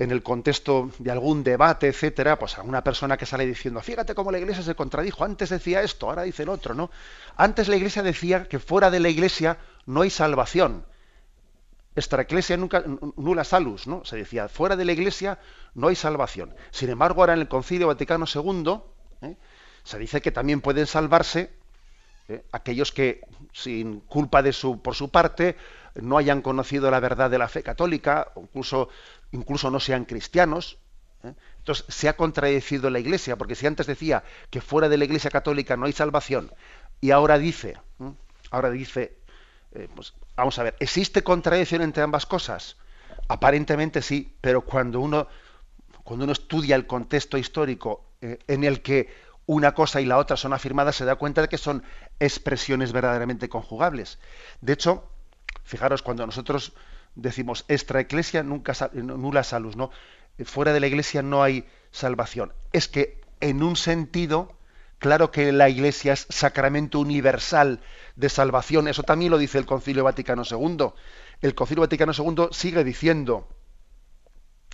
en 0.00 0.10
el 0.10 0.22
contexto 0.22 0.90
de 0.98 1.10
algún 1.10 1.44
debate, 1.44 1.86
etcétera, 1.88 2.38
pues 2.38 2.56
a 2.56 2.62
una 2.62 2.82
persona 2.82 3.18
que 3.18 3.26
sale 3.26 3.44
diciendo, 3.44 3.82
fíjate 3.82 4.14
cómo 4.14 4.32
la 4.32 4.38
iglesia 4.38 4.62
se 4.62 4.74
contradijo, 4.74 5.24
antes 5.24 5.50
decía 5.50 5.82
esto, 5.82 6.08
ahora 6.08 6.22
dice 6.22 6.44
el 6.44 6.48
otro, 6.48 6.72
¿no? 6.72 6.90
Antes 7.36 7.68
la 7.68 7.76
iglesia 7.76 8.02
decía 8.02 8.44
que 8.44 8.58
fuera 8.58 8.90
de 8.90 8.98
la 8.98 9.10
iglesia 9.10 9.58
no 9.84 10.00
hay 10.00 10.08
salvación. 10.08 10.86
Extra 11.94 12.22
iglesia 12.22 12.56
nunca, 12.56 12.82
nula 13.16 13.44
salus, 13.44 13.86
¿no? 13.86 14.02
Se 14.06 14.16
decía, 14.16 14.48
fuera 14.48 14.74
de 14.74 14.86
la 14.86 14.92
iglesia 14.92 15.38
no 15.74 15.88
hay 15.88 15.96
salvación. 15.96 16.54
Sin 16.70 16.88
embargo, 16.88 17.20
ahora 17.20 17.34
en 17.34 17.40
el 17.40 17.48
Concilio 17.48 17.88
Vaticano 17.88 18.24
II 18.24 18.80
¿eh? 19.20 19.36
se 19.84 19.98
dice 19.98 20.22
que 20.22 20.32
también 20.32 20.62
pueden 20.62 20.86
salvarse 20.86 21.50
¿eh? 22.28 22.42
aquellos 22.52 22.90
que, 22.90 23.20
sin 23.52 24.00
culpa 24.00 24.42
de 24.42 24.54
su, 24.54 24.80
por 24.80 24.94
su 24.94 25.10
parte, 25.10 25.56
no 25.94 26.16
hayan 26.18 26.42
conocido 26.42 26.90
la 26.90 27.00
verdad 27.00 27.30
de 27.30 27.38
la 27.38 27.48
fe 27.48 27.62
católica, 27.62 28.32
incluso, 28.36 28.88
incluso 29.32 29.70
no 29.70 29.80
sean 29.80 30.04
cristianos. 30.04 30.78
¿eh? 31.24 31.34
Entonces 31.58 31.84
se 31.88 32.08
ha 32.08 32.16
contradecido 32.16 32.90
la 32.90 32.98
Iglesia, 32.98 33.36
porque 33.36 33.54
si 33.54 33.66
antes 33.66 33.86
decía 33.86 34.24
que 34.50 34.60
fuera 34.60 34.88
de 34.88 34.96
la 34.96 35.04
Iglesia 35.04 35.30
católica 35.30 35.76
no 35.76 35.86
hay 35.86 35.92
salvación, 35.92 36.52
y 37.00 37.10
ahora 37.10 37.38
dice, 37.38 37.78
¿eh? 38.00 38.12
ahora 38.50 38.70
dice, 38.70 39.16
eh, 39.72 39.88
pues 39.94 40.14
vamos 40.36 40.58
a 40.58 40.64
ver, 40.64 40.76
¿existe 40.80 41.22
contradicción 41.22 41.82
entre 41.82 42.02
ambas 42.02 42.26
cosas? 42.26 42.76
Aparentemente 43.28 44.02
sí, 44.02 44.34
pero 44.40 44.62
cuando 44.62 45.00
uno, 45.00 45.28
cuando 46.04 46.24
uno 46.24 46.32
estudia 46.32 46.76
el 46.76 46.86
contexto 46.86 47.38
histórico 47.38 48.06
en 48.20 48.64
el 48.64 48.82
que 48.82 49.08
una 49.46 49.72
cosa 49.72 50.00
y 50.00 50.06
la 50.06 50.18
otra 50.18 50.36
son 50.36 50.52
afirmadas, 50.52 50.96
se 50.96 51.04
da 51.04 51.16
cuenta 51.16 51.42
de 51.42 51.48
que 51.48 51.58
son 51.58 51.82
expresiones 52.18 52.92
verdaderamente 52.92 53.48
conjugables. 53.48 54.18
De 54.60 54.74
hecho, 54.74 55.10
Fijaros, 55.70 56.02
cuando 56.02 56.26
nosotros 56.26 56.72
decimos 57.14 57.64
extra 57.68 58.00
iglesia, 58.00 58.42
nunca 58.42 58.74
nula 58.92 59.42
salus, 59.42 59.76
¿no? 59.76 59.90
Fuera 60.44 60.72
de 60.72 60.80
la 60.80 60.86
iglesia 60.86 61.22
no 61.22 61.42
hay 61.42 61.66
salvación. 61.90 62.52
Es 62.72 62.88
que 62.88 63.20
en 63.40 63.62
un 63.62 63.76
sentido, 63.76 64.52
claro 64.98 65.30
que 65.30 65.52
la 65.52 65.68
iglesia 65.68 66.12
es 66.12 66.26
sacramento 66.30 66.98
universal 66.98 67.80
de 68.16 68.28
salvación. 68.28 68.88
Eso 68.88 69.02
también 69.02 69.30
lo 69.30 69.38
dice 69.38 69.58
el 69.58 69.66
Concilio 69.66 70.04
Vaticano 70.04 70.42
II. 70.48 70.92
El 71.40 71.54
Concilio 71.54 71.82
Vaticano 71.82 72.12
II 72.16 72.48
sigue 72.52 72.84
diciendo 72.84 73.48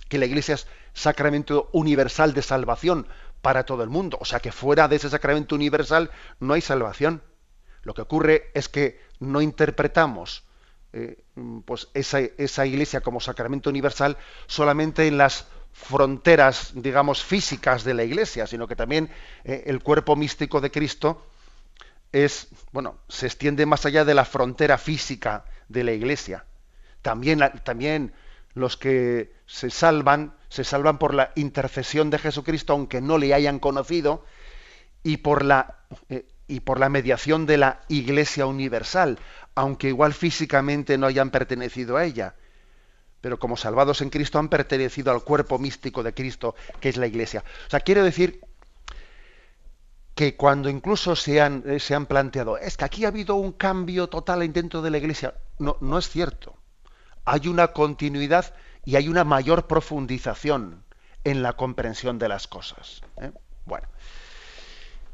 que 0.09 0.17
la 0.17 0.25
iglesia 0.25 0.55
es 0.55 0.67
sacramento 0.93 1.69
universal 1.73 2.33
de 2.33 2.41
salvación 2.41 3.07
para 3.41 3.65
todo 3.65 3.83
el 3.83 3.89
mundo. 3.89 4.17
O 4.21 4.25
sea 4.25 4.39
que 4.39 4.51
fuera 4.51 4.87
de 4.87 4.95
ese 4.95 5.09
sacramento 5.09 5.55
universal 5.55 6.11
no 6.39 6.53
hay 6.53 6.61
salvación. 6.61 7.23
Lo 7.83 7.93
que 7.93 8.01
ocurre 8.01 8.51
es 8.53 8.69
que 8.69 9.01
no 9.19 9.41
interpretamos 9.41 10.46
eh, 10.97 11.17
pues 11.65 11.89
esa, 11.93 12.65
iglesia 12.65 13.01
como 13.01 13.19
sacramento 13.19 13.69
universal 13.69 14.17
solamente 14.47 15.05
en 15.05 15.19
las 15.19 15.45
fronteras, 15.71 16.71
digamos, 16.73 17.23
físicas 17.23 17.83
de 17.83 17.93
la 17.93 18.03
iglesia, 18.03 18.47
sino 18.47 18.67
que 18.67 18.75
también 18.75 19.11
eh, 19.43 19.65
el 19.67 19.83
cuerpo 19.83 20.15
místico 20.15 20.59
de 20.59 20.71
Cristo 20.71 21.23
es, 22.11 22.47
bueno, 22.71 22.97
se 23.09 23.27
extiende 23.27 23.67
más 23.67 23.85
allá 23.85 24.05
de 24.05 24.15
la 24.15 24.25
frontera 24.25 24.79
física 24.79 25.45
de 25.67 25.83
la 25.83 25.91
iglesia. 25.91 26.45
También, 27.03 27.39
también 27.63 28.13
los 28.55 28.75
que 28.75 29.35
se 29.45 29.69
salvan, 29.69 30.35
se 30.49 30.63
salvan 30.63 30.97
por 30.97 31.13
la 31.13 31.31
intercesión 31.35 32.09
de 32.09 32.17
Jesucristo, 32.17 32.73
aunque 32.73 33.01
no 33.01 33.19
le 33.19 33.35
hayan 33.35 33.59
conocido, 33.59 34.25
y 35.03 35.17
por 35.17 35.45
la, 35.45 35.77
eh, 36.09 36.25
y 36.47 36.61
por 36.61 36.79
la 36.79 36.89
mediación 36.89 37.45
de 37.45 37.57
la 37.57 37.81
Iglesia 37.87 38.47
Universal, 38.47 39.19
aunque 39.57 39.87
igual 39.87 40.13
físicamente 40.13 40.99
no 40.99 41.07
hayan 41.07 41.31
pertenecido 41.31 41.97
a 41.97 42.05
ella, 42.05 42.35
pero 43.21 43.39
como 43.39 43.57
salvados 43.57 44.01
en 44.01 44.11
Cristo 44.11 44.37
han 44.37 44.49
pertenecido 44.49 45.11
al 45.11 45.23
cuerpo 45.23 45.57
místico 45.57 46.03
de 46.03 46.13
Cristo, 46.13 46.53
que 46.79 46.89
es 46.89 46.97
la 46.97 47.07
Iglesia. 47.07 47.43
O 47.65 47.69
sea, 47.71 47.79
quiero 47.79 48.03
decir 48.03 48.39
que 50.13 50.35
cuando 50.35 50.69
incluso 50.69 51.15
se 51.15 51.41
han, 51.41 51.63
eh, 51.65 51.79
se 51.79 51.95
han 51.95 52.05
planteado, 52.05 52.59
es 52.59 52.77
que 52.77 52.85
aquí 52.85 53.05
ha 53.05 53.07
habido 53.07 53.33
un 53.33 53.51
cambio 53.51 54.07
total 54.09 54.53
dentro 54.53 54.83
de 54.83 54.91
la 54.91 54.99
Iglesia, 54.99 55.33
no, 55.57 55.77
no 55.81 55.97
es 55.97 56.07
cierto. 56.07 56.55
Hay 57.25 57.47
una 57.47 57.69
continuidad 57.69 58.53
y 58.85 58.95
hay 58.95 59.07
una 59.07 59.23
mayor 59.23 59.65
profundización 59.65 60.83
en 61.23 61.41
la 61.41 61.53
comprensión 61.53 62.19
de 62.19 62.29
las 62.29 62.45
cosas. 62.45 63.01
¿eh? 63.19 63.31
Bueno, 63.65 63.87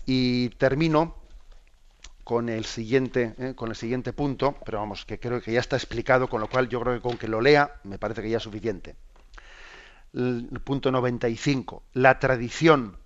y 0.06 0.50
termino 0.50 1.23
con 2.24 2.50
el 2.50 2.66
siguiente, 2.66 3.36
eh, 3.38 3.54
con 3.56 3.70
el 3.70 3.76
siguiente 3.76 4.14
punto, 4.14 4.58
pero 4.66 4.80
vamos, 4.80 5.06
que 5.06 5.20
creo 5.20 5.42
que 5.42 5.52
ya 5.52 5.60
está 5.60 5.76
explicado, 5.76 6.28
con 6.28 6.42
lo 6.42 6.50
cual 6.50 6.70
yo 6.70 6.80
creo 6.82 6.96
que 6.96 7.02
con 7.02 7.18
que 7.18 7.28
lo 7.28 7.42
lea 7.42 7.80
me 7.84 8.00
parece 8.00 8.22
que 8.22 8.30
ya 8.30 8.38
es 8.38 8.44
suficiente. 8.44 8.96
El, 10.14 10.48
punto 10.64 10.92
95. 10.92 11.84
La 11.94 12.20
tradición, 12.20 12.98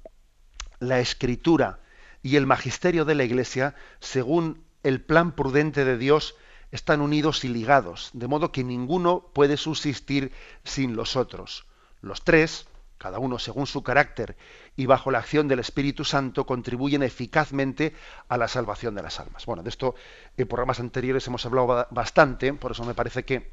la 0.79 0.99
escritura 0.99 1.79
y 2.21 2.35
el 2.35 2.45
magisterio 2.45 3.05
de 3.05 3.15
la 3.15 3.23
Iglesia, 3.23 3.75
según 3.99 4.63
el 4.83 5.01
plan 5.01 5.33
prudente 5.33 5.85
de 5.85 5.97
Dios, 5.97 6.35
están 6.71 7.01
unidos 7.01 7.45
y 7.45 7.47
ligados, 7.47 8.11
de 8.13 8.27
modo 8.27 8.51
que 8.51 8.63
ninguno 8.63 9.31
puede 9.33 9.57
subsistir 9.57 10.31
sin 10.63 10.95
los 10.95 11.15
otros. 11.15 11.65
Los 12.01 12.23
tres, 12.23 12.67
cada 12.97 13.19
uno 13.19 13.39
según 13.39 13.67
su 13.67 13.83
carácter 13.83 14.35
y 14.77 14.85
bajo 14.85 15.09
la 15.09 15.17
acción 15.17 15.47
del 15.47 15.59
Espíritu 15.59 16.05
Santo, 16.05 16.45
contribuyen 16.45 17.01
eficazmente 17.01 17.93
a 18.29 18.37
la 18.37 18.47
salvación 18.47 18.93
de 18.93 19.01
las 19.01 19.19
almas. 19.19 19.45
Bueno, 19.47 19.63
de 19.63 19.69
esto 19.69 19.95
en 20.37 20.47
programas 20.47 20.79
anteriores 20.79 21.25
hemos 21.25 21.45
hablado 21.47 21.87
bastante, 21.89 22.53
por 22.53 22.71
eso 22.71 22.85
me 22.85 22.93
parece 22.93 23.25
que 23.25 23.51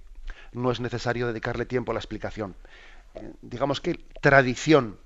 no 0.53 0.71
es 0.71 0.81
necesario 0.81 1.27
dedicarle 1.27 1.65
tiempo 1.65 1.91
a 1.91 1.95
la 1.95 2.01
explicación. 2.01 2.55
Eh, 3.15 3.33
digamos 3.41 3.81
que 3.81 3.95
tradición, 4.21 4.99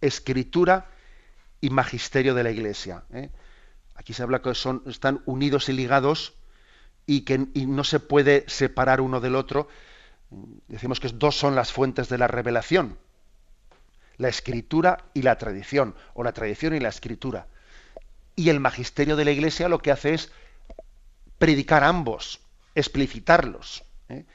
escritura 0.00 0.86
y 1.60 1.68
magisterio 1.68 2.34
de 2.34 2.42
la 2.42 2.50
Iglesia. 2.50 3.04
¿eh? 3.12 3.30
Aquí 3.94 4.14
se 4.14 4.22
habla 4.22 4.40
que 4.40 4.54
son, 4.54 4.82
están 4.86 5.20
unidos 5.26 5.68
y 5.68 5.74
ligados 5.74 6.32
y 7.04 7.20
que 7.22 7.48
y 7.52 7.66
no 7.66 7.84
se 7.84 8.00
puede 8.00 8.44
separar 8.48 9.02
uno 9.02 9.20
del 9.20 9.36
otro. 9.36 9.68
Decimos 10.68 11.00
que 11.00 11.08
dos 11.08 11.36
son 11.36 11.54
las 11.54 11.70
fuentes 11.70 12.08
de 12.08 12.16
la 12.16 12.28
revelación 12.28 12.96
la 14.20 14.28
escritura 14.28 14.98
y 15.14 15.22
la 15.22 15.38
tradición, 15.38 15.94
o 16.12 16.22
la 16.22 16.32
tradición 16.32 16.74
y 16.74 16.78
la 16.78 16.90
escritura. 16.90 17.46
Y 18.36 18.50
el 18.50 18.60
magisterio 18.60 19.16
de 19.16 19.24
la 19.24 19.30
Iglesia 19.30 19.66
lo 19.70 19.78
que 19.78 19.90
hace 19.90 20.12
es 20.12 20.30
predicar 21.38 21.82
ambos, 21.84 22.38
explicitarlos, 22.74 23.82
¿eh? 24.10 24.26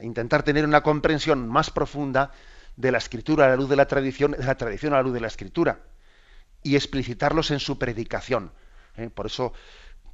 intentar 0.00 0.42
tener 0.42 0.64
una 0.64 0.82
comprensión 0.82 1.48
más 1.48 1.70
profunda 1.70 2.32
de 2.76 2.90
la 2.90 2.96
escritura 2.96 3.44
a 3.44 3.48
la 3.50 3.56
luz 3.56 3.68
de 3.68 3.76
la 3.76 3.86
tradición, 3.86 4.30
de 4.30 4.42
la 4.42 4.56
tradición 4.56 4.94
a 4.94 4.96
la 4.96 5.02
luz 5.02 5.12
de 5.12 5.20
la 5.20 5.26
escritura, 5.26 5.80
y 6.62 6.74
explicitarlos 6.74 7.50
en 7.50 7.60
su 7.60 7.78
predicación. 7.78 8.52
¿eh? 8.96 9.10
Por 9.14 9.26
eso 9.26 9.52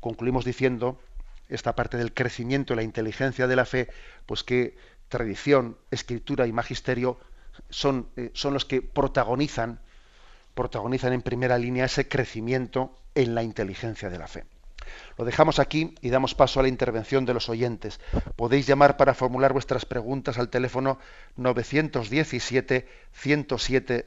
concluimos 0.00 0.44
diciendo 0.44 1.00
esta 1.48 1.76
parte 1.76 1.96
del 1.96 2.12
crecimiento 2.12 2.72
y 2.72 2.76
la 2.76 2.82
inteligencia 2.82 3.46
de 3.46 3.54
la 3.54 3.66
fe, 3.66 3.88
pues 4.26 4.42
que 4.42 4.76
tradición, 5.08 5.78
escritura 5.92 6.48
y 6.48 6.52
magisterio 6.52 7.20
son, 7.70 8.08
eh, 8.16 8.30
son 8.34 8.54
los 8.54 8.64
que 8.64 8.82
protagonizan 8.82 9.80
protagonizan 10.54 11.12
en 11.12 11.22
primera 11.22 11.58
línea 11.58 11.86
ese 11.86 12.08
crecimiento 12.08 12.94
en 13.14 13.34
la 13.34 13.42
inteligencia 13.42 14.10
de 14.10 14.18
la 14.18 14.28
fe. 14.28 14.44
Lo 15.16 15.24
dejamos 15.24 15.58
aquí 15.58 15.94
y 16.00 16.10
damos 16.10 16.34
paso 16.34 16.60
a 16.60 16.62
la 16.62 16.68
intervención 16.68 17.24
de 17.24 17.34
los 17.34 17.48
oyentes. 17.48 18.00
Podéis 18.36 18.66
llamar 18.66 18.96
para 18.96 19.14
formular 19.14 19.52
vuestras 19.52 19.84
preguntas 19.84 20.38
al 20.38 20.48
teléfono 20.48 20.98
917 21.36 22.88
107 23.12 24.06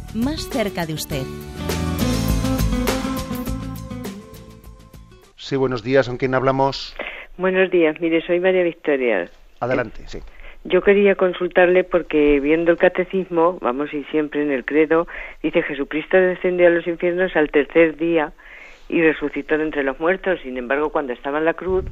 más 0.15 0.49
cerca 0.49 0.85
de 0.85 0.93
usted. 0.93 1.23
Sí, 5.37 5.55
buenos 5.55 5.83
días. 5.83 6.07
¿Con 6.07 6.17
quién 6.17 6.35
hablamos? 6.35 6.95
Buenos 7.37 7.71
días. 7.71 7.99
Mire, 7.99 8.25
soy 8.25 8.39
María 8.39 8.63
Victoria. 8.63 9.29
Adelante, 9.59 10.03
sí. 10.07 10.19
Yo 10.63 10.81
quería 10.81 11.15
consultarle 11.15 11.83
porque 11.83 12.39
viendo 12.39 12.71
el 12.71 12.77
catecismo, 12.77 13.57
vamos 13.61 13.93
y 13.93 14.03
siempre 14.05 14.43
en 14.43 14.51
el 14.51 14.63
credo, 14.63 15.07
dice 15.41 15.63
Jesucristo 15.63 16.17
descendió 16.17 16.67
a 16.67 16.69
los 16.69 16.85
infiernos 16.85 17.35
al 17.35 17.49
tercer 17.49 17.97
día 17.97 18.31
y 18.87 19.01
resucitó 19.01 19.57
de 19.57 19.63
entre 19.63 19.83
los 19.83 19.99
muertos. 19.99 20.39
Sin 20.43 20.57
embargo, 20.57 20.91
cuando 20.91 21.13
estaba 21.13 21.39
en 21.39 21.45
la 21.45 21.55
cruz, 21.55 21.85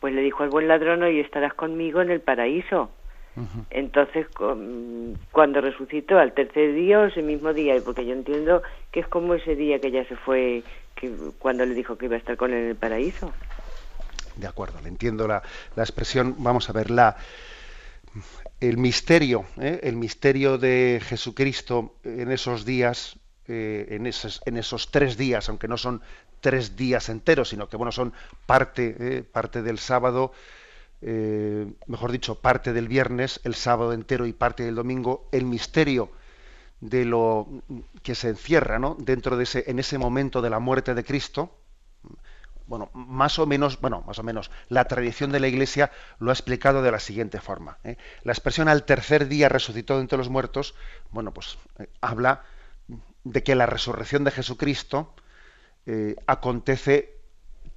pues 0.00 0.14
le 0.14 0.22
dijo 0.22 0.42
al 0.42 0.50
buen 0.50 0.66
ladrón, 0.66 1.02
hoy 1.02 1.20
estarás 1.20 1.54
conmigo 1.54 2.02
en 2.02 2.10
el 2.10 2.20
paraíso. 2.20 2.90
Entonces, 3.70 4.26
cuando 5.32 5.60
resucitó 5.60 6.18
al 6.18 6.32
tercer 6.32 6.74
día 6.74 7.00
o 7.00 7.04
ese 7.04 7.22
mismo 7.22 7.52
día, 7.52 7.74
porque 7.84 8.06
yo 8.06 8.12
entiendo 8.12 8.62
que 8.92 9.00
es 9.00 9.06
como 9.08 9.34
ese 9.34 9.56
día 9.56 9.80
que 9.80 9.90
ya 9.90 10.04
se 10.06 10.16
fue, 10.16 10.62
que 10.94 11.10
cuando 11.38 11.64
le 11.66 11.74
dijo 11.74 11.96
que 11.96 12.06
iba 12.06 12.16
a 12.16 12.18
estar 12.18 12.36
con 12.36 12.52
él 12.52 12.58
en 12.58 12.68
el 12.70 12.76
paraíso. 12.76 13.32
De 14.36 14.46
acuerdo, 14.46 14.80
le 14.80 14.88
entiendo 14.88 15.26
la, 15.26 15.42
la 15.74 15.82
expresión. 15.82 16.36
Vamos 16.38 16.70
a 16.70 16.72
ver, 16.72 16.90
la, 16.90 17.16
el 18.60 18.76
misterio, 18.76 19.44
¿eh? 19.60 19.80
el 19.82 19.96
misterio 19.96 20.58
de 20.58 21.00
Jesucristo 21.04 21.94
en 22.04 22.30
esos 22.30 22.64
días, 22.64 23.16
eh, 23.46 23.86
en, 23.90 24.06
esos, 24.06 24.40
en, 24.46 24.56
esos, 24.56 24.90
tres 24.90 25.16
días, 25.16 25.48
aunque 25.48 25.68
no 25.68 25.76
son 25.76 26.02
tres 26.40 26.76
días 26.76 27.08
enteros, 27.08 27.50
sino 27.50 27.68
que 27.68 27.76
bueno, 27.76 27.92
son 27.92 28.12
parte, 28.46 28.96
¿eh? 28.98 29.22
parte 29.22 29.62
del 29.62 29.78
sábado, 29.78 30.32
mejor 31.00 32.12
dicho, 32.12 32.40
parte 32.40 32.72
del 32.72 32.88
viernes, 32.88 33.40
el 33.44 33.54
sábado 33.54 33.92
entero 33.92 34.26
y 34.26 34.32
parte 34.32 34.64
del 34.64 34.74
domingo, 34.74 35.28
el 35.32 35.44
misterio 35.44 36.10
de 36.80 37.04
lo 37.04 37.48
que 38.02 38.14
se 38.14 38.28
encierra 38.28 38.78
¿no? 38.78 38.96
dentro 38.98 39.36
de 39.36 39.44
ese, 39.44 39.64
en 39.68 39.78
ese 39.78 39.98
momento 39.98 40.42
de 40.42 40.50
la 40.50 40.58
muerte 40.58 40.94
de 40.94 41.04
Cristo, 41.04 41.52
bueno, 42.68 42.90
más 42.92 43.38
o 43.38 43.46
menos, 43.46 43.80
bueno, 43.80 44.02
más 44.06 44.18
o 44.18 44.22
menos, 44.22 44.50
la 44.68 44.84
tradición 44.84 45.32
de 45.32 45.40
la 45.40 45.48
Iglesia 45.48 45.90
lo 46.18 46.30
ha 46.30 46.34
explicado 46.34 46.82
de 46.82 46.92
la 46.92 47.00
siguiente 47.00 47.40
forma. 47.40 47.78
¿eh? 47.82 47.96
La 48.22 48.32
expresión 48.32 48.68
al 48.68 48.84
tercer 48.84 49.26
día 49.26 49.48
resucitó 49.48 49.98
entre 49.98 50.18
los 50.18 50.28
muertos, 50.28 50.74
bueno, 51.10 51.32
pues 51.32 51.58
eh, 51.78 51.88
habla 52.02 52.44
de 53.24 53.42
que 53.42 53.54
la 53.54 53.66
resurrección 53.66 54.22
de 54.24 54.30
Jesucristo 54.30 55.14
eh, 55.86 56.16
acontece 56.26 57.17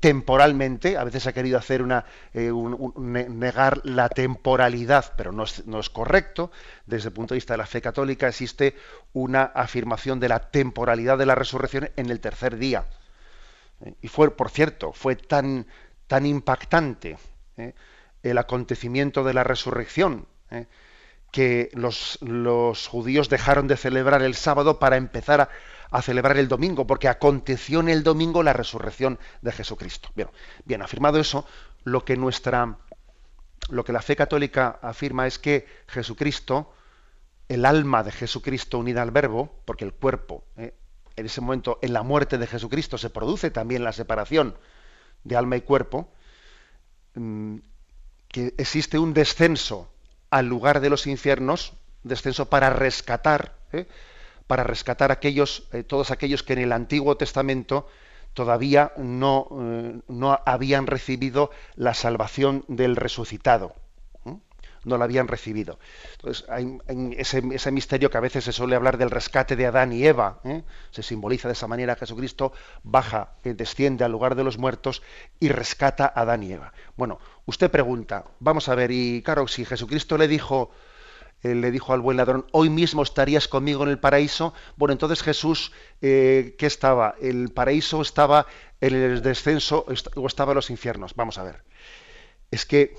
temporalmente, 0.01 0.97
a 0.97 1.05
veces 1.05 1.25
ha 1.27 1.33
querido 1.33 1.57
hacer 1.57 1.81
una 1.81 2.03
negar 2.33 3.79
la 3.85 4.09
temporalidad, 4.09 5.13
pero 5.15 5.31
no 5.31 5.43
es, 5.43 5.65
no 5.65 5.79
es 5.79 5.89
correcto. 5.89 6.51
Desde 6.85 7.07
el 7.07 7.13
punto 7.13 7.33
de 7.33 7.37
vista 7.37 7.53
de 7.53 7.59
la 7.59 7.65
fe 7.65 7.81
católica 7.81 8.27
existe 8.27 8.75
una 9.13 9.43
afirmación 9.43 10.19
de 10.19 10.27
la 10.27 10.51
temporalidad 10.51 11.17
de 11.17 11.25
la 11.25 11.35
resurrección 11.35 11.89
en 11.95 12.09
el 12.09 12.19
tercer 12.19 12.57
día 12.57 12.85
y 14.01 14.07
fue, 14.07 14.35
por 14.35 14.49
cierto, 14.49 14.93
fue 14.93 15.15
tan, 15.15 15.65
tan 16.07 16.25
impactante 16.25 17.17
¿eh? 17.57 17.73
el 18.23 18.37
acontecimiento 18.37 19.23
de 19.23 19.33
la 19.33 19.43
resurrección 19.43 20.27
¿eh? 20.51 20.67
que 21.31 21.69
los, 21.73 22.19
judíos 22.89 23.29
dejaron 23.29 23.67
de 23.67 23.77
celebrar 23.77 24.21
el 24.21 24.35
sábado 24.35 24.79
para 24.79 24.97
empezar 24.97 25.41
a, 25.41 25.49
a, 25.91 26.01
celebrar 26.01 26.37
el 26.37 26.47
domingo, 26.47 26.87
porque 26.87 27.07
aconteció 27.07 27.81
en 27.81 27.89
el 27.89 28.03
domingo 28.03 28.43
la 28.43 28.53
resurrección 28.53 29.19
de 29.41 29.51
Jesucristo. 29.51 30.09
Bien, 30.15 30.29
bien, 30.65 30.81
afirmado 30.81 31.19
eso, 31.19 31.45
lo 31.83 32.05
que 32.05 32.17
nuestra 32.17 32.77
lo 33.69 33.85
que 33.85 33.93
la 33.93 34.01
fe 34.01 34.15
católica 34.15 34.79
afirma 34.81 35.27
es 35.27 35.39
que 35.39 35.67
Jesucristo, 35.87 36.73
el 37.47 37.65
alma 37.65 38.03
de 38.03 38.11
Jesucristo 38.11 38.79
unida 38.79 39.01
al 39.01 39.11
verbo, 39.11 39.61
porque 39.65 39.85
el 39.85 39.93
cuerpo, 39.93 40.43
¿eh? 40.57 40.73
en 41.15 41.25
ese 41.25 41.41
momento, 41.41 41.77
en 41.81 41.93
la 41.93 42.03
muerte 42.03 42.37
de 42.37 42.47
Jesucristo, 42.47 42.97
se 42.97 43.09
produce 43.09 43.51
también 43.51 43.83
la 43.83 43.93
separación 43.93 44.57
de 45.23 45.35
alma 45.35 45.57
y 45.57 45.61
cuerpo, 45.61 46.09
mm, 47.15 47.57
que 48.27 48.53
existe 48.57 48.97
un 48.97 49.13
descenso 49.13 49.91
al 50.29 50.47
lugar 50.47 50.79
de 50.79 50.89
los 50.89 51.07
infiernos, 51.07 51.73
descenso 52.03 52.49
para 52.49 52.69
rescatar, 52.69 53.57
¿eh? 53.73 53.87
Para 54.51 54.65
rescatar 54.65 55.13
aquellos, 55.13 55.63
eh, 55.71 55.81
todos 55.81 56.11
aquellos 56.11 56.43
que 56.43 56.51
en 56.51 56.59
el 56.59 56.73
Antiguo 56.73 57.15
Testamento 57.15 57.87
todavía 58.33 58.91
no, 58.97 59.47
eh, 59.49 60.01
no 60.09 60.37
habían 60.45 60.87
recibido 60.87 61.51
la 61.75 61.93
salvación 61.93 62.65
del 62.67 62.97
resucitado 62.97 63.73
no 64.83 64.97
la 64.97 65.05
habían 65.05 65.27
recibido. 65.27 65.77
Entonces, 66.13 66.43
hay, 66.49 66.79
ese, 67.15 67.71
misterio 67.71 68.09
que 68.09 68.17
a 68.17 68.21
veces 68.21 68.43
se 68.43 68.51
suele 68.51 68.75
hablar 68.75 68.97
del 68.97 69.11
rescate 69.11 69.55
de 69.55 69.67
Adán 69.67 69.93
y 69.93 70.03
Eva, 70.05 70.39
¿eh? 70.43 70.63
se 70.89 71.03
simboliza 71.03 71.47
de 71.47 71.53
esa 71.53 71.67
manera 71.67 71.95
Jesucristo 71.95 72.51
baja, 72.81 73.33
desciende 73.43 74.03
al 74.03 74.11
lugar 74.11 74.33
de 74.33 74.43
los 74.43 74.57
muertos 74.57 75.03
y 75.39 75.49
rescata 75.49 76.05
a 76.05 76.21
Adán 76.21 76.41
y 76.41 76.53
Eva. 76.53 76.73
Bueno, 76.97 77.19
usted 77.45 77.69
pregunta, 77.69 78.25
vamos 78.39 78.69
a 78.69 78.75
ver, 78.75 78.89
y 78.89 79.21
claro, 79.21 79.47
si 79.47 79.65
Jesucristo 79.65 80.17
le 80.17 80.27
dijo, 80.27 80.71
eh, 81.43 81.55
le 81.55 81.71
dijo 81.71 81.93
al 81.93 82.01
buen 82.01 82.17
ladrón, 82.17 82.45
hoy 82.51 82.69
mismo 82.69 83.03
estarías 83.03 83.47
conmigo 83.47 83.83
en 83.83 83.89
el 83.89 83.99
paraíso, 83.99 84.53
bueno, 84.77 84.93
entonces 84.93 85.23
Jesús, 85.23 85.71
¿qué 85.99 86.55
estaba? 86.59 87.15
¿El 87.21 87.49
paraíso 87.49 88.01
estaba 88.01 88.45
en 88.79 88.95
el 88.95 89.21
descenso 89.21 89.85
o 90.15 90.27
estaba 90.27 90.51
en 90.51 90.55
los 90.55 90.69
infiernos? 90.69 91.15
Vamos 91.15 91.37
a 91.37 91.43
ver. 91.43 91.63
Es 92.51 92.65
que 92.65 92.95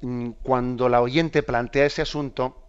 Mm, 0.00 0.30
cuando 0.42 0.88
la 0.88 1.00
oyente 1.00 1.42
plantea 1.42 1.86
ese 1.86 2.02
asunto, 2.02 2.62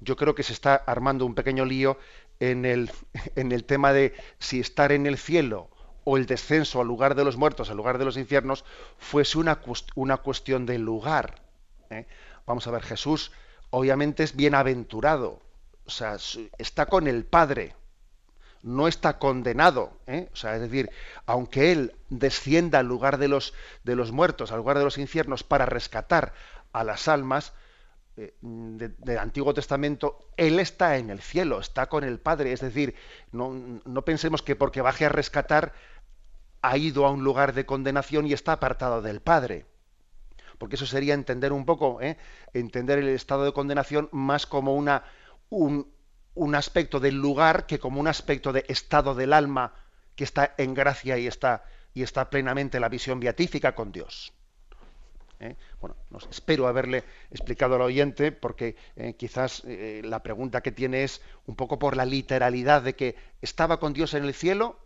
yo 0.00 0.16
creo 0.16 0.34
que 0.34 0.42
se 0.42 0.52
está 0.52 0.76
armando 0.76 1.26
un 1.26 1.34
pequeño 1.34 1.64
lío 1.64 1.98
en 2.38 2.64
el, 2.64 2.90
en 3.36 3.52
el 3.52 3.64
tema 3.64 3.92
de 3.92 4.14
si 4.38 4.60
estar 4.60 4.92
en 4.92 5.06
el 5.06 5.18
cielo 5.18 5.68
o 6.04 6.16
el 6.16 6.26
descenso 6.26 6.80
al 6.80 6.86
lugar 6.86 7.14
de 7.14 7.24
los 7.24 7.36
muertos, 7.36 7.70
al 7.70 7.76
lugar 7.76 7.98
de 7.98 8.04
los 8.04 8.16
infiernos, 8.16 8.64
fuese 8.98 9.38
una, 9.38 9.60
una 9.94 10.16
cuestión 10.18 10.64
de 10.64 10.78
lugar. 10.78 11.42
¿eh? 11.90 12.06
Vamos 12.46 12.66
a 12.66 12.70
ver, 12.70 12.82
Jesús 12.82 13.32
obviamente 13.70 14.22
es 14.22 14.36
bienaventurado, 14.36 15.40
o 15.86 15.90
sea, 15.90 16.16
está 16.58 16.86
con 16.86 17.08
el 17.08 17.24
Padre, 17.24 17.74
no 18.62 18.88
está 18.88 19.18
condenado. 19.18 19.92
¿eh? 20.06 20.28
O 20.32 20.36
sea, 20.36 20.54
es 20.54 20.60
decir, 20.60 20.90
aunque 21.26 21.72
Él 21.72 21.94
descienda 22.08 22.78
al 22.80 22.86
lugar 22.86 23.18
de 23.18 23.28
los, 23.28 23.54
de 23.84 23.96
los 23.96 24.12
muertos, 24.12 24.52
al 24.52 24.58
lugar 24.58 24.78
de 24.78 24.84
los 24.84 24.98
infiernos, 24.98 25.42
para 25.42 25.66
rescatar 25.66 26.32
a 26.72 26.84
las 26.84 27.08
almas 27.08 27.52
eh, 28.16 28.34
del 28.40 29.18
Antiguo 29.18 29.54
Testamento, 29.54 30.28
Él 30.36 30.60
está 30.60 30.96
en 30.98 31.10
el 31.10 31.20
cielo, 31.20 31.60
está 31.60 31.88
con 31.88 32.04
el 32.04 32.18
Padre. 32.18 32.52
Es 32.52 32.60
decir, 32.60 32.94
no, 33.32 33.80
no 33.84 34.04
pensemos 34.04 34.42
que 34.42 34.56
porque 34.56 34.82
baje 34.82 35.06
a 35.06 35.08
rescatar 35.08 35.72
ha 36.62 36.76
ido 36.76 37.06
a 37.06 37.10
un 37.10 37.24
lugar 37.24 37.54
de 37.54 37.64
condenación 37.64 38.26
y 38.26 38.34
está 38.34 38.52
apartado 38.52 39.00
del 39.00 39.20
Padre. 39.20 39.66
Porque 40.60 40.76
eso 40.76 40.84
sería 40.84 41.14
entender 41.14 41.54
un 41.54 41.64
poco, 41.64 42.02
¿eh? 42.02 42.18
entender 42.52 42.98
el 42.98 43.08
estado 43.08 43.46
de 43.46 43.52
condenación 43.54 44.10
más 44.12 44.44
como 44.44 44.74
una, 44.74 45.04
un, 45.48 45.90
un 46.34 46.54
aspecto 46.54 47.00
del 47.00 47.14
lugar 47.14 47.64
que 47.64 47.78
como 47.78 47.98
un 47.98 48.06
aspecto 48.06 48.52
de 48.52 48.66
estado 48.68 49.14
del 49.14 49.32
alma 49.32 49.72
que 50.16 50.24
está 50.24 50.54
en 50.58 50.74
gracia 50.74 51.16
y 51.16 51.26
está, 51.26 51.64
y 51.94 52.02
está 52.02 52.28
plenamente 52.28 52.78
la 52.78 52.90
visión 52.90 53.20
beatífica 53.20 53.74
con 53.74 53.90
Dios. 53.90 54.34
¿eh? 55.40 55.56
Bueno, 55.80 55.96
espero 56.30 56.68
haberle 56.68 57.04
explicado 57.30 57.76
al 57.76 57.80
oyente, 57.80 58.30
porque 58.30 58.76
eh, 58.96 59.14
quizás 59.14 59.62
eh, 59.66 60.02
la 60.04 60.22
pregunta 60.22 60.60
que 60.60 60.72
tiene 60.72 61.04
es 61.04 61.22
un 61.46 61.56
poco 61.56 61.78
por 61.78 61.96
la 61.96 62.04
literalidad 62.04 62.82
de 62.82 62.94
que 62.94 63.16
estaba 63.40 63.80
con 63.80 63.94
Dios 63.94 64.12
en 64.12 64.24
el 64.24 64.34
cielo, 64.34 64.78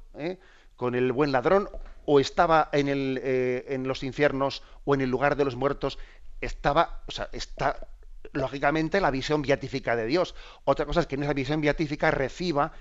con 0.77 0.95
el 0.95 1.13
buen 1.13 1.33
ladrón, 1.33 1.69
o 2.07 2.21
estaba 2.21 2.69
en, 2.73 2.89
el, 2.89 3.21
en 3.67 3.89
los 3.89 4.03
infiernos 4.03 4.63
o 4.85 4.95
en 4.95 5.01
el 5.01 5.11
lugar 5.11 5.37
de 5.37 5.45
los 5.45 5.57
muertos, 5.57 5.99
estaba, 6.41 7.03
o 7.07 7.13
sea, 7.13 7.29
está 7.33 7.89
lógicamente 8.33 9.01
la 9.01 9.11
visión 9.11 9.43
beatífica 9.43 9.97
de 9.97 10.07
Dios. 10.07 10.35
Otra 10.65 10.85
cosa 10.85 11.01
es 11.01 11.07
que 11.07 11.15
en 11.15 11.23
esa 11.23 11.33
visión 11.33 11.61
beatífica 11.61 12.11
reciba, 12.11 12.73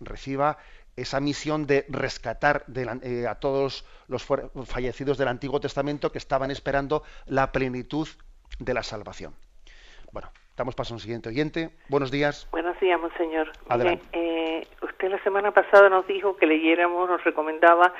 reciba 0.00 0.58
esa 0.96 1.20
misión 1.20 1.66
de 1.66 1.84
rescatar 1.88 2.64
eh, 2.74 3.26
a 3.28 3.34
todos 3.36 3.84
los 4.08 4.24
fallecidos 4.64 5.18
del 5.18 5.28
Antiguo 5.28 5.60
Testamento 5.60 6.10
que 6.10 6.18
estaban 6.18 6.50
esperando 6.50 7.02
la 7.26 7.52
plenitud 7.52 8.08
de 8.58 8.74
la 8.74 8.82
salvación. 8.82 9.34
Bueno, 10.12 10.30
damos 10.56 10.74
paso 10.74 10.94
a 10.94 10.96
un 10.96 11.00
siguiente 11.00 11.28
oyente. 11.28 11.70
Buenos 11.88 12.10
días. 12.10 12.48
Buenos 12.50 12.78
días, 12.80 13.00
monseñor. 13.00 13.52
Adelante. 13.68 14.04
Eh, 14.12 14.66
usted 14.82 15.10
la 15.10 15.22
semana 15.22 15.50
pasada 15.52 15.88
nos 15.88 16.06
dijo 16.06 16.36
que 16.36 16.46
leyéramos, 16.46 17.08
nos 17.08 17.22
recomendaba 17.24 17.92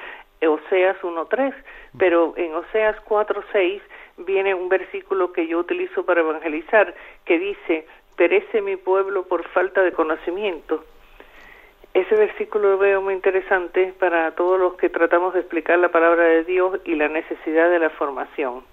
Oseas 0.46 0.96
1.3, 1.02 1.54
pero 1.98 2.34
en 2.36 2.54
Oseas 2.54 2.96
4.6 3.04 3.80
viene 4.18 4.54
un 4.54 4.68
versículo 4.68 5.32
que 5.32 5.46
yo 5.46 5.59
utilizo 5.59 6.04
para 6.04 6.20
evangelizar, 6.20 6.94
que 7.24 7.38
dice, 7.38 7.86
perece 8.16 8.61
mi 8.62 8.76
pueblo 8.76 9.24
por 9.24 9.46
falta 9.48 9.82
de 9.82 9.92
conocimiento. 9.92 10.84
Ese 11.94 12.14
versículo 12.14 12.72
lo 12.72 12.78
veo 12.78 13.00
muy 13.00 13.14
interesante 13.14 13.94
para 13.98 14.30
todos 14.32 14.61
los 14.61 14.74
que 14.74 14.90
tratamos 14.90 15.32
de 15.32 15.40
explicar 15.40 15.78
la 15.78 15.88
palabra 15.88 16.24
de 16.24 16.44
Dios 16.44 16.78
y 16.84 16.94
la 16.94 17.09
necesidad 17.09 17.70
de 17.70 17.78
la 17.78 17.90
formación. 17.90 18.64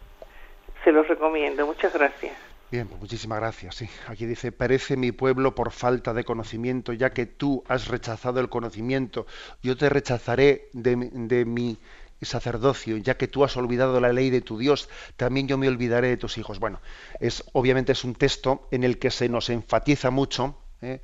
Se 0.84 0.91
los 0.91 1.07
recomiendo. 1.07 1.65
Muchas 1.65 1.93
gracias. 1.93 2.53
Bien, 2.74 2.88
pues 2.88 2.99
muchísimas 2.99 3.39
gracias. 3.39 3.76
Sí. 3.76 3.88
Aquí 4.07 4.26
dice, 4.26 4.51
perece 4.51 4.97
mi 4.97 5.11
pueblo 5.11 5.53
por 5.53 5.71
falta 5.71 6.11
de 6.11 6.24
conocimiento, 6.24 6.91
ya 6.91 7.11
que 7.11 7.28
tú 7.28 7.63
has 7.67 7.88
rechazado 7.88 8.39
el 8.39 8.49
conocimiento. 8.49 9.28
Yo 9.61 9.78
te 9.78 9.89
rechazaré 9.89 10.69
de, 10.74 10.95
de 11.13 11.45
mi 11.45 11.78
sacerdocio, 12.24 12.97
ya 12.97 13.15
que 13.15 13.28
tú 13.28 13.43
has 13.43 13.55
olvidado 13.57 13.99
la 14.01 14.11
ley 14.11 14.32
de 14.32 14.41
tu 14.41 14.57
Dios, 14.57 14.89
también 15.17 15.47
yo 15.47 15.59
me 15.59 15.67
olvidaré 15.67 16.07
de 16.07 16.17
tus 16.17 16.39
hijos. 16.39 16.57
Bueno, 16.57 16.82
es 17.19 17.43
obviamente 17.53 17.91
es 17.91 18.03
un 18.03 18.15
texto 18.15 18.67
en 18.71 18.84
el 18.84 18.97
que 18.97 19.11
se 19.11 19.30
nos 19.30 19.51
enfatiza 19.51 20.09
mucho. 20.09 20.57
¿eh? 20.82 20.99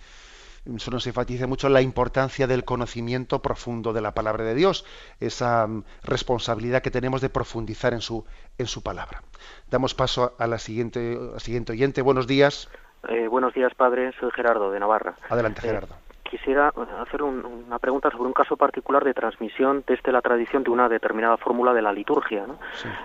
Eso 0.66 0.91
nos 0.91 1.07
enfatiza 1.07 1.47
mucho 1.47 1.70
la 1.70 1.82
importancia 1.82 2.47
del 2.47 2.66
conocimiento 2.66 3.41
profundo 3.41 3.93
de 3.93 4.01
la 4.01 4.14
palabra 4.14 4.43
de 4.43 4.55
Dios, 4.55 4.86
esa 5.20 5.66
mm, 5.68 5.84
responsabilidad 6.03 6.82
que 6.82 6.91
tenemos 6.91 7.22
de 7.22 7.30
profundizar 7.30 7.93
en 7.93 8.01
su, 8.01 8.26
en 8.57 8.68
su 8.68 8.84
palabra. 8.84 9.22
Damos 9.70 9.93
paso 9.93 10.36
a 10.38 10.47
la 10.47 10.60
siguiente, 10.60 11.18
siguiente 11.38 11.72
oyente. 11.72 12.01
Buenos 12.01 12.28
días. 12.28 12.70
Eh, 13.07 13.28
buenos 13.28 13.53
días, 13.53 13.74
padre. 13.76 14.12
Soy 14.20 14.32
Gerardo, 14.32 14.72
de 14.72 14.80
Navarra. 14.80 15.16
Adelante, 15.30 15.62
eh, 15.64 15.70
Gerardo. 15.70 15.95
quisiera 16.24 16.72
hacer 17.01 17.24
una 17.24 17.80
pregunta 17.80 18.12
sobre 18.12 18.28
un 18.28 18.34
caso 18.34 18.57
particular 18.57 19.03
de 19.03 19.14
transmisión 19.14 19.84
desde 19.88 20.12
la 20.12 20.22
tradición 20.22 20.64
de 20.64 20.70
una 20.70 20.89
determinada 20.89 21.38
fórmula 21.38 21.74
de 21.74 21.82
la 21.82 21.93
liturgia. 21.93 22.45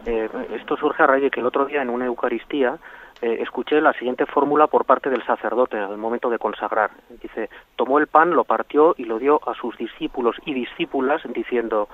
Eh, 0.05 0.29
esto 0.53 0.77
surge 0.77 1.03
a 1.03 1.07
raíz 1.07 1.23
de 1.23 1.31
que 1.31 1.41
el 1.41 1.47
otro 1.47 1.65
día 1.67 1.81
en 1.81 1.91
una 1.91 2.07
Eucaristía 2.07 2.79
eh, 3.25 3.41
escuché 3.41 3.81
la 3.81 3.95
siguiente 3.95 4.27
fórmula 4.27 4.67
por 4.67 4.85
parte 4.85 5.09
del 5.09 5.25
sacerdote 5.25 5.79
al 5.79 5.97
momento 5.97 6.29
de 6.29 6.39
consagrar. 6.39 6.91
Dice, 7.23 7.49
tomó 7.75 7.99
el 7.99 8.07
pan, 8.07 8.33
lo 8.33 8.45
partió 8.45 8.95
y 8.99 9.05
lo 9.05 9.19
dio 9.19 9.41
a 9.49 9.55
sus 9.55 9.75
discípulos 9.79 10.37
y 10.45 10.53
discípulas 10.53 11.23
diciendo, 11.33 11.89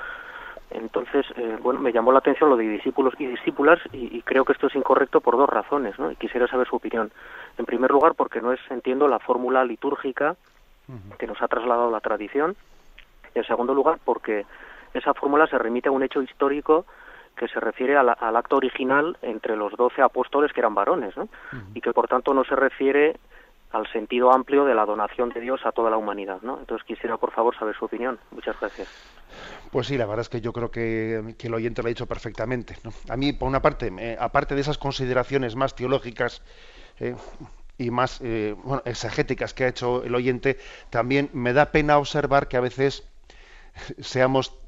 entonces, 0.70 1.24
eh, 1.36 1.56
bueno, 1.62 1.78
me 1.78 1.92
llamó 1.92 2.10
la 2.10 2.18
atención 2.18 2.50
lo 2.50 2.56
de 2.56 2.66
discípulos 2.66 3.14
y 3.16 3.26
discípulas 3.26 3.78
y, 3.92 4.20
creo 4.22 4.44
que 4.44 4.54
esto 4.54 4.66
es 4.66 4.74
incorrecto 4.74 5.20
por 5.20 5.36
dos 5.36 5.48
razones, 5.48 5.96
¿no? 6.00 6.10
Y 6.10 6.16
quisiera 6.16 6.48
saber 6.48 6.66
su 6.66 6.74
opinión. 6.74 7.12
En 7.58 7.64
primer 7.64 7.92
lugar, 7.92 8.16
porque 8.16 8.40
no 8.40 8.52
es, 8.52 8.60
entiendo, 8.68 9.06
la 9.06 9.20
fórmula 9.20 9.64
litúrgica 9.64 10.34
que 11.16 11.28
nos 11.28 11.40
ha 11.40 11.46
trasladado 11.46 11.92
la 11.92 12.00
tradición. 12.00 12.56
Y 13.36 13.38
en 13.38 13.44
segundo 13.44 13.72
lugar, 13.72 14.00
porque 14.04 14.46
esa 14.94 15.14
fórmula 15.14 15.46
se 15.46 15.58
remite 15.58 15.90
a 15.90 15.92
un 15.92 16.02
hecho 16.02 16.22
histórico 16.22 16.86
que 17.40 17.48
se 17.48 17.58
refiere 17.58 17.96
al, 17.96 18.36
acto 18.36 18.56
original 18.56 19.16
entre 19.22 19.56
los 19.56 19.72
doce 19.72 20.02
apóstoles 20.02 20.52
que 20.52 20.60
eran 20.60 20.74
varones, 20.74 21.16
¿no? 21.16 21.26
y 21.72 21.80
que 21.80 21.90
por 21.94 22.06
tanto 22.06 22.34
no 22.34 22.44
se 22.44 22.54
refiere 22.54 23.16
al 23.70 23.90
sentido 23.90 24.30
amplio 24.30 24.66
de 24.66 24.74
la 24.74 24.84
donación 24.84 25.30
de 25.30 25.40
Dios 25.40 25.64
a 25.64 25.72
toda 25.72 25.88
la 25.88 25.96
humanidad, 25.96 26.42
¿no? 26.42 26.58
Entonces 26.58 26.86
quisiera, 26.86 27.16
por 27.16 27.30
favor, 27.30 27.56
saber 27.56 27.74
su 27.76 27.86
opinión. 27.86 28.18
Muchas 28.32 28.58
gracias. 28.60 28.88
Pues 29.70 29.86
sí, 29.86 29.96
la 29.96 30.04
verdad 30.04 30.22
es 30.22 30.28
que 30.28 30.40
yo 30.42 30.52
creo 30.52 30.70
que, 30.70 31.34
el 31.40 31.54
oyente 31.54 31.80
lo 31.80 31.86
ha 31.86 31.88
dicho 31.88 32.06
perfectamente. 32.06 32.74
A 33.08 33.16
mí, 33.16 33.32
por 33.32 33.48
una 33.48 33.62
parte, 33.62 34.18
aparte 34.18 34.54
de 34.54 34.60
esas 34.60 34.76
consideraciones 34.76 35.56
más 35.56 35.74
teológicas 35.74 36.42
eh, 36.98 37.14
y 37.78 37.90
más 37.90 38.20
eh, 38.22 38.54
bueno, 38.64 38.82
exegéticas 38.84 39.54
que 39.54 39.64
ha 39.64 39.68
hecho 39.68 40.02
el 40.02 40.14
oyente, 40.14 40.58
también 40.90 41.30
me 41.32 41.54
da 41.54 41.72
pena 41.72 41.96
observar 41.96 42.48
que 42.48 42.56
a 42.56 42.60
veces 42.60 43.08
seamos 44.00 44.60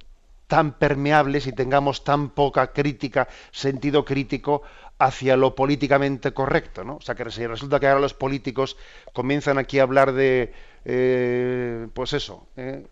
tan 0.52 0.72
permeables 0.72 1.46
y 1.46 1.52
tengamos 1.52 2.04
tan 2.04 2.28
poca 2.28 2.74
crítica, 2.74 3.26
sentido 3.52 4.04
crítico 4.04 4.60
hacia 4.98 5.34
lo 5.34 5.54
políticamente 5.54 6.34
correcto, 6.34 6.84
¿no? 6.84 6.96
O 6.96 7.00
sea 7.00 7.14
que 7.14 7.30
si 7.30 7.46
resulta 7.46 7.80
que 7.80 7.86
ahora 7.86 8.00
los 8.00 8.12
políticos 8.12 8.76
comienzan 9.14 9.56
aquí 9.56 9.78
a 9.78 9.84
hablar 9.84 10.12
de, 10.12 10.52
eh, 10.84 11.88
pues 11.94 12.12
eso, 12.12 12.48
eh, 12.58 12.86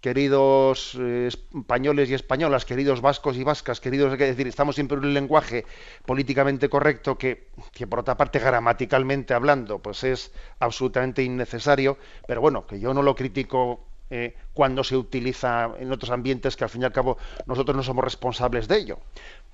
queridos 0.00 0.96
eh, 0.98 1.28
españoles 1.28 2.08
y 2.08 2.14
españolas, 2.14 2.64
queridos 2.64 3.02
vascos 3.02 3.36
y 3.36 3.44
vascas, 3.44 3.78
queridos, 3.78 4.10
es 4.14 4.18
decir, 4.18 4.46
estamos 4.46 4.74
siempre 4.74 4.96
en 4.96 5.04
un 5.04 5.12
lenguaje 5.12 5.66
políticamente 6.06 6.70
correcto 6.70 7.18
que, 7.18 7.48
que, 7.72 7.86
por 7.86 8.00
otra 8.00 8.16
parte 8.16 8.38
gramaticalmente 8.38 9.34
hablando, 9.34 9.80
pues 9.80 10.02
es 10.02 10.32
absolutamente 10.60 11.22
innecesario, 11.22 11.98
pero 12.26 12.40
bueno, 12.40 12.66
que 12.66 12.80
yo 12.80 12.94
no 12.94 13.02
lo 13.02 13.14
critico 13.14 13.91
eh, 14.14 14.34
cuando 14.52 14.84
se 14.84 14.94
utiliza 14.94 15.70
en 15.78 15.90
otros 15.90 16.10
ambientes 16.10 16.54
que 16.54 16.64
al 16.64 16.68
fin 16.68 16.82
y 16.82 16.84
al 16.84 16.92
cabo 16.92 17.16
nosotros 17.46 17.74
no 17.74 17.82
somos 17.82 18.04
responsables 18.04 18.68
de 18.68 18.76
ello. 18.76 18.98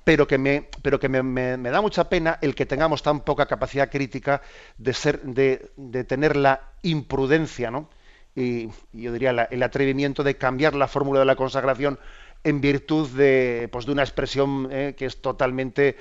Pero 0.03 0.27
que 0.27 0.37
me, 0.37 0.69
pero 0.83 0.99
que 0.99 1.09
me, 1.09 1.71
da 1.71 1.81
mucha 1.81 2.09
pena 2.09 2.41
el 2.43 2.57
que 2.57 2.67
tengamos 2.67 3.05
tan 3.05 3.21
poca 3.21 3.47
capacidad 3.47 3.89
crítica 3.89 4.43
de 4.77 4.93
ser, 4.95 5.23
de, 5.23 6.05
tener 6.09 6.37
la 6.37 6.73
imprudencia, 6.83 7.71
¿no? 7.71 7.89
Y, 8.35 8.69
yo 8.93 9.13
diría 9.13 9.31
el 9.49 9.63
atrevimiento 9.63 10.25
de 10.25 10.37
cambiar 10.37 10.75
la 10.75 10.89
fórmula 10.89 11.21
de 11.21 11.27
la 11.27 11.37
consagración 11.37 12.01
en 12.43 12.61
virtud 12.61 13.09
de, 13.11 13.69
pues, 13.71 13.87
de 13.87 13.93
una 13.93 14.03
expresión 14.03 14.71
eh, 14.73 14.97
que 14.99 15.07
es 15.07 15.23
totalmente 15.23 15.97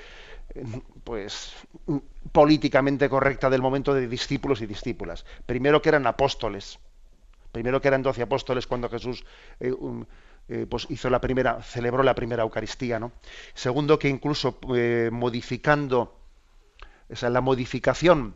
pues 1.04 1.52
políticamente 2.32 3.08
correcta 3.08 3.50
del 3.50 3.62
momento 3.62 3.94
de 3.94 4.08
discípulos 4.08 4.60
y 4.62 4.66
discípulas. 4.66 5.24
Primero 5.46 5.80
que 5.80 5.90
eran 5.90 6.08
apóstoles, 6.08 6.80
Primero 7.52 7.80
que 7.80 7.88
eran 7.88 8.02
doce 8.02 8.22
apóstoles 8.22 8.66
cuando 8.66 8.88
Jesús 8.88 9.24
eh, 9.60 9.72
eh, 10.48 10.66
pues 10.68 10.86
hizo 10.90 11.10
la 11.10 11.20
primera, 11.20 11.62
celebró 11.62 12.02
la 12.02 12.14
primera 12.14 12.42
Eucaristía, 12.42 12.98
¿no? 12.98 13.12
Segundo 13.54 13.98
que 13.98 14.08
incluso 14.08 14.58
eh, 14.74 15.10
modificando, 15.12 16.20
o 17.10 17.28
la 17.28 17.40
modificación 17.40 18.34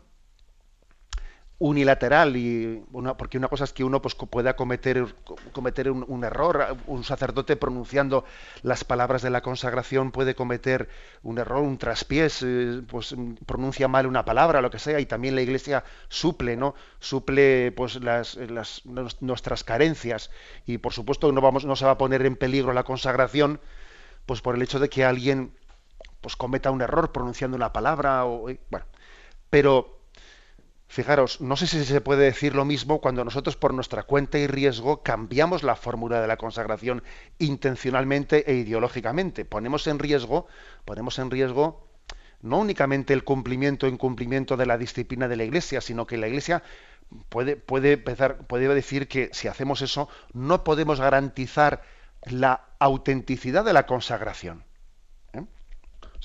unilateral 1.63 2.35
y 2.35 2.83
porque 3.17 3.37
una 3.37 3.47
cosa 3.47 3.63
es 3.63 3.71
que 3.71 3.85
uno 3.85 4.01
pues 4.01 4.15
pueda 4.15 4.53
cometer 4.57 5.15
cometer 5.53 5.89
un, 5.89 6.23
error. 6.25 6.75
Un 6.87 7.05
sacerdote 7.05 7.55
pronunciando 7.55 8.25
las 8.63 8.83
palabras 8.83 9.21
de 9.21 9.29
la 9.29 9.39
consagración 9.39 10.11
puede 10.11 10.35
cometer 10.35 10.89
un 11.21 11.37
error 11.37 11.61
un 11.63 11.77
traspiés 11.77 12.43
eh, 12.43 12.81
pues 12.85 13.15
pronuncia 13.45 13.87
mal 13.87 14.07
una 14.07 14.25
palabra 14.25 14.59
lo 14.59 14.69
que 14.69 14.77
sea 14.77 14.99
y 14.99 15.05
también 15.05 15.35
la 15.35 15.41
iglesia 15.41 15.85
suple 16.09 16.57
no 16.57 16.75
suple 16.99 17.71
pues 17.71 17.95
las, 17.95 18.37
nuestras 19.21 19.63
carencias. 19.63 20.31
Y 20.65 20.79
por 20.79 20.91
supuesto 20.91 21.31
no 21.31 21.39
vamos 21.39 21.63
no 21.63 21.77
se 21.77 21.85
va 21.85 21.91
a 21.91 21.97
poner 21.97 22.25
en 22.25 22.35
peligro 22.35 22.73
la 22.73 22.83
consagración 22.83 23.61
pues 24.25 24.41
por 24.41 24.55
el 24.55 24.61
hecho 24.61 24.79
de 24.79 24.89
que 24.89 25.05
alguien 25.05 25.53
pues 26.19 26.35
cometa 26.35 26.71
un 26.71 26.81
error 26.81 27.13
pronunciando 27.13 27.55
una 27.55 27.71
palabra 27.71 28.25
o 28.25 28.49
eh, 28.49 28.59
bueno. 28.69 28.85
Pero 29.49 30.02
Fijaros, 30.93 31.41
no 31.41 31.57
sé 31.57 31.65
si 31.65 31.83
se 31.85 32.01
puede 32.01 32.23
decir 32.23 32.53
lo 32.53 32.65
mismo 32.65 33.01
cuando 33.01 33.25
nosotros 33.25 33.57
por 33.57 33.73
nuestra 33.73 34.03
cuenta 34.03 34.37
y 34.37 34.45
riesgo 34.45 35.01
cambiamos 35.01 35.63
la 35.63 35.75
fórmula 35.75 36.21
de 36.21 36.27
la 36.27 36.37
consagración 36.37 37.01
intencionalmente 37.39 38.43
e 38.51 38.57
ideológicamente. 38.57 39.43
Ponemos 39.43 39.87
en 39.87 39.97
riesgo, 39.97 40.45
ponemos 40.85 41.17
en 41.17 41.31
riesgo 41.31 41.87
no 42.43 42.59
únicamente 42.59 43.15
el 43.15 43.23
cumplimiento 43.23 43.87
o 43.87 43.89
incumplimiento 43.89 44.55
de 44.55 44.67
la 44.67 44.77
disciplina 44.77 45.27
de 45.27 45.35
la 45.35 45.45
Iglesia, 45.45 45.81
sino 45.81 46.05
que 46.05 46.17
la 46.17 46.27
Iglesia 46.27 46.61
puede, 47.29 47.55
puede, 47.55 47.93
empezar, 47.93 48.45
puede 48.45 48.67
decir 48.67 49.07
que 49.07 49.31
si 49.33 49.47
hacemos 49.47 49.81
eso 49.81 50.09
no 50.31 50.63
podemos 50.63 50.99
garantizar 50.99 51.81
la 52.21 52.67
autenticidad 52.77 53.65
de 53.65 53.73
la 53.73 53.87
consagración. 53.87 54.63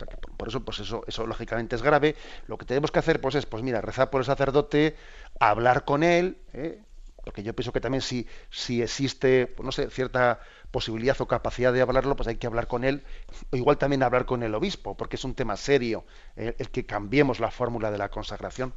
¿Eh? 0.02 0.06
por, 0.36 0.48
eso, 0.48 0.64
pues 0.64 0.80
eso, 0.80 1.04
eso 1.06 1.26
lógicamente 1.26 1.76
es 1.76 1.82
grave. 1.82 2.16
Lo 2.46 2.58
que 2.58 2.66
tenemos 2.66 2.90
que 2.90 2.98
hacer, 2.98 3.20
pues 3.20 3.34
es, 3.34 3.46
pues 3.46 3.62
mira, 3.62 3.80
rezar 3.80 4.10
por 4.10 4.20
el 4.20 4.24
sacerdote, 4.24 4.96
hablar 5.40 5.84
con 5.84 6.02
él, 6.02 6.38
¿eh? 6.52 6.80
porque 7.24 7.42
yo 7.42 7.54
pienso 7.54 7.72
que 7.72 7.80
también 7.80 8.00
si, 8.00 8.26
si 8.48 8.80
existe, 8.80 9.46
pues 9.46 9.64
no 9.64 9.70
sé, 9.70 9.90
cierta 9.90 10.40
posibilidad 10.70 11.20
o 11.20 11.26
capacidad 11.26 11.72
de 11.72 11.82
hablarlo, 11.82 12.16
pues 12.16 12.26
hay 12.28 12.36
que 12.36 12.46
hablar 12.46 12.66
con 12.68 12.84
él, 12.84 13.02
o 13.50 13.56
igual 13.56 13.76
también 13.76 14.02
hablar 14.02 14.24
con 14.24 14.42
el 14.42 14.54
obispo, 14.54 14.96
porque 14.96 15.16
es 15.16 15.24
un 15.24 15.34
tema 15.34 15.56
serio 15.56 16.04
¿eh? 16.36 16.54
el 16.58 16.70
que 16.70 16.86
cambiemos 16.86 17.38
la 17.40 17.50
fórmula 17.50 17.90
de 17.90 17.98
la 17.98 18.08
consagración. 18.08 18.72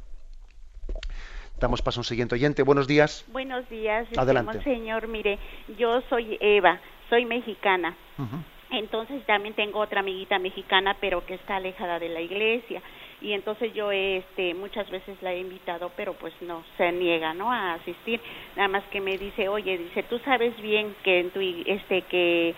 Damos 1.58 1.80
paso 1.80 2.00
a 2.00 2.02
un 2.02 2.04
siguiente 2.04 2.34
oyente. 2.34 2.62
Buenos 2.62 2.86
días. 2.88 3.24
Buenos 3.28 3.68
días. 3.68 4.06
Adelante. 4.16 4.62
Señor, 4.64 5.06
mire, 5.08 5.38
yo 5.78 6.00
soy 6.10 6.36
Eva, 6.40 6.80
soy 7.08 7.24
mexicana. 7.24 7.96
Entonces 8.72 9.22
también 9.26 9.54
tengo 9.54 9.80
otra 9.80 10.00
amiguita 10.00 10.38
mexicana, 10.38 10.96
pero 11.00 11.24
que 11.26 11.34
está 11.34 11.56
alejada 11.56 11.98
de 11.98 12.08
la 12.08 12.20
iglesia. 12.20 12.82
Y 13.20 13.32
entonces 13.34 13.72
yo 13.74 13.92
este 13.92 14.54
muchas 14.54 14.90
veces 14.90 15.16
la 15.22 15.32
he 15.32 15.38
invitado, 15.38 15.92
pero 15.96 16.14
pues 16.14 16.32
no 16.40 16.64
se 16.76 16.90
niega, 16.90 17.34
¿no? 17.34 17.52
A 17.52 17.74
asistir. 17.74 18.20
Nada 18.56 18.68
más 18.68 18.82
que 18.84 19.00
me 19.00 19.18
dice, 19.18 19.48
oye, 19.48 19.78
dice, 19.78 20.02
tú 20.04 20.18
sabes 20.20 20.60
bien 20.60 20.96
que 21.04 21.20
en 21.20 21.30
tu 21.30 21.40
este 21.40 22.02
que 22.02 22.54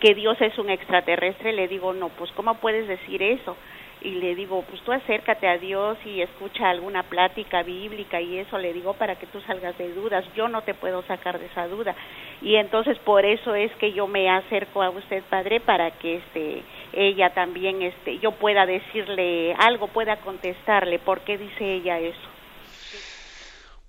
que 0.00 0.14
Dios 0.14 0.40
es 0.40 0.56
un 0.58 0.70
extraterrestre. 0.70 1.52
Le 1.52 1.68
digo, 1.68 1.92
no, 1.92 2.08
pues 2.10 2.32
cómo 2.32 2.54
puedes 2.54 2.88
decir 2.88 3.22
eso 3.22 3.56
y 4.00 4.12
le 4.12 4.34
digo, 4.34 4.62
pues 4.62 4.80
tú 4.82 4.92
acércate 4.92 5.48
a 5.48 5.58
Dios 5.58 5.98
y 6.04 6.22
escucha 6.22 6.70
alguna 6.70 7.02
plática 7.02 7.62
bíblica 7.62 8.20
y 8.20 8.38
eso 8.38 8.58
le 8.58 8.72
digo 8.72 8.94
para 8.94 9.16
que 9.16 9.26
tú 9.26 9.40
salgas 9.42 9.76
de 9.78 9.92
dudas, 9.92 10.24
yo 10.34 10.48
no 10.48 10.62
te 10.62 10.74
puedo 10.74 11.02
sacar 11.02 11.38
de 11.38 11.46
esa 11.46 11.66
duda. 11.66 11.94
Y 12.40 12.56
entonces 12.56 12.98
por 13.00 13.24
eso 13.24 13.54
es 13.54 13.74
que 13.76 13.92
yo 13.92 14.06
me 14.06 14.30
acerco 14.30 14.82
a 14.82 14.90
usted, 14.90 15.22
Padre, 15.28 15.60
para 15.60 15.90
que 15.90 16.16
este 16.16 16.62
ella 16.92 17.30
también 17.30 17.82
este 17.82 18.18
yo 18.18 18.32
pueda 18.32 18.66
decirle 18.66 19.54
algo, 19.58 19.88
pueda 19.88 20.16
contestarle 20.16 20.98
por 20.98 21.20
qué 21.20 21.36
dice 21.36 21.74
ella 21.74 21.98
eso. 21.98 22.37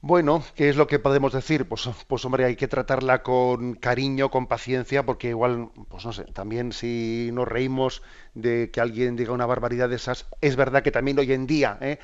Bueno, 0.02 0.44
¿qué 0.56 0.70
es 0.70 0.78
lo 0.78 0.88
que 0.88 0.98
podemos 0.98 1.34
decir? 1.34 1.68
Pues, 1.68 1.90
pues 2.08 2.24
hombre, 2.24 2.46
hay 2.46 2.56
que 2.56 2.70
tratarla 2.70 3.22
con 3.22 3.76
cariño, 3.76 4.32
con 4.32 4.48
paciencia, 4.48 5.06
porque 5.06 5.30
igual, 5.30 5.72
pues 5.90 6.06
no 6.06 6.14
sé, 6.14 6.24
también 6.24 6.72
si 6.72 7.30
nos 7.34 7.46
reímos 7.48 8.02
de 8.34 8.72
que 8.72 8.80
alguien 8.80 9.18
diga 9.18 9.34
una 9.34 9.46
barbaridad 9.46 9.90
de 9.90 9.98
esas, 9.98 10.26
es 10.40 10.56
verdad 10.56 10.84
que 10.84 10.92
también 10.92 11.20
hoy 11.20 11.34
en 11.34 11.46
día, 11.48 11.78
¿eh? 11.82 12.00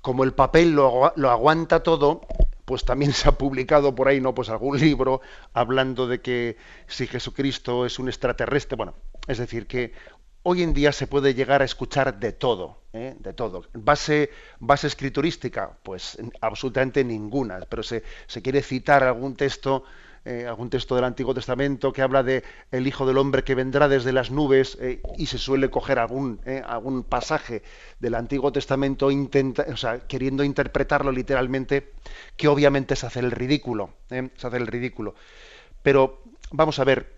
como 0.00 0.24
el 0.24 0.32
papel 0.32 0.72
lo, 0.72 1.12
lo, 1.14 1.30
aguanta 1.30 1.84
todo, 1.84 2.22
pues 2.64 2.84
también 2.84 3.12
se 3.12 3.28
ha 3.28 3.38
publicado 3.38 3.94
por 3.94 4.08
ahí, 4.08 4.20
¿no? 4.20 4.34
Pues 4.34 4.48
algún 4.48 4.80
libro 4.80 5.20
hablando 5.52 6.08
de 6.08 6.20
que 6.20 6.56
si 6.88 7.06
Jesucristo 7.06 7.86
es 7.86 8.00
un 8.00 8.08
extraterrestre, 8.08 8.76
bueno, 8.76 8.94
es 9.28 9.38
decir, 9.38 9.68
que 9.68 9.92
hoy 10.48 10.62
en 10.62 10.72
día 10.72 10.92
se 10.92 11.08
puede 11.08 11.34
llegar 11.34 11.60
a 11.60 11.64
escuchar 11.64 12.20
de 12.20 12.30
todo, 12.30 12.78
¿eh? 12.92 13.16
de 13.18 13.32
todo. 13.32 13.64
Base, 13.72 14.30
base 14.60 14.86
escriturística, 14.86 15.76
pues 15.82 16.18
absolutamente 16.40 17.02
ninguna, 17.02 17.58
pero 17.68 17.82
se, 17.82 18.04
se 18.28 18.42
quiere 18.42 18.62
citar 18.62 19.02
algún 19.02 19.34
texto, 19.34 19.82
eh, 20.24 20.46
algún 20.46 20.70
texto 20.70 20.94
del 20.94 21.02
Antiguo 21.02 21.34
Testamento 21.34 21.92
que 21.92 22.00
habla 22.00 22.22
de 22.22 22.44
el 22.70 22.86
Hijo 22.86 23.04
del 23.06 23.18
Hombre 23.18 23.42
que 23.42 23.56
vendrá 23.56 23.88
desde 23.88 24.12
las 24.12 24.30
nubes 24.30 24.78
eh, 24.80 25.02
y 25.18 25.26
se 25.26 25.38
suele 25.38 25.68
coger 25.68 25.98
algún, 25.98 26.40
algún 26.64 27.02
pasaje 27.02 27.64
del 27.98 28.14
Antiguo 28.14 28.52
Testamento 28.52 29.10
intenta, 29.10 29.66
o 29.72 29.76
sea, 29.76 30.06
queriendo 30.06 30.44
interpretarlo 30.44 31.10
literalmente, 31.10 31.92
que 32.36 32.46
obviamente 32.46 32.94
se 32.94 33.04
hace 33.04 33.18
el 33.18 33.32
ridículo, 33.32 33.94
se 34.08 34.46
hace 34.46 34.56
el 34.58 34.68
ridículo. 34.68 35.16
Pero 35.82 36.22
vamos 36.52 36.78
a 36.78 36.84
ver, 36.84 37.15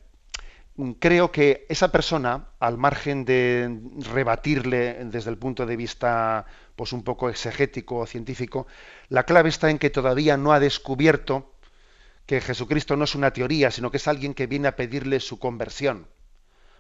creo 0.98 1.32
que 1.32 1.66
esa 1.68 1.90
persona, 1.90 2.48
al 2.60 2.78
margen 2.78 3.24
de 3.24 3.80
rebatirle 4.12 5.04
desde 5.06 5.30
el 5.30 5.38
punto 5.38 5.66
de 5.66 5.76
vista 5.76 6.46
pues 6.76 6.92
un 6.92 7.02
poco 7.02 7.28
exegético 7.28 7.96
o 7.96 8.06
científico, 8.06 8.66
la 9.08 9.24
clave 9.24 9.48
está 9.48 9.70
en 9.70 9.78
que 9.78 9.90
todavía 9.90 10.36
no 10.36 10.52
ha 10.52 10.60
descubierto 10.60 11.52
que 12.26 12.40
Jesucristo 12.40 12.96
no 12.96 13.04
es 13.04 13.14
una 13.14 13.32
teoría, 13.32 13.70
sino 13.70 13.90
que 13.90 13.96
es 13.96 14.06
alguien 14.06 14.34
que 14.34 14.46
viene 14.46 14.68
a 14.68 14.76
pedirle 14.76 15.18
su 15.18 15.38
conversión. 15.38 16.06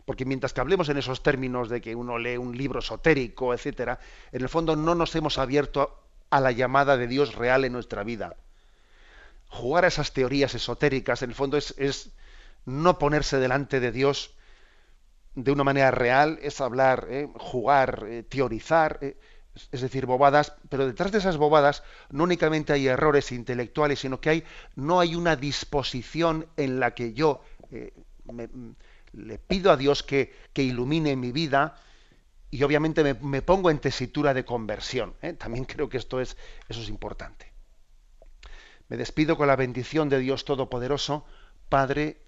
Porque 0.04 0.24
mientras 0.24 0.52
que 0.52 0.60
hablemos 0.60 0.88
en 0.88 0.98
esos 0.98 1.22
términos 1.22 1.68
de 1.68 1.80
que 1.80 1.94
uno 1.94 2.18
lee 2.18 2.36
un 2.36 2.56
libro 2.56 2.78
esotérico, 2.78 3.52
etcétera, 3.52 3.98
en 4.30 4.42
el 4.42 4.48
fondo 4.48 4.76
no 4.76 4.94
nos 4.94 5.14
hemos 5.16 5.38
abierto 5.38 6.02
a 6.30 6.40
la 6.40 6.52
llamada 6.52 6.96
de 6.96 7.08
Dios 7.08 7.34
real 7.34 7.64
en 7.64 7.72
nuestra 7.72 8.04
vida. 8.04 8.36
Jugar 9.48 9.84
a 9.84 9.88
esas 9.88 10.12
teorías 10.12 10.54
esotéricas, 10.54 11.22
en 11.22 11.30
el 11.30 11.34
fondo, 11.34 11.56
es, 11.56 11.74
es 11.78 12.12
no 12.68 12.98
ponerse 12.98 13.38
delante 13.38 13.80
de 13.80 13.90
Dios 13.90 14.34
de 15.34 15.50
una 15.50 15.64
manera 15.64 15.90
real 15.90 16.38
es 16.42 16.60
hablar, 16.60 17.06
eh, 17.10 17.28
jugar, 17.34 18.04
eh, 18.08 18.22
teorizar, 18.24 18.98
eh, 19.00 19.16
es 19.72 19.80
decir, 19.80 20.04
bobadas, 20.04 20.54
pero 20.68 20.86
detrás 20.86 21.10
de 21.10 21.18
esas 21.18 21.36
bobadas 21.36 21.82
no 22.10 22.24
únicamente 22.24 22.72
hay 22.72 22.86
errores 22.86 23.32
intelectuales, 23.32 24.00
sino 24.00 24.20
que 24.20 24.30
hay, 24.30 24.44
no 24.76 25.00
hay 25.00 25.14
una 25.14 25.34
disposición 25.36 26.46
en 26.56 26.78
la 26.78 26.94
que 26.94 27.12
yo 27.12 27.40
le 29.12 29.38
pido 29.38 29.72
a 29.72 29.76
Dios 29.76 30.02
que, 30.02 30.32
que, 30.52 30.62
ilumine 30.62 31.16
mi 31.16 31.32
vida 31.32 31.76
y 32.50 32.62
obviamente 32.62 33.02
me, 33.02 33.14
me 33.14 33.42
pongo 33.42 33.70
en 33.70 33.78
tesitura 33.78 34.32
de 34.34 34.44
conversión. 34.44 35.14
También 35.38 35.64
creo 35.64 35.88
que 35.88 35.96
esto 35.96 36.20
es, 36.20 36.36
eso 36.68 36.80
es 36.80 36.88
importante. 36.88 37.52
Me 38.88 38.96
despido 38.96 39.36
con 39.36 39.48
la 39.48 39.56
bendición 39.56 40.08
de 40.08 40.18
Dios 40.20 40.44
Todopoderoso, 40.44 41.26
Padre, 41.68 42.27